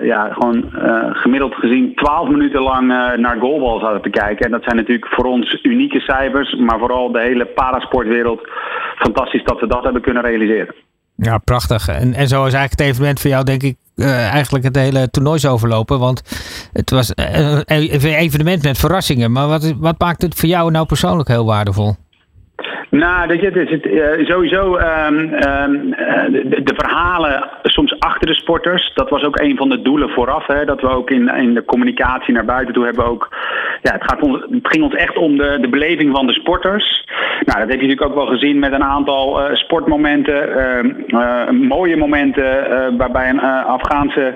ja, 0.05 0.33
gewoon 0.33 0.69
gemiddeld 1.13 1.55
gezien 1.55 1.95
12 1.95 2.29
minuten 2.29 2.61
lang 2.61 2.87
naar 3.17 3.37
goalbal 3.39 3.79
zouden 3.79 4.01
te 4.01 4.09
kijken. 4.09 4.45
En 4.45 4.51
dat 4.51 4.63
zijn 4.63 4.75
natuurlijk 4.75 5.07
voor 5.07 5.25
ons 5.25 5.59
unieke 5.63 5.99
cijfers. 5.99 6.55
Maar 6.55 6.79
vooral 6.79 7.11
de 7.11 7.21
hele 7.21 7.45
parasportwereld. 7.45 8.49
Fantastisch 8.95 9.43
dat 9.43 9.59
we 9.59 9.67
dat 9.67 9.83
hebben 9.83 10.01
kunnen 10.01 10.23
realiseren. 10.23 10.75
Ja, 11.15 11.37
prachtig. 11.37 11.87
En, 11.87 12.13
en 12.13 12.27
zo 12.27 12.45
is 12.45 12.53
eigenlijk 12.53 12.71
het 12.71 12.81
evenement 12.81 13.19
voor 13.19 13.29
jou, 13.29 13.43
denk 13.43 13.63
ik, 13.63 13.75
uh, 13.95 14.27
eigenlijk 14.27 14.63
het 14.63 14.75
hele 14.75 15.09
toernooi 15.09 15.35
is 15.35 15.45
overlopen. 15.45 15.99
Want 15.99 16.21
het 16.73 16.89
was 16.89 17.11
uh, 17.15 17.59
een 17.65 18.15
evenement 18.15 18.63
met 18.63 18.77
verrassingen. 18.77 19.31
Maar 19.31 19.47
wat, 19.47 19.73
wat 19.77 19.99
maakt 19.99 20.21
het 20.21 20.35
voor 20.35 20.49
jou 20.49 20.71
nou 20.71 20.85
persoonlijk 20.85 21.27
heel 21.29 21.45
waardevol? 21.45 21.95
Nou, 22.97 23.27
dat 23.27 23.39
je, 23.39 23.49
het, 23.49 23.85
uh, 23.85 24.27
sowieso 24.27 24.77
um, 24.77 25.17
um, 25.17 25.89
de, 26.31 26.61
de, 26.63 26.73
verhalen 26.75 27.49
soms 27.63 27.99
achter 27.99 28.27
de 28.27 28.33
sporters. 28.33 28.91
Dat 28.93 29.09
was 29.09 29.23
ook 29.23 29.39
een 29.39 29.57
van 29.57 29.69
de 29.69 29.81
doelen 29.81 30.09
vooraf. 30.09 30.47
Hè, 30.47 30.65
dat 30.65 30.81
we 30.81 30.89
ook 30.89 31.09
in, 31.09 31.27
in 31.27 31.53
de 31.53 31.65
communicatie 31.65 32.33
naar 32.33 32.45
buiten 32.45 32.73
toe 32.73 32.85
hebben 32.85 33.05
ook. 33.05 33.35
Ja, 33.81 33.91
het, 33.91 34.03
gaat 34.03 34.21
ons, 34.21 34.41
het 34.49 34.67
ging 34.67 34.83
ons 34.83 34.95
echt 34.95 35.17
om 35.17 35.37
de, 35.37 35.57
de 35.61 35.69
beleving 35.69 36.15
van 36.15 36.27
de 36.27 36.33
sporters. 36.33 37.03
Nou, 37.45 37.59
dat 37.59 37.69
heb 37.69 37.81
je 37.81 37.87
natuurlijk 37.87 38.01
ook 38.01 38.15
wel 38.15 38.25
gezien 38.25 38.59
met 38.59 38.71
een 38.71 38.83
aantal 38.83 39.41
uh, 39.41 39.55
sportmomenten. 39.55 40.49
Uh, 41.07 41.49
mooie 41.49 41.97
momenten 41.97 42.97
waarbij 42.97 43.29
een 43.29 43.41
Afghaanse 43.65 44.33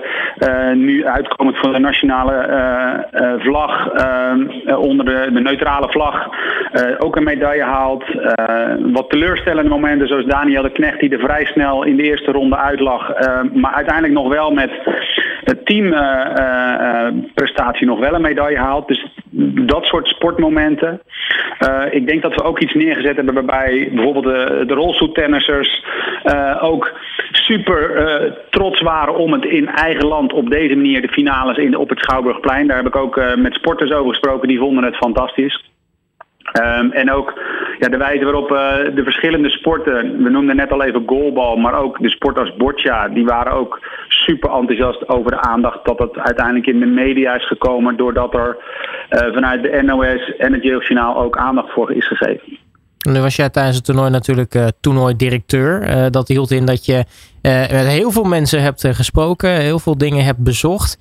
nu 0.74 1.06
uitkomend 1.06 1.58
van 1.58 1.74
de 1.74 1.80
nationale 1.80 2.38
vlag 3.40 3.90
onder 4.78 5.06
de, 5.06 5.30
de, 5.34 5.40
neutrale 5.40 5.90
vlag 5.90 6.28
ook 6.98 7.16
een 7.16 7.24
medaille 7.24 7.64
haalt. 7.64 8.04
Wat 8.92 9.10
teleurstellende 9.10 9.70
momenten 9.70 10.08
zoals 10.08 10.26
Daniel 10.26 10.62
de 10.62 10.72
Knecht 10.72 11.00
die 11.00 11.10
er 11.10 11.20
vrij 11.20 11.46
snel 11.46 11.84
in 11.84 11.96
de 11.96 12.04
eerste 12.04 12.32
ronde 12.32 12.58
uitlag. 12.58 13.14
maar 13.54 13.74
uiteindelijk 13.74 14.14
nog 14.14 14.28
wel 14.28 14.52
met 14.52 14.72
het 15.44 15.66
teamprestatie 15.66 17.88
nog 17.88 18.00
wel 18.00 18.14
een 18.14 18.22
medaille 18.22 18.58
haalt. 18.58 18.88
Dus 18.88 19.08
dat 19.66 19.86
soort 19.86 20.08
sportmomenten. 20.08 21.02
ik 21.92 22.08
denk 22.08 22.22
dat 22.22 22.36
we 22.36 22.44
ook 22.44 22.60
iets 22.60 22.74
neergezet 22.74 23.16
hebben 23.16 23.34
waarbij 23.34 23.90
bijvoorbeeld 23.94 24.26
de, 24.26 24.64
de 24.68 24.74
rolstoeltennissers 24.74 25.86
ook 26.62 26.92
super 27.32 28.08
trots 28.50 28.82
waren 28.82 29.16
om 29.16 29.34
het 29.34 29.46
in 29.46 29.68
eigen 29.68 30.08
land 30.08 30.34
op 30.34 30.50
deze 30.50 30.76
manier 30.76 31.02
de 31.02 31.08
finales 31.08 31.58
in, 31.58 31.78
op 31.78 31.90
het 31.90 32.00
Schouwburgplein. 32.00 32.68
Daar 32.68 32.78
heb 32.78 32.88
ik 32.88 32.96
ook 32.96 33.22
met 33.36 33.54
sporters 33.54 33.92
over 33.92 34.10
gesproken, 34.10 34.48
die 34.48 34.60
vonden 34.60 34.84
het 34.84 34.96
fantastisch. 34.96 35.68
Um, 36.54 36.92
en 36.92 37.12
ook 37.12 37.40
ja, 37.80 37.90
de 37.90 37.98
wijze 37.98 38.24
waarop 38.24 38.52
uh, 38.52 38.96
de 38.96 39.04
verschillende 39.04 39.50
sporten, 39.50 40.24
we 40.24 40.30
noemden 40.30 40.56
net 40.56 40.72
al 40.72 40.84
even 40.84 41.04
goalbal, 41.06 41.56
maar 41.56 41.74
ook 41.74 42.00
de 42.00 42.10
sport 42.10 42.38
als 42.38 42.56
boccia, 42.56 43.08
die 43.08 43.26
waren 43.26 43.52
ook 43.52 43.80
super 44.08 44.50
enthousiast 44.50 45.10
over 45.10 45.32
de 45.32 45.42
aandacht 45.42 45.86
dat 45.86 46.00
het 46.00 46.18
uiteindelijk 46.18 46.68
in 46.68 46.80
de 46.80 46.86
media 46.86 47.36
is 47.36 47.48
gekomen 47.48 47.98
doordat 47.98 48.34
er 48.34 48.58
uh, 49.10 49.20
vanuit 49.34 49.64
de 49.64 49.82
NOS 49.82 50.36
en 50.38 50.54
het 50.54 50.64
Jeugdjournaal 50.64 51.18
ook 51.18 51.38
aandacht 51.38 51.74
voor 51.74 51.92
is 51.92 52.08
gegeven. 52.08 52.58
Nu 53.10 53.20
was 53.20 53.36
jij 53.36 53.50
tijdens 53.50 53.76
het 53.76 53.86
toernooi 53.86 54.10
natuurlijk 54.10 54.56
uh, 54.56 54.68
toernooidirecteur. 54.82 56.12
Dat 56.12 56.28
hield 56.28 56.52
in 56.52 56.66
dat 56.66 56.86
je 56.86 57.04
met 57.42 57.88
heel 57.88 58.12
veel 58.12 58.24
mensen 58.24 58.62
hebt 58.62 58.88
gesproken, 58.88 59.50
heel 59.50 59.80
veel 59.80 59.98
dingen 59.98 60.26
hebt 60.26 60.44
bezocht. 60.44 60.98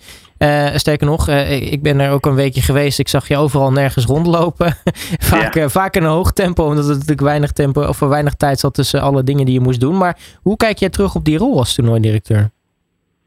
Sterker 0.74 1.07
nog, 1.07 1.29
ik 1.29 1.83
ben 1.83 2.01
er 2.01 2.11
ook 2.11 2.27
een 2.27 2.35
weekje 2.35 2.62
geweest. 2.62 2.98
Ik 2.98 3.09
zag 3.09 3.29
je 3.29 3.37
overal 3.37 3.72
nergens 3.72 4.05
rondlopen. 4.05 4.77
vaak, 5.18 5.55
ja. 5.55 5.68
vaak 5.68 5.96
in 5.96 6.03
een 6.03 6.11
hoog 6.11 6.33
tempo, 6.33 6.64
omdat 6.64 6.85
het 6.85 6.92
natuurlijk 6.92 7.20
weinig 7.20 7.53
tempo 7.53 7.83
of 7.83 7.98
weinig 7.98 8.35
tijd 8.35 8.61
zat 8.61 8.74
tussen 8.74 9.01
alle 9.01 9.22
dingen 9.22 9.44
die 9.44 9.55
je 9.55 9.61
moest 9.61 9.81
doen. 9.81 9.96
Maar 9.96 10.18
hoe 10.42 10.57
kijk 10.57 10.79
jij 10.79 10.88
terug 10.88 11.14
op 11.14 11.24
die 11.24 11.38
rol 11.38 11.59
als 11.59 11.74
toernooidirecteur? 11.74 12.51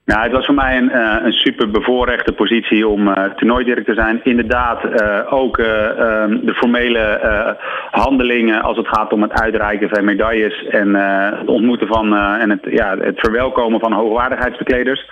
Nou, 0.06 0.24
het 0.24 0.32
was 0.32 0.46
voor 0.46 0.56
mij 0.56 0.78
een, 0.78 0.92
uh, 0.94 1.16
een 1.24 1.32
super 1.32 1.72
bevoorrechte 1.72 2.32
positie 2.32 2.88
om 2.88 3.08
uh, 3.08 3.24
toernooidirecteur 3.24 3.96
te 3.96 4.02
zijn. 4.02 4.20
Inderdaad, 4.24 4.84
uh, 4.84 5.34
ook 5.34 5.58
um, 5.58 5.66
de 6.46 6.54
formele 6.54 7.20
handelingen 7.92 8.62
als 8.62 8.78
het 8.78 8.88
gaat 8.88 9.14
om 9.14 9.22
het 9.22 9.42
uitreiken 9.42 9.90
van 9.90 10.06
medailles 10.06 10.66
en 10.66 10.96
het 11.38 11.48
ontmoeten 11.48 11.88
van 11.88 12.16
en 12.16 12.50
het, 12.50 12.60
ja, 12.64 12.98
het 12.98 13.20
verwelkomen 13.20 13.80
van 13.80 13.94
hoogwaardigheidsbekleders. 13.94 15.10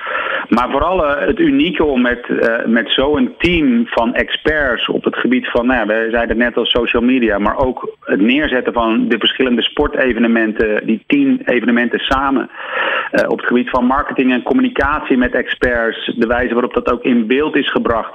Maar 0.47 0.69
vooral 0.71 1.08
het 1.08 1.39
unieke 1.39 1.84
om 1.84 2.02
met, 2.02 2.28
met 2.65 2.91
zo'n 2.91 3.34
team 3.38 3.88
van 3.88 4.13
experts 4.13 4.88
op 4.88 5.04
het 5.04 5.15
gebied 5.15 5.47
van, 5.47 5.65
nou 5.65 5.80
ja, 5.80 5.86
we 5.86 6.08
zeiden 6.12 6.30
het 6.38 6.45
net 6.45 6.58
al 6.58 6.65
social 6.65 7.02
media, 7.02 7.38
maar 7.38 7.58
ook 7.58 7.97
het 8.04 8.21
neerzetten 8.21 8.73
van 8.73 9.08
de 9.08 9.17
verschillende 9.19 9.62
sportevenementen, 9.62 10.86
die 10.86 11.04
tien 11.08 11.41
evenementen 11.45 11.99
samen 11.99 12.49
op 13.28 13.38
het 13.38 13.48
gebied 13.48 13.69
van 13.69 13.86
marketing 13.86 14.32
en 14.32 14.43
communicatie 14.43 15.17
met 15.17 15.34
experts, 15.34 16.13
de 16.15 16.28
wijze 16.28 16.54
waarop 16.54 16.74
dat 16.74 16.91
ook 16.91 17.04
in 17.04 17.28
beeld 17.28 17.56
is 17.56 17.72
gebracht. 17.72 18.13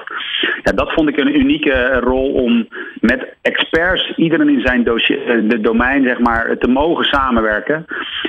Ja, 0.62 0.72
dat 0.72 0.92
vond 0.92 1.08
ik 1.08 1.16
een 1.16 1.40
unieke 1.40 2.00
rol 2.00 2.32
om 2.32 2.68
met 3.00 3.34
experts, 3.42 4.12
iedereen 4.16 4.48
in 4.48 4.60
zijn 4.60 4.84
dossier, 4.84 5.28
eh, 5.28 5.48
de 5.48 5.60
domein, 5.60 6.04
zeg 6.04 6.18
maar, 6.18 6.58
te 6.58 6.68
mogen 6.68 7.04
samenwerken. 7.04 7.86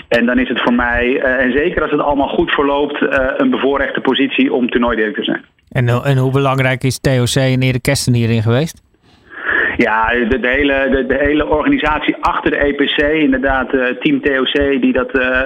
En 0.08 0.26
dan 0.26 0.40
is 0.40 0.50
het 0.50 0.62
voor 0.62 0.74
mij, 0.74 1.22
eh, 1.22 1.44
en 1.44 1.52
zeker 1.52 1.82
als 1.82 1.92
het 1.92 2.02
allemaal 2.02 2.28
goed 2.28 2.52
verloopt, 2.52 3.08
eh, 3.08 3.28
een 3.38 3.50
bevoorrechte 3.50 4.00
positie 4.00 4.54
om 4.54 4.70
toernooidirecteur 4.70 5.26
te 5.26 5.32
zijn. 5.32 5.46
En, 5.70 6.04
en 6.04 6.18
hoe 6.18 6.32
belangrijk 6.32 6.84
is 6.84 7.00
TOC 7.00 7.36
en 7.36 7.62
Erik 7.62 7.82
Kesten 7.82 8.14
hierin 8.14 8.42
geweest? 8.42 8.85
Ja, 9.78 10.08
de, 10.30 10.48
hele, 10.48 11.06
de, 11.08 11.16
hele 11.18 11.48
organisatie 11.48 12.16
achter 12.20 12.52
de 12.52 12.58
EPC, 12.58 12.98
inderdaad, 12.98 13.74
uh, 13.74 13.86
Team 13.86 14.22
TOC, 14.22 14.82
die 14.82 14.94
dat 14.94 15.20
uh, 15.20 15.42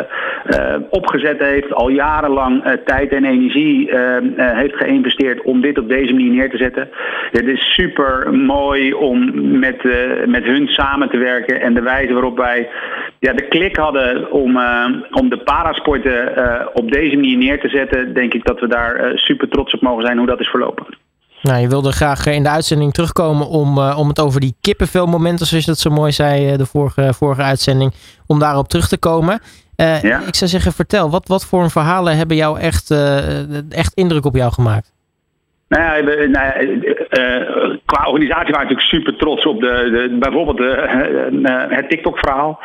uh, 0.50 0.76
opgezet 0.90 1.40
heeft, 1.40 1.74
al 1.74 1.90
jarenlang 1.90 2.80
tijd 2.86 3.12
en 3.12 3.26
energie 3.26 3.90
heeft 4.36 4.76
geïnvesteerd 4.76 5.42
om 5.42 5.62
dit 5.62 5.78
op 5.78 5.90
deze 5.90 6.14
manier 6.14 6.32
neer 6.32 6.50
te 6.50 6.58
zetten. 6.58 6.90
Het 7.32 7.48
is 7.48 7.74
super 7.74 8.34
mooi 8.34 8.94
om 8.94 9.32
met, 9.60 9.84
met 10.26 10.44
hun 10.44 10.68
samen 10.68 11.10
te 11.10 11.18
werken 11.18 11.62
en 11.62 11.74
de 11.74 11.82
wijze 11.82 12.14
waarop 12.14 12.38
wij 12.38 12.70
ja, 13.20 13.34
de 13.34 13.48
klik 13.48 13.76
hadden 13.76 14.32
om, 14.32 14.60
om 15.12 15.30
de 15.30 15.42
parasporten 15.44 16.34
op 16.74 16.92
deze 16.92 17.16
manier 17.16 17.38
neer 17.38 17.60
te 17.60 17.70
zetten, 17.70 18.14
denk 18.14 18.34
ik 18.34 18.46
dat 18.46 18.60
we 18.60 18.68
daar 18.68 19.12
super 19.16 19.50
trots 19.50 19.74
op 19.74 19.82
mogen 19.82 20.06
zijn 20.06 20.18
hoe 20.18 20.28
dat 20.28 20.40
is 20.40 20.50
verlopen. 20.50 20.86
Nou, 21.42 21.60
je 21.60 21.68
wilde 21.68 21.92
graag 21.92 22.26
in 22.26 22.44
de 22.44 22.50
uitzending 22.50 22.94
terugkomen 22.94 23.48
om, 23.48 23.78
uh, 23.78 23.98
om 23.98 24.08
het 24.08 24.20
over 24.20 24.40
die 24.40 24.56
kippenvelmomenten, 24.62 25.48
zoals 25.48 25.66
je 25.66 25.72
dat 25.72 25.80
zo 25.80 25.90
mooi 25.90 26.12
zei, 26.12 26.52
uh, 26.52 26.58
de 26.58 26.66
vorige, 26.66 27.14
vorige 27.14 27.42
uitzending, 27.42 27.94
om 28.26 28.40
daarop 28.40 28.70
terug 28.70 28.88
te 28.88 28.98
komen. 28.98 29.42
Uh, 29.76 30.02
ja. 30.02 30.22
Ik 30.26 30.36
zou 30.36 30.50
zeggen, 30.50 30.74
vertel, 30.74 31.10
wat, 31.10 31.28
wat 31.28 31.46
voor 31.46 31.72
verhalen 31.72 32.18
hebben 32.18 32.38
jou 32.38 32.60
echt, 32.60 32.92
echt 33.70 33.94
indruk 33.94 34.26
op 34.26 34.36
jou 34.36 34.52
gemaakt? 34.52 34.92
Nou 35.70 35.84
ja, 35.84 36.28
nou 36.28 36.82
uh, 37.20 37.78
qua 37.86 38.06
organisatie 38.08 38.54
waren 38.54 38.68
we 38.68 38.74
natuurlijk 38.74 38.82
super 38.82 39.16
trots 39.16 39.46
op 39.46 39.60
de, 39.60 40.18
bijvoorbeeld 40.20 40.58
de, 40.58 40.88
uh, 41.32 41.78
het 41.78 41.90
TikTok-verhaal. 41.90 42.60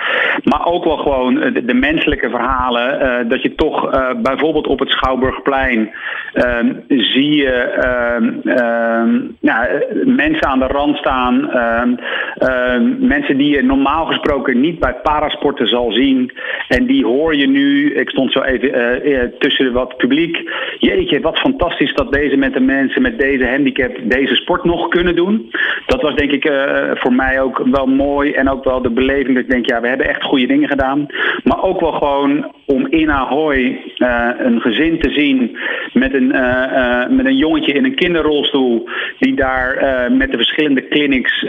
Maar 0.45 0.67
ook 0.67 0.85
wel 0.85 0.97
gewoon 0.97 1.35
de, 1.65 1.75
menselijke 1.75 2.31
verhalen. 2.31 3.29
dat 3.29 3.43
je 3.43 3.55
toch 3.55 3.91
bijvoorbeeld 4.23 4.67
op 4.67 4.79
het 4.79 4.89
Schouwburgplein 4.89 5.91
ehm, 6.33 6.73
zie 6.89 7.37
je 7.37 7.53
ehm, 7.53 8.49
ehm, 8.49 9.21
mensen 10.17 10.47
aan 10.47 10.59
de 10.59 10.67
rand 10.67 10.97
staan. 10.97 11.51
mensen 12.99 13.37
die 13.37 13.57
je 13.57 13.63
normaal 13.63 14.07
gesproken 14.07 14.61
niet 14.61 14.79
bij 14.79 14.95
parasporten 15.03 15.67
zal 15.69 15.93
zien. 15.93 16.33
En 16.69 16.87
die 16.87 17.05
hoor 17.05 17.37
je 17.37 17.47
nu. 17.47 17.95
Ik 17.95 18.11
stond 18.11 18.33
zo 18.33 18.41
even 18.41 19.33
tussen 19.39 19.73
wat 19.73 19.97
publiek. 19.97 20.51
Jeetje, 20.79 21.21
wat 21.21 21.39
fantastisch 21.39 21.95
dat 21.95 22.13
deze 22.13 22.37
met 22.37 22.53
de 22.53 22.61
mensen 22.61 22.94
met 23.01 23.19
deze 23.19 23.47
handicap 23.47 23.97
deze 24.03 24.35
sport 24.35 24.65
nog 24.65 24.89
kunnen 24.89 25.17
doen. 25.17 25.51
Dat 25.87 26.03
was 26.03 26.15
denk 26.15 26.31
ik 26.31 26.45
uh, 26.45 26.91
voor 26.95 27.13
mij 27.13 27.41
ook 27.41 27.63
wel 27.65 27.87
mooi 27.87 28.33
en 28.33 28.51
ook 28.51 28.65
wel 28.65 28.83
de 28.83 28.91
beleving 28.91 29.35
dat 29.35 29.45
ik 29.45 29.51
denk, 29.51 29.67
ja, 29.67 29.81
we 29.81 29.89
hebben 29.89 30.09
echt 30.09 30.23
goede 30.23 30.47
dingen 30.47 30.69
gedaan. 30.69 31.07
Maar 31.45 31.63
ook 31.63 31.81
wel 31.81 31.93
gewoon 31.93 32.53
om 32.67 32.87
in 32.87 33.11
Ahoy 33.11 33.81
uh, 33.99 34.29
een 34.39 34.61
gezin 34.61 35.01
te 35.01 35.11
zien 35.11 35.59
met 35.93 36.15
een, 36.15 36.35
uh, 36.35 37.09
met 37.09 37.27
een 37.27 37.37
jongetje 37.37 37.73
in 37.73 37.85
een 37.85 37.95
kinderrolstoel 37.95 38.89
die 39.19 39.35
daar 39.35 39.83
met 40.13 40.31
de 40.31 40.37
verschillende 40.37 40.89
clinics 40.89 41.47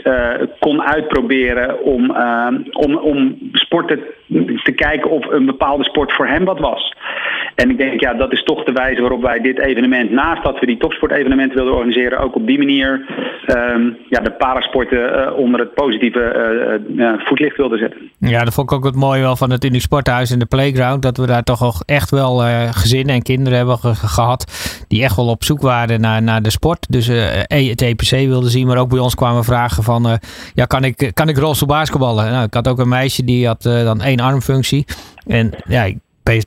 kon 0.59 0.83
uitproberen 0.83 1.83
om, 1.83 2.15
om, 2.71 2.95
om 2.95 3.37
sporten 3.51 3.99
te 4.63 4.71
kijken 4.71 5.09
of 5.09 5.25
een 5.25 5.45
bepaalde 5.45 5.83
sport 5.83 6.13
voor 6.13 6.27
hem 6.27 6.45
wat 6.45 6.59
was. 6.59 6.93
En 7.55 7.69
ik 7.69 7.77
denk, 7.77 8.01
ja, 8.01 8.13
dat 8.13 8.31
is 8.31 8.43
toch 8.43 8.63
de 8.63 8.71
wijze 8.71 9.01
waarop 9.01 9.21
wij 9.21 9.39
dit 9.39 9.59
evenement, 9.59 10.11
naast 10.11 10.43
dat 10.43 10.59
we 10.59 10.65
die 10.65 10.77
topsportevenementen 11.35 11.55
wilden 11.55 11.73
organiseren, 11.73 12.19
ook 12.19 12.35
op 12.35 12.47
die 12.47 12.57
manier 12.57 12.89
um, 13.47 13.97
ja, 14.09 14.19
de 14.19 14.31
parasporten 14.31 14.97
uh, 14.99 15.37
onder 15.37 15.59
het 15.59 15.73
positieve 15.73 16.83
uh, 16.95 17.13
voetlicht 17.17 17.57
wilden 17.57 17.79
zetten. 17.79 18.11
Ja, 18.19 18.43
dat 18.43 18.53
vond 18.53 18.71
ik 18.71 18.77
ook 18.77 18.85
het 18.85 18.95
mooie 18.95 19.21
wel 19.21 19.35
van 19.35 19.51
het 19.51 19.65
Unie 19.65 19.81
Sporthuis 19.81 20.31
en 20.31 20.39
de 20.39 20.45
Playground. 20.45 21.01
Dat 21.01 21.17
we 21.17 21.25
daar 21.25 21.43
toch 21.43 21.83
echt 21.85 22.11
wel 22.11 22.37
gezinnen 22.71 23.15
en 23.15 23.21
kinderen 23.21 23.57
hebben 23.57 23.77
gehad 23.95 24.85
die 24.87 25.03
echt 25.03 25.15
wel 25.15 25.27
op 25.27 25.43
zoek 25.43 25.61
waren 25.61 26.01
naar, 26.01 26.23
naar 26.23 26.41
de 26.41 26.49
sport. 26.49 26.91
Dus 26.91 27.07
e, 27.07 27.69
het 27.69 27.81
EPC 27.81 28.09
wilden 28.09 28.49
zien, 28.49 28.67
maar 28.67 28.77
ook 28.77 28.89
bij 28.89 28.99
ons 28.99 29.15
kwamen 29.15 29.43
vragen 29.43 29.83
van, 29.83 30.19
ja, 30.53 30.65
kan 30.65 30.83
ik, 30.83 31.11
kan 31.13 31.29
ik 31.29 31.37
rolstoel 31.37 31.67
basketballen? 31.67 32.31
Nou, 32.31 32.45
ik 32.45 32.53
had 32.53 32.67
ook 32.67 32.79
een 32.79 32.89
meisje 32.89 33.23
die 33.23 33.47
had 33.47 33.61
dan 33.61 34.01
één 34.01 34.19
armfunctie. 34.19 34.85
En 35.27 35.51
ja, 35.67 35.83
ik 35.83 35.97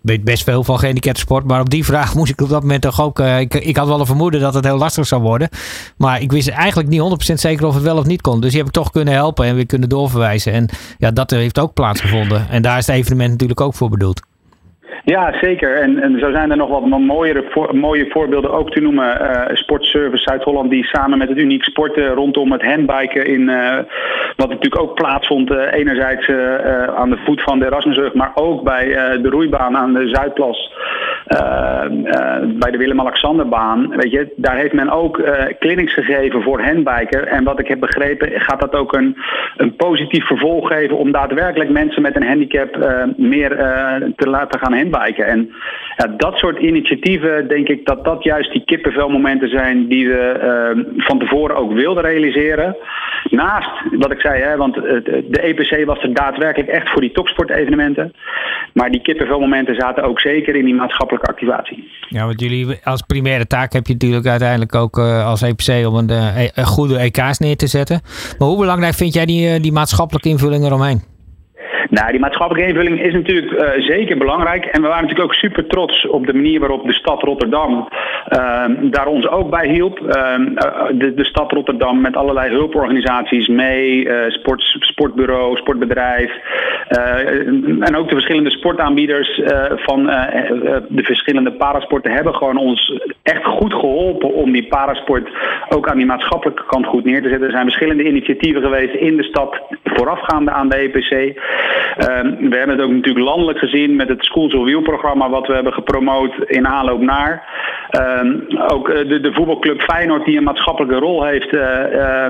weet 0.03 0.25
best 0.25 0.45
veel 0.45 0.65
van 0.65 0.79
gehandicapte 0.79 1.21
sport. 1.21 1.45
Maar 1.45 1.61
op 1.61 1.71
die 1.71 1.85
vraag 1.85 2.15
moest 2.17 2.31
ik 2.31 2.41
op 2.41 2.49
dat 2.49 2.63
moment 2.63 2.83
toch 2.83 3.01
ook... 3.01 3.19
Uh, 3.19 3.41
ik, 3.41 3.55
ik 3.55 3.77
had 3.77 3.87
wel 3.87 4.01
een 4.01 4.07
vermoeden 4.07 4.41
dat 4.41 4.55
het 4.55 4.65
heel 4.65 4.79
lastig 4.79 5.07
zou 5.07 5.23
worden. 5.23 5.49
Maar 5.97 6.21
ik 6.21 6.33
wist 6.33 6.49
eigenlijk 6.49 6.89
niet 6.89 7.31
100% 7.31 7.35
zeker 7.35 7.67
of 7.67 7.75
het 7.75 7.83
wel 7.83 7.97
of 7.97 8.07
niet 8.07 8.21
kon. 8.21 8.41
Dus 8.41 8.51
die 8.51 8.59
heb 8.59 8.69
ik 8.69 8.75
toch 8.75 8.91
kunnen 8.91 9.15
helpen 9.15 9.47
en 9.47 9.55
weer 9.55 9.67
kunnen 9.67 9.89
doorverwijzen. 9.89 10.53
En 10.53 10.69
ja, 10.99 11.11
dat 11.11 11.31
heeft 11.31 11.59
ook 11.59 11.73
plaatsgevonden. 11.73 12.49
En 12.49 12.63
daar 12.63 12.79
is 12.79 12.87
het 12.87 12.97
evenement 12.97 13.31
natuurlijk 13.31 13.61
ook 13.61 13.75
voor 13.75 13.89
bedoeld. 13.89 14.21
Ja, 15.15 15.33
zeker. 15.41 15.77
En, 15.77 16.03
en 16.03 16.19
zo 16.19 16.31
zijn 16.31 16.51
er 16.51 16.57
nog 16.57 16.69
wat 16.69 17.01
mooiere, 17.01 17.45
mooie 17.73 18.07
voorbeelden 18.09 18.53
ook 18.53 18.71
te 18.71 18.81
noemen. 18.81 19.23
Uh, 19.23 19.43
Sportservice 19.53 20.23
Zuid-Holland 20.23 20.71
die 20.71 20.85
samen 20.85 21.19
met 21.19 21.29
het 21.29 21.39
Uniek 21.39 21.65
Sporten 21.65 22.09
rondom 22.09 22.53
het 22.53 22.63
handbiken 22.63 23.27
in... 23.27 23.41
Uh, 23.41 23.79
wat 24.37 24.49
natuurlijk 24.49 24.83
ook 24.83 24.95
plaatsvond 24.95 25.51
uh, 25.51 25.73
enerzijds 25.73 26.29
aan 26.97 27.11
de 27.11 27.19
voet 27.25 27.43
van 27.43 27.59
de 27.59 27.67
Erasmusrug... 27.67 28.15
maar 28.15 28.31
ook 28.35 28.63
bij 28.63 28.87
de 29.23 29.29
roeibaan 29.29 29.77
aan 29.77 29.93
de 29.93 30.09
Zuidplas... 30.09 30.73
bij 32.59 32.71
de 32.71 32.79
Willem-Alexanderbaan. 32.79 33.89
Weet 33.97 34.11
je, 34.11 34.33
daar 34.37 34.57
heeft 34.57 34.73
men 34.73 34.91
ook 34.91 35.23
clinics 35.59 35.95
gegeven 35.95 36.43
voor 36.43 36.63
handbiken. 36.63 37.29
En 37.29 37.45
wat 37.45 37.61
ik 37.61 37.69
heb 37.69 37.81
begrepen 37.81 38.41
gaat 38.41 38.61
dat 38.61 38.75
ook 38.75 38.93
een, 38.93 39.17
een 39.57 39.77
positief 39.77 40.27
vervolg 40.27 40.69
geven... 40.69 40.97
om 40.97 41.13
daadwerkelijk 41.13 41.71
mensen 41.71 42.03
met 42.03 42.17
een 42.17 42.27
handicap 42.27 42.77
meer 43.17 43.49
te 44.17 44.29
laten 44.29 44.61
gaan 44.61 44.73
handbiken. 44.73 44.98
En 45.07 45.51
dat 46.17 46.39
soort 46.39 46.59
initiatieven, 46.59 47.49
denk 47.49 47.69
ik 47.69 47.87
dat 47.87 48.05
dat 48.05 48.25
juist 48.25 48.53
die 48.53 48.65
kippenvelmomenten 48.65 49.49
zijn 49.49 49.89
die 49.89 50.09
we 50.09 50.41
uh, 50.77 51.05
van 51.05 51.19
tevoren 51.19 51.57
ook 51.57 51.73
wilden 51.73 52.03
realiseren. 52.03 52.77
Naast 53.31 53.71
wat 53.91 54.13
ik 54.13 54.21
zei, 54.21 54.43
hè, 54.43 54.57
want 54.57 54.75
de 54.75 55.41
EPC 55.41 55.85
was 55.85 56.03
er 56.03 56.15
daadwerkelijk 56.15 56.71
echt 56.71 56.91
voor 56.91 57.01
die 57.01 57.13
topsportevenementen. 57.13 58.13
Maar 58.73 58.91
die 58.91 59.03
kippenvelmomenten 59.03 59.75
zaten 59.75 60.03
ook 60.03 60.21
zeker 60.21 60.57
in 60.57 60.65
die 60.65 60.75
maatschappelijke 60.75 61.27
activatie. 61.27 61.91
Ja, 62.09 62.25
want 62.25 62.41
jullie 62.41 62.79
als 62.85 63.03
primaire 63.03 63.47
taak 63.47 63.73
heb 63.73 63.87
je 63.87 63.93
natuurlijk 63.93 64.27
uiteindelijk 64.27 64.75
ook 64.75 64.99
uh, 64.99 65.27
als 65.27 65.43
EPC 65.43 65.87
om 65.87 65.95
een, 65.95 66.11
uh, 66.11 66.49
een 66.55 66.67
goede 66.67 66.99
EK's 66.99 67.39
neer 67.39 67.57
te 67.57 67.67
zetten. 67.67 68.01
Maar 68.39 68.49
hoe 68.49 68.59
belangrijk 68.59 68.95
vind 68.95 69.15
jij 69.15 69.27
die, 69.27 69.61
die 69.61 69.73
maatschappelijke 69.73 70.29
invulling 70.29 70.65
eromheen? 70.65 71.18
Nou, 71.91 72.11
die 72.11 72.21
maatschappelijke 72.21 72.69
invulling 72.69 73.01
is 73.01 73.13
natuurlijk 73.13 73.53
uh, 73.53 73.85
zeker 73.85 74.19
belangrijk. 74.19 74.65
En 74.65 74.83
we 74.83 74.89
waren 74.89 75.03
natuurlijk 75.03 75.31
ook 75.31 75.35
super 75.35 75.67
trots 75.67 76.07
op 76.07 76.27
de 76.27 76.35
manier 76.35 76.61
waarop 76.61 76.87
de 76.87 76.93
stad 76.93 77.23
Rotterdam 77.23 77.89
uh, 78.29 78.65
daar 78.81 79.07
ons 79.07 79.29
ook 79.29 79.51
bij 79.51 79.69
hielp. 79.69 80.01
Uh, 80.01 80.07
de, 80.93 81.15
de, 81.15 81.25
stad 81.25 81.53
Rotterdam 81.53 82.01
met 82.01 82.17
allerlei 82.17 82.51
hulporganisaties 82.51 83.49
mee, 83.49 84.09
sport, 84.29 84.63
sportbureau, 84.81 85.57
sportbedrijf. 85.57 86.33
en 87.81 87.97
ook 87.97 88.09
de 88.09 88.15
verschillende 88.15 88.51
sportaanbieders 88.51 89.41
van 89.77 90.05
de 90.89 91.03
verschillende 91.03 91.53
parasporten 91.53 92.13
hebben 92.13 92.35
gewoon 92.35 92.57
ons 92.57 93.01
echt 93.23 93.45
goed 93.45 93.73
geholpen 93.73 94.35
om 94.35 94.53
die 94.53 94.67
parasport 94.67 95.29
ook 95.69 95.89
aan 95.89 95.97
die 95.97 96.07
maatschappelijke 96.07 96.65
kant 96.67 96.87
goed 96.87 97.05
neer 97.05 97.23
te 97.23 97.29
zetten. 97.29 97.47
Er 97.47 97.53
zijn 97.53 97.65
verschillende 97.65 98.09
initiatieven 98.09 98.63
geweest 98.63 98.95
in 98.95 99.17
de 99.17 99.23
stad 99.23 99.61
voorafgaande 99.85 100.51
aan 100.51 100.69
de 100.69 100.77
EPC. 100.77 101.41
Ehm, 101.97 102.49
we 102.51 102.57
hebben 102.57 102.77
het 102.77 102.85
ook 102.87 102.93
natuurlijk 102.93 103.25
landelijk 103.25 103.59
gezien 103.59 103.97
met 103.97 104.09
het 104.09 104.25
Schools 104.25 104.55
of 104.55 104.65
Wheel 104.65 104.83
programma 104.83 105.31
wat 105.31 105.47
we 105.47 105.55
hebben 105.55 105.73
gepromoot 105.73 106.35
in 106.47 106.67
aanloop 106.67 107.01
naar. 107.01 107.43
Ehm, 107.91 108.41
ook 108.73 108.89
eh, 108.89 109.09
de, 109.09 109.21
de, 109.21 109.33
voetbalclub 109.33 109.81
Feyenoord 109.83 110.25
die 110.25 110.37
een 110.37 110.45
maatschappelijke 110.45 110.97
rol 110.97 111.25
heeft 111.25 111.53
uh, 111.53 112.25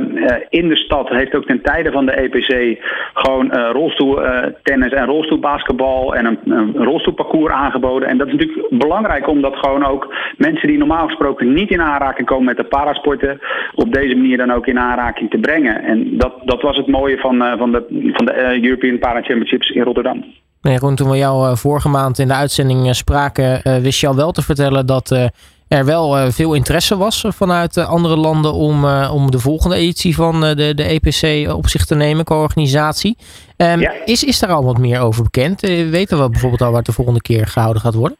in 0.48 0.68
de 0.68 0.76
stad, 0.76 1.08
heeft 1.08 1.34
ook 1.34 1.44
ten 1.44 1.62
tijde 1.62 1.92
van 1.92 2.06
de 2.06 2.12
EPC 2.12 2.78
gewoon 3.14 3.52
rolstoeltennis 3.52 4.92
en 4.92 5.06
rolstoelbasketbal 5.06 6.14
en 6.14 6.24
een, 6.26 6.38
een 6.44 6.84
rolstoelparcours 6.84 7.52
aangeboden. 7.52 8.08
En 8.08 8.18
dat 8.18 8.26
is 8.26 8.32
natuurlijk 8.32 8.68
belangrijk 8.70 9.28
omdat 9.28 9.56
gewoon 9.56 9.84
ook 9.84 10.14
mensen 10.36 10.68
die 10.68 10.78
normaal 10.78 11.06
gesproken 11.06 11.52
niet 11.52 11.70
in 11.70 11.82
aanraking 11.82 12.26
komen 12.26 12.44
met 12.44 12.56
de 12.56 12.64
parasporten, 12.64 13.40
op 13.74 13.92
deze 13.92 14.16
manier 14.16 14.36
dan 14.36 14.52
ook 14.52 14.66
in 14.66 14.78
aanraking 14.78 15.30
te 15.30 15.38
brengen. 15.38 15.82
En 15.82 16.16
dat, 16.16 16.32
dat 16.44 16.62
was 16.62 16.76
het 16.76 16.86
mooie 16.86 17.18
van, 17.18 17.44
van 17.58 17.72
de, 17.72 18.12
van 18.12 18.26
de 18.26 18.58
European 18.62 18.98
Para 18.98 19.22
Championships 19.28 19.70
in 19.70 19.82
Rotterdam. 19.82 20.24
Nee, 20.62 20.78
Roen, 20.78 20.94
toen 20.94 21.10
we 21.10 21.16
jou 21.16 21.56
vorige 21.56 21.88
maand 21.88 22.18
in 22.18 22.28
de 22.28 22.34
uitzending 22.34 22.96
spraken, 22.96 23.82
wist 23.82 24.00
je 24.00 24.06
al 24.06 24.16
wel 24.16 24.32
te 24.32 24.42
vertellen 24.42 24.86
dat 24.86 25.10
er 25.68 25.84
wel 25.84 26.32
veel 26.32 26.54
interesse 26.54 26.96
was 26.96 27.24
vanuit 27.26 27.76
andere 27.76 28.16
landen 28.16 28.52
om, 28.52 28.84
om 29.10 29.30
de 29.30 29.38
volgende 29.38 29.76
editie 29.76 30.14
van 30.14 30.40
de, 30.40 30.72
de 30.74 30.82
EPC 30.82 31.52
op 31.52 31.68
zich 31.68 31.84
te 31.84 31.94
nemen 31.94 32.24
qua 32.24 32.36
organisatie. 32.36 33.16
Um, 33.56 33.80
ja. 33.80 33.92
is, 34.04 34.24
is 34.24 34.38
daar 34.38 34.50
al 34.50 34.64
wat 34.64 34.78
meer 34.78 35.00
over 35.00 35.22
bekend? 35.22 35.60
weten 35.60 36.22
we 36.22 36.30
bijvoorbeeld 36.30 36.62
al 36.62 36.68
waar 36.68 36.76
het 36.76 36.86
de 36.86 36.92
volgende 36.92 37.20
keer 37.20 37.46
gehouden 37.46 37.82
gaat 37.82 37.94
worden? 37.94 38.16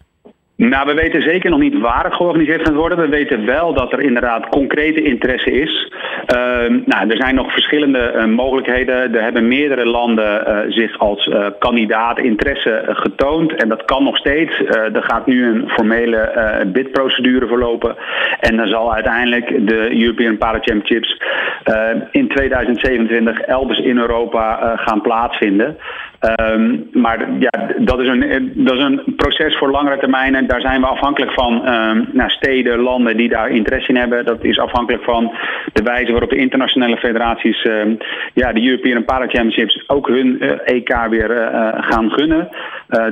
Nou, 0.59 0.87
we 0.87 0.95
weten 0.95 1.23
zeker 1.23 1.51
nog 1.51 1.61
niet 1.61 1.79
waar 1.79 2.05
het 2.05 2.15
georganiseerd 2.15 2.63
gaat 2.63 2.75
worden. 2.75 2.99
We 2.99 3.09
weten 3.09 3.45
wel 3.45 3.75
dat 3.75 3.93
er 3.93 4.01
inderdaad 4.01 4.49
concrete 4.49 5.03
interesse 5.03 5.51
is. 5.51 5.93
Uh, 6.35 6.39
nou, 6.85 7.09
er 7.09 7.17
zijn 7.17 7.35
nog 7.35 7.53
verschillende 7.53 8.13
uh, 8.15 8.25
mogelijkheden. 8.25 9.15
Er 9.15 9.23
hebben 9.23 9.49
meerdere 9.49 9.87
landen 9.87 10.49
uh, 10.49 10.59
zich 10.69 10.99
als 10.99 11.27
uh, 11.27 11.47
kandidaat 11.59 12.19
interesse 12.19 12.83
getoond. 12.87 13.53
En 13.53 13.69
dat 13.69 13.85
kan 13.85 14.05
nog 14.05 14.17
steeds. 14.17 14.59
er 14.69 15.03
gaat 15.03 15.27
nu 15.27 15.47
een 15.47 15.69
formele 15.69 16.33
bidprocedure 16.67 17.47
verlopen. 17.47 17.97
En 18.41 18.57
dan 18.57 18.69
zal 18.69 18.95
uiteindelijk 18.95 19.67
de 19.67 20.01
European 20.01 20.39
Para 20.39 20.59
Championships 20.61 21.21
in 22.11 22.29
2027 22.29 23.41
elders 23.41 23.79
in 23.79 23.99
Europa 23.99 24.77
gaan 24.77 25.01
plaatsvinden. 25.01 25.77
Um, 26.21 26.89
maar 26.93 27.33
ja, 27.39 27.51
dat 27.79 28.01
is, 28.01 28.09
een, 28.09 28.53
dat 28.55 28.75
is 28.75 28.83
een 28.83 29.03
proces 29.16 29.57
voor 29.57 29.71
langere 29.71 29.99
termijn 29.99 30.35
en 30.35 30.47
daar 30.47 30.61
zijn 30.61 30.81
we 30.81 30.87
afhankelijk 30.87 31.33
van 31.33 31.73
um, 31.73 32.09
nou, 32.12 32.31
steden, 32.31 32.79
landen 32.79 33.16
die 33.16 33.29
daar 33.29 33.51
interesse 33.51 33.89
in 33.89 33.97
hebben. 33.97 34.25
Dat 34.25 34.45
is 34.45 34.59
afhankelijk 34.59 35.05
van 35.05 35.33
de 35.73 35.83
wijze 35.83 36.11
waarop 36.11 36.31
de 36.31 36.37
internationale 36.37 36.97
federaties 36.97 37.64
um, 37.64 37.97
ja, 38.35 38.53
de 38.53 38.64
European 38.66 39.05
Para 39.05 39.27
Championships 39.27 39.85
ook 39.87 40.09
hun 40.09 40.37
uh, 40.41 40.51
EK 40.64 41.07
weer 41.11 41.31
uh, 41.31 41.69
gaan 41.75 42.11
gunnen. 42.11 42.49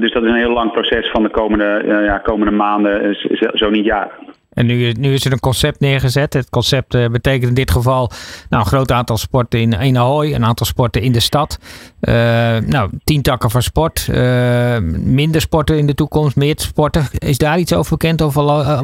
Dus 0.01 0.13
dat 0.13 0.23
is 0.23 0.31
een 0.31 0.37
heel 0.37 0.53
lang 0.53 0.73
proces 0.73 1.11
van 1.11 1.23
de 1.23 1.29
komende, 1.29 1.83
ja, 2.05 2.19
komende 2.19 2.53
maanden, 2.53 3.17
zo 3.55 3.71
niet 3.71 3.85
jaren. 3.85 4.35
En 4.57 4.67
nu, 4.67 4.93
nu 4.93 5.13
is 5.13 5.25
er 5.25 5.33
een 5.33 5.41
concept 5.41 5.81
neergezet. 5.81 6.33
Het 6.33 6.51
concept 6.51 6.95
uh, 6.95 7.09
betekent 7.09 7.49
in 7.49 7.55
dit 7.55 7.71
geval 7.71 8.11
nou, 8.49 8.63
een 8.63 8.69
groot 8.69 8.93
aantal 8.93 9.17
sporten 9.17 9.61
in, 9.61 9.73
in 9.73 9.99
Ahoy, 9.99 10.33
een 10.35 10.45
aantal 10.45 10.67
sporten 10.67 11.03
in 11.03 11.13
de 11.13 11.21
stad. 11.21 11.59
Uh, 12.01 12.15
nou, 12.57 12.91
tien 13.05 13.23
takken 13.23 13.51
van 13.51 13.63
sport. 13.63 14.07
Uh, 14.11 14.79
minder 14.99 15.41
sporten 15.41 15.79
in 15.79 15.87
de 15.87 15.95
toekomst, 15.95 16.37
meer 16.37 16.55
sporten. 16.57 17.07
Is 17.19 17.39
daar 17.39 17.59
iets 17.59 17.73
over 17.73 17.91
bekend 17.91 18.21
of 18.21 18.35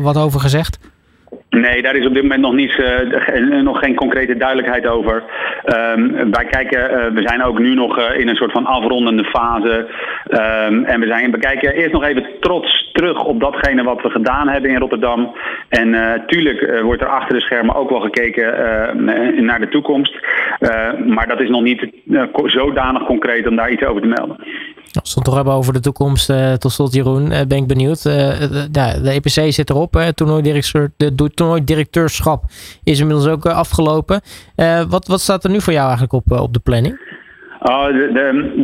wat 0.00 0.16
over 0.16 0.40
gezegd? 0.40 0.78
Nee, 1.60 1.82
daar 1.82 1.96
is 1.96 2.06
op 2.06 2.14
dit 2.14 2.22
moment 2.22 2.40
nog, 2.40 2.52
niet, 2.52 2.78
uh, 2.78 3.62
nog 3.62 3.78
geen 3.78 3.94
concrete 3.94 4.36
duidelijkheid 4.36 4.86
over. 4.86 5.22
Um, 5.94 6.30
wij 6.30 6.44
kijken, 6.44 6.90
uh, 6.90 7.06
we 7.06 7.22
zijn 7.22 7.42
ook 7.42 7.58
nu 7.58 7.74
nog 7.74 8.10
in 8.10 8.28
een 8.28 8.36
soort 8.36 8.52
van 8.52 8.66
afrondende 8.66 9.24
fase. 9.24 9.86
Um, 10.30 10.84
en 10.84 11.00
we, 11.00 11.06
zijn, 11.06 11.30
we 11.30 11.38
kijken 11.38 11.74
eerst 11.74 11.92
nog 11.92 12.04
even 12.04 12.26
trots 12.40 12.90
terug 12.92 13.24
op 13.24 13.40
datgene 13.40 13.82
wat 13.82 14.02
we 14.02 14.10
gedaan 14.10 14.48
hebben 14.48 14.70
in 14.70 14.78
Rotterdam. 14.78 15.34
En 15.68 16.22
tuurlijk 16.26 16.80
wordt 16.82 17.02
er 17.02 17.08
achter 17.08 17.34
de 17.34 17.40
schermen 17.40 17.74
ook 17.74 17.90
wel 17.90 18.00
gekeken 18.00 18.44
naar 19.44 19.60
de 19.60 19.68
toekomst. 19.68 20.14
maar 21.06 21.28
dat 21.28 21.40
is 21.40 21.48
nog 21.48 21.62
niet 21.62 21.86
zodanig 22.44 23.04
concreet 23.04 23.46
om 23.46 23.56
daar 23.56 23.70
iets 23.70 23.84
over 23.84 24.02
te 24.02 24.08
melden. 24.08 24.36
We 24.92 25.00
het 25.14 25.24
toch 25.24 25.34
hebben 25.34 25.52
over 25.54 25.72
de 25.72 25.80
toekomst, 25.80 26.30
uh, 26.30 26.52
tot 26.52 26.72
slot 26.72 26.94
Jeroen, 26.94 27.32
uh, 27.32 27.40
ben 27.48 27.58
ik 27.58 27.66
benieuwd. 27.66 28.04
Uh, 28.04 28.12
de, 28.40 28.68
de 29.02 29.10
EPC 29.10 29.52
zit 29.52 29.70
erop, 29.70 29.94
hè, 29.94 30.12
toernooidirecteur, 30.12 30.92
de 30.96 31.30
toernooidirecteurschap 31.34 32.44
is 32.82 32.98
inmiddels 32.98 33.26
ook 33.26 33.46
afgelopen. 33.46 34.20
wat, 34.88 35.06
wat 35.06 35.20
staat 35.20 35.44
er 35.44 35.50
nu 35.50 35.60
voor 35.60 35.72
jou 35.72 35.84
eigenlijk 35.84 36.12
op, 36.12 36.40
op 36.40 36.52
de 36.52 36.60
planning? 36.60 37.11
Oh, 37.62 37.86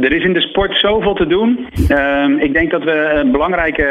er 0.03 0.13
is 0.13 0.25
in 0.25 0.33
de 0.33 0.41
sport 0.41 0.79
zoveel 0.79 1.15
te 1.15 1.27
doen. 1.27 1.69
Uh, 1.91 2.29
ik 2.39 2.53
denk 2.53 2.71
dat 2.71 2.85
we 2.85 2.91
eh, 2.91 3.31
belangrijke 3.31 3.83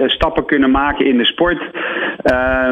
uh, 0.00 0.08
stappen 0.08 0.44
kunnen 0.44 0.70
maken 0.70 1.06
in 1.06 1.18
de 1.18 1.24
sport. 1.24 1.60
Uh, 2.32 2.70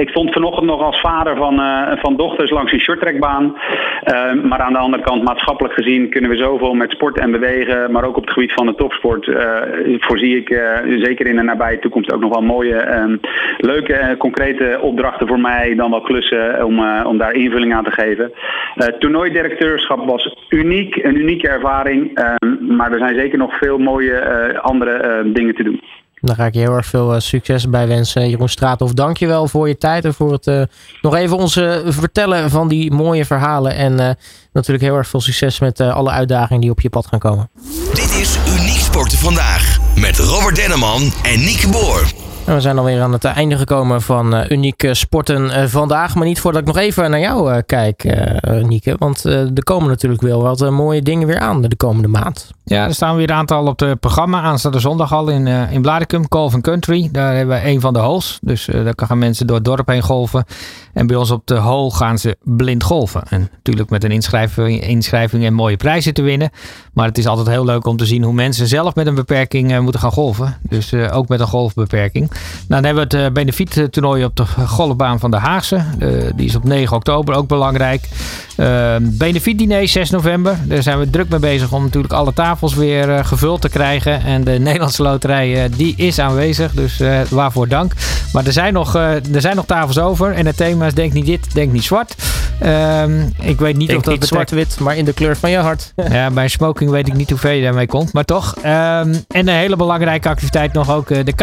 ik 0.00 0.08
stond 0.08 0.32
vanochtend 0.32 0.66
nog 0.66 0.82
als 0.82 1.00
vader 1.00 1.36
van, 1.36 1.60
van 1.98 2.16
dochters 2.16 2.50
langs 2.50 2.72
een 2.72 2.80
shorttrackbaan. 2.80 3.56
Ehm, 4.02 4.48
maar 4.48 4.60
aan 4.60 4.72
de 4.72 4.78
andere 4.78 5.02
kant, 5.02 5.22
maatschappelijk 5.22 5.74
gezien, 5.74 6.10
kunnen 6.10 6.30
we 6.30 6.36
zoveel 6.36 6.74
met 6.74 6.90
sport 6.90 7.18
en 7.18 7.30
bewegen. 7.30 7.92
Maar 7.92 8.04
ook 8.04 8.16
op 8.16 8.24
het 8.24 8.32
gebied 8.32 8.52
van 8.52 8.66
de 8.66 8.74
topsport 8.74 9.30
voorzie 9.98 10.36
ik 10.36 10.48
zeker 10.98 11.26
in 11.26 11.36
de 11.36 11.42
nabije 11.42 11.78
toekomst 11.78 12.12
ook 12.12 12.20
nog 12.20 12.32
wel 12.32 12.42
mooie, 12.42 13.18
leuke, 13.56 14.14
concrete 14.18 14.78
opdrachten 14.80 15.26
voor 15.26 15.40
mij. 15.40 15.74
Dan 15.74 15.90
wel 15.90 16.00
klussen 16.00 16.64
om, 16.64 17.02
om 17.04 17.18
daar 17.18 17.32
invulling 17.32 17.74
aan 17.74 17.84
te 17.84 17.90
geven. 17.90 18.32
toernooidirecteurschap 18.98 20.06
was 20.06 20.34
uniek 20.48 20.67
uniek, 20.68 20.96
een 20.96 21.16
unieke 21.16 21.48
ervaring. 21.48 22.16
Ehm, 22.16 22.76
maar 22.76 22.92
er 22.92 22.98
zijn 22.98 23.14
zeker 23.14 23.38
nog 23.38 23.58
veel 23.58 23.78
mooie 23.78 24.14
eh, 24.14 24.60
andere 24.60 24.90
eh, 24.90 25.34
dingen 25.34 25.54
te 25.54 25.62
doen. 25.62 25.80
Dan 26.20 26.34
ga 26.34 26.46
ik 26.46 26.54
je 26.54 26.60
heel 26.60 26.76
erg 26.76 26.86
veel 26.86 27.14
uh, 27.14 27.20
succes 27.20 27.70
bij 27.70 27.88
wensen. 27.88 28.28
Jeroen 28.28 28.48
Straathof, 28.48 28.92
dank 28.92 29.16
je 29.16 29.26
wel 29.26 29.48
voor 29.48 29.68
je 29.68 29.76
tijd 29.76 30.04
en 30.04 30.14
voor 30.14 30.32
het 30.32 30.68
nog 31.02 31.14
even 31.14 31.36
ons 31.36 31.52
vertellen 31.86 32.50
van 32.50 32.68
die 32.68 32.92
mooie 32.92 33.24
verhalen. 33.24 33.74
En 33.74 34.16
natuurlijk 34.52 34.84
heel 34.84 34.96
erg 34.96 35.08
veel 35.08 35.20
succes 35.20 35.60
met 35.60 35.80
alle 35.80 36.10
uitdagingen 36.10 36.60
die 36.60 36.70
op 36.70 36.80
je 36.80 36.88
pad 36.88 37.06
gaan 37.06 37.18
komen. 37.18 37.50
Dit 37.94 38.18
is 38.20 38.38
Uniek 38.60 38.80
Sporten 38.80 39.18
Vandaag 39.18 39.78
met 40.00 40.18
Robert 40.18 40.56
Denneman 40.56 41.00
en 41.22 41.38
Nieke 41.40 41.68
Boer. 41.68 42.28
We 42.48 42.60
zijn 42.60 42.78
alweer 42.78 43.02
aan 43.02 43.12
het 43.12 43.24
einde 43.24 43.56
gekomen 43.56 44.02
van 44.02 44.34
uh, 44.34 44.50
Uniek 44.50 44.88
Sporten 44.92 45.44
uh, 45.44 45.64
vandaag. 45.64 46.14
Maar 46.14 46.26
niet 46.26 46.40
voordat 46.40 46.60
ik 46.60 46.66
nog 46.66 46.76
even 46.76 47.10
naar 47.10 47.20
jou 47.20 47.52
uh, 47.52 47.58
kijk, 47.66 48.18
Nieke. 48.62 48.96
Want 48.98 49.24
er 49.24 49.64
komen 49.64 49.88
natuurlijk 49.88 50.22
wel 50.22 50.42
wat 50.42 50.70
mooie 50.70 51.02
dingen 51.02 51.26
weer 51.26 51.38
aan 51.38 51.62
de 51.62 51.76
komende 51.76 52.08
maand. 52.08 52.50
Ja, 52.64 52.84
er 52.84 52.94
staan 52.94 53.16
weer 53.16 53.30
een 53.30 53.36
aantal 53.36 53.66
op 53.66 53.80
het 53.80 54.00
programma. 54.00 54.40
Aanstaande 54.40 54.78
zondag 54.78 55.12
al 55.12 55.28
in, 55.28 55.46
in 55.46 56.28
Colvin 56.28 56.60
Country. 56.60 57.08
Daar 57.12 57.36
hebben 57.36 57.62
we 57.62 57.68
een 57.68 57.80
van 57.80 57.92
de 57.92 57.98
holes. 57.98 58.38
Dus 58.42 58.68
daar 58.72 58.94
gaan 58.96 59.18
mensen 59.18 59.46
door 59.46 59.56
het 59.56 59.64
dorp 59.64 59.88
heen 59.88 60.02
golven. 60.02 60.44
En 60.92 61.06
bij 61.06 61.16
ons 61.16 61.30
op 61.30 61.46
de 61.46 61.56
hole 61.56 61.90
gaan 61.90 62.18
ze 62.18 62.36
blind 62.42 62.82
golven. 62.82 63.22
En 63.28 63.48
natuurlijk 63.52 63.90
met 63.90 64.04
een 64.04 64.10
inschrijving, 64.10 64.80
inschrijving 64.80 65.44
en 65.44 65.54
mooie 65.54 65.76
prijzen 65.76 66.14
te 66.14 66.22
winnen. 66.22 66.50
Maar 66.92 67.06
het 67.06 67.18
is 67.18 67.26
altijd 67.26 67.46
heel 67.48 67.64
leuk 67.64 67.86
om 67.86 67.96
te 67.96 68.06
zien 68.06 68.22
hoe 68.22 68.32
mensen 68.32 68.66
zelf 68.66 68.94
met 68.94 69.06
een 69.06 69.14
beperking 69.14 69.80
moeten 69.80 70.00
gaan 70.00 70.12
golven. 70.12 70.56
Dus 70.68 70.94
ook 70.94 71.28
met 71.28 71.40
een 71.40 71.46
golfbeperking. 71.46 72.30
Nou, 72.68 72.82
dan 72.82 72.84
hebben 72.84 73.08
we 73.08 73.16
het 73.16 73.26
uh, 73.26 73.32
benefiettoernooi 73.32 74.24
op 74.24 74.36
de 74.36 74.44
golfbaan 74.66 75.20
van 75.20 75.30
de 75.30 75.36
Haagse. 75.36 75.84
Uh, 75.98 76.30
die 76.34 76.46
is 76.46 76.54
op 76.54 76.64
9 76.64 76.96
oktober, 76.96 77.34
ook 77.34 77.48
belangrijk. 77.48 78.08
Uh, 78.56 78.94
benefietdiner 79.00 79.88
6 79.88 80.10
november. 80.10 80.56
Daar 80.64 80.82
zijn 80.82 80.98
we 80.98 81.10
druk 81.10 81.28
mee 81.28 81.38
bezig 81.38 81.72
om 81.72 81.82
natuurlijk 81.82 82.12
alle 82.12 82.32
tafels 82.32 82.74
weer 82.74 83.08
uh, 83.08 83.24
gevuld 83.24 83.60
te 83.60 83.68
krijgen. 83.68 84.24
En 84.24 84.44
de 84.44 84.58
Nederlandse 84.68 85.02
loterij 85.02 85.68
die 85.76 85.94
is 85.96 86.18
aanwezig, 86.18 86.72
dus 86.72 87.02
waarvoor 87.30 87.68
dank. 87.68 87.92
Maar 88.32 88.46
er 88.46 88.52
zijn, 88.52 88.72
nog, 88.72 88.94
er 88.94 89.40
zijn 89.40 89.56
nog 89.56 89.66
tafels 89.66 89.98
over. 89.98 90.32
En 90.32 90.46
het 90.46 90.56
thema 90.56 90.86
is 90.86 90.94
denk 90.94 91.12
niet 91.12 91.26
dit, 91.26 91.54
denk 91.54 91.72
niet 91.72 91.84
zwart. 91.84 92.14
Ehm, 92.58 93.20
ik 93.40 93.58
weet 93.58 93.76
niet 93.76 93.88
denk 93.88 94.06
of 94.06 94.14
dat 94.14 94.28
zwart-wit, 94.28 94.80
maar 94.80 94.96
in 94.96 95.04
de 95.04 95.12
kleur 95.12 95.36
van 95.36 95.50
je 95.50 95.56
hart. 95.56 95.92
ja, 96.10 96.30
bij 96.30 96.48
smoking 96.48 96.90
weet 96.90 97.08
ik 97.08 97.14
niet 97.14 97.30
hoeveel 97.30 97.50
je 97.50 97.62
daarmee 97.62 97.86
komt, 97.86 98.12
maar 98.12 98.24
toch. 98.24 98.56
Um, 98.56 98.64
en 98.64 99.24
een 99.28 99.48
hele 99.48 99.76
belangrijke 99.76 100.28
activiteit 100.28 100.72
nog 100.72 100.90
ook 100.90 101.08
de 101.24 101.34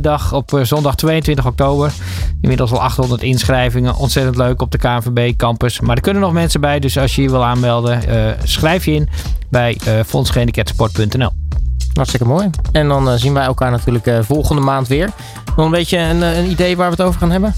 KPM 0.00 0.10
Voetbalvriendendag 0.10 0.32
op 0.32 0.52
uh, 0.52 0.64
zondag 0.64 0.94
22 0.94 1.46
oktober. 1.46 1.92
Inmiddels 2.40 2.72
al 2.72 2.80
800 2.80 3.22
inschrijvingen. 3.22 3.96
Ontzettend 3.96 4.36
leuk 4.36 4.62
op 4.62 4.70
de 4.70 4.78
KNVB 4.78 5.36
campus. 5.36 5.80
Maar 5.80 5.96
er 5.96 6.02
kunnen 6.02 6.22
nog 6.22 6.32
mensen 6.32 6.60
bij, 6.60 6.78
dus 6.78 6.98
als 6.98 7.14
je 7.14 7.22
je 7.22 7.30
wil 7.30 7.44
aanmelden, 7.44 8.02
uh, 8.08 8.30
schrijf 8.44 8.84
je 8.84 8.92
in 8.92 9.08
bij 9.48 9.78
uh. 9.88 10.00
Hartstikke 11.92 12.26
mooi. 12.26 12.50
En 12.72 12.88
dan 12.88 13.18
zien 13.18 13.34
wij 13.34 13.44
elkaar 13.44 13.70
natuurlijk 13.70 14.24
volgende 14.24 14.62
maand 14.62 14.88
weer. 14.88 15.10
Nog 15.56 15.64
een 15.64 15.70
beetje 15.70 15.98
een, 15.98 16.22
een 16.22 16.50
idee 16.50 16.76
waar 16.76 16.90
we 16.90 16.96
het 16.96 17.06
over 17.06 17.20
gaan 17.20 17.30
hebben? 17.30 17.54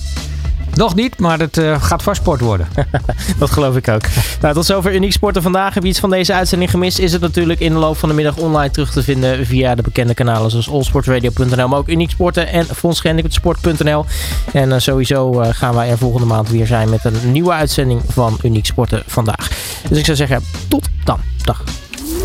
Nog 0.76 0.94
niet, 0.94 1.18
maar 1.18 1.38
het 1.38 1.56
uh, 1.56 1.82
gaat 1.82 2.02
vast 2.02 2.20
sport 2.20 2.40
worden. 2.40 2.68
dat 3.38 3.50
geloof 3.50 3.76
ik 3.76 3.88
ook. 3.88 4.02
Nou, 4.40 4.54
tot 4.54 4.66
zover 4.66 4.94
Uniek 4.94 5.12
Sporten 5.12 5.42
vandaag. 5.42 5.74
Heb 5.74 5.82
je 5.82 5.88
iets 5.88 6.00
van 6.00 6.10
deze 6.10 6.34
uitzending 6.34 6.70
gemist? 6.70 6.98
Is 6.98 7.12
het 7.12 7.20
natuurlijk 7.20 7.60
in 7.60 7.72
de 7.72 7.78
loop 7.78 7.96
van 7.96 8.08
de 8.08 8.14
middag 8.14 8.36
online 8.36 8.70
terug 8.70 8.92
te 8.92 9.02
vinden 9.02 9.46
via 9.46 9.74
de 9.74 9.82
bekende 9.82 10.14
kanalen 10.14 10.50
zoals 10.50 10.70
allsportradio.nl, 10.70 11.68
maar 11.68 11.78
ook 11.78 11.88
Uniek 11.88 12.10
Sporten 12.10 12.48
en 12.48 12.64
fondsgehandicaptsport.nl. 12.64 14.04
En 14.52 14.68
uh, 14.68 14.78
sowieso 14.78 15.42
uh, 15.42 15.48
gaan 15.50 15.74
wij 15.74 15.90
er 15.90 15.98
volgende 15.98 16.26
maand 16.26 16.48
weer 16.48 16.66
zijn 16.66 16.90
met 16.90 17.04
een 17.04 17.32
nieuwe 17.32 17.52
uitzending 17.52 18.00
van 18.08 18.38
Uniek 18.42 18.66
Sporten 18.66 19.02
vandaag. 19.06 19.48
Dus 19.88 19.98
ik 19.98 20.04
zou 20.04 20.16
zeggen, 20.16 20.44
tot 20.68 20.88
dan. 21.04 21.20
Dag. 21.42 21.62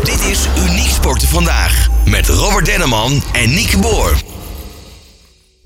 Dit 0.02 0.20
is 0.30 0.46
Uniek 0.68 0.90
Sporten 0.90 1.28
vandaag 1.28 1.88
met 2.06 2.28
Robert 2.28 2.66
Denneman 2.66 3.22
en 3.32 3.54
Nieke 3.54 3.78
Boer. 3.78 4.40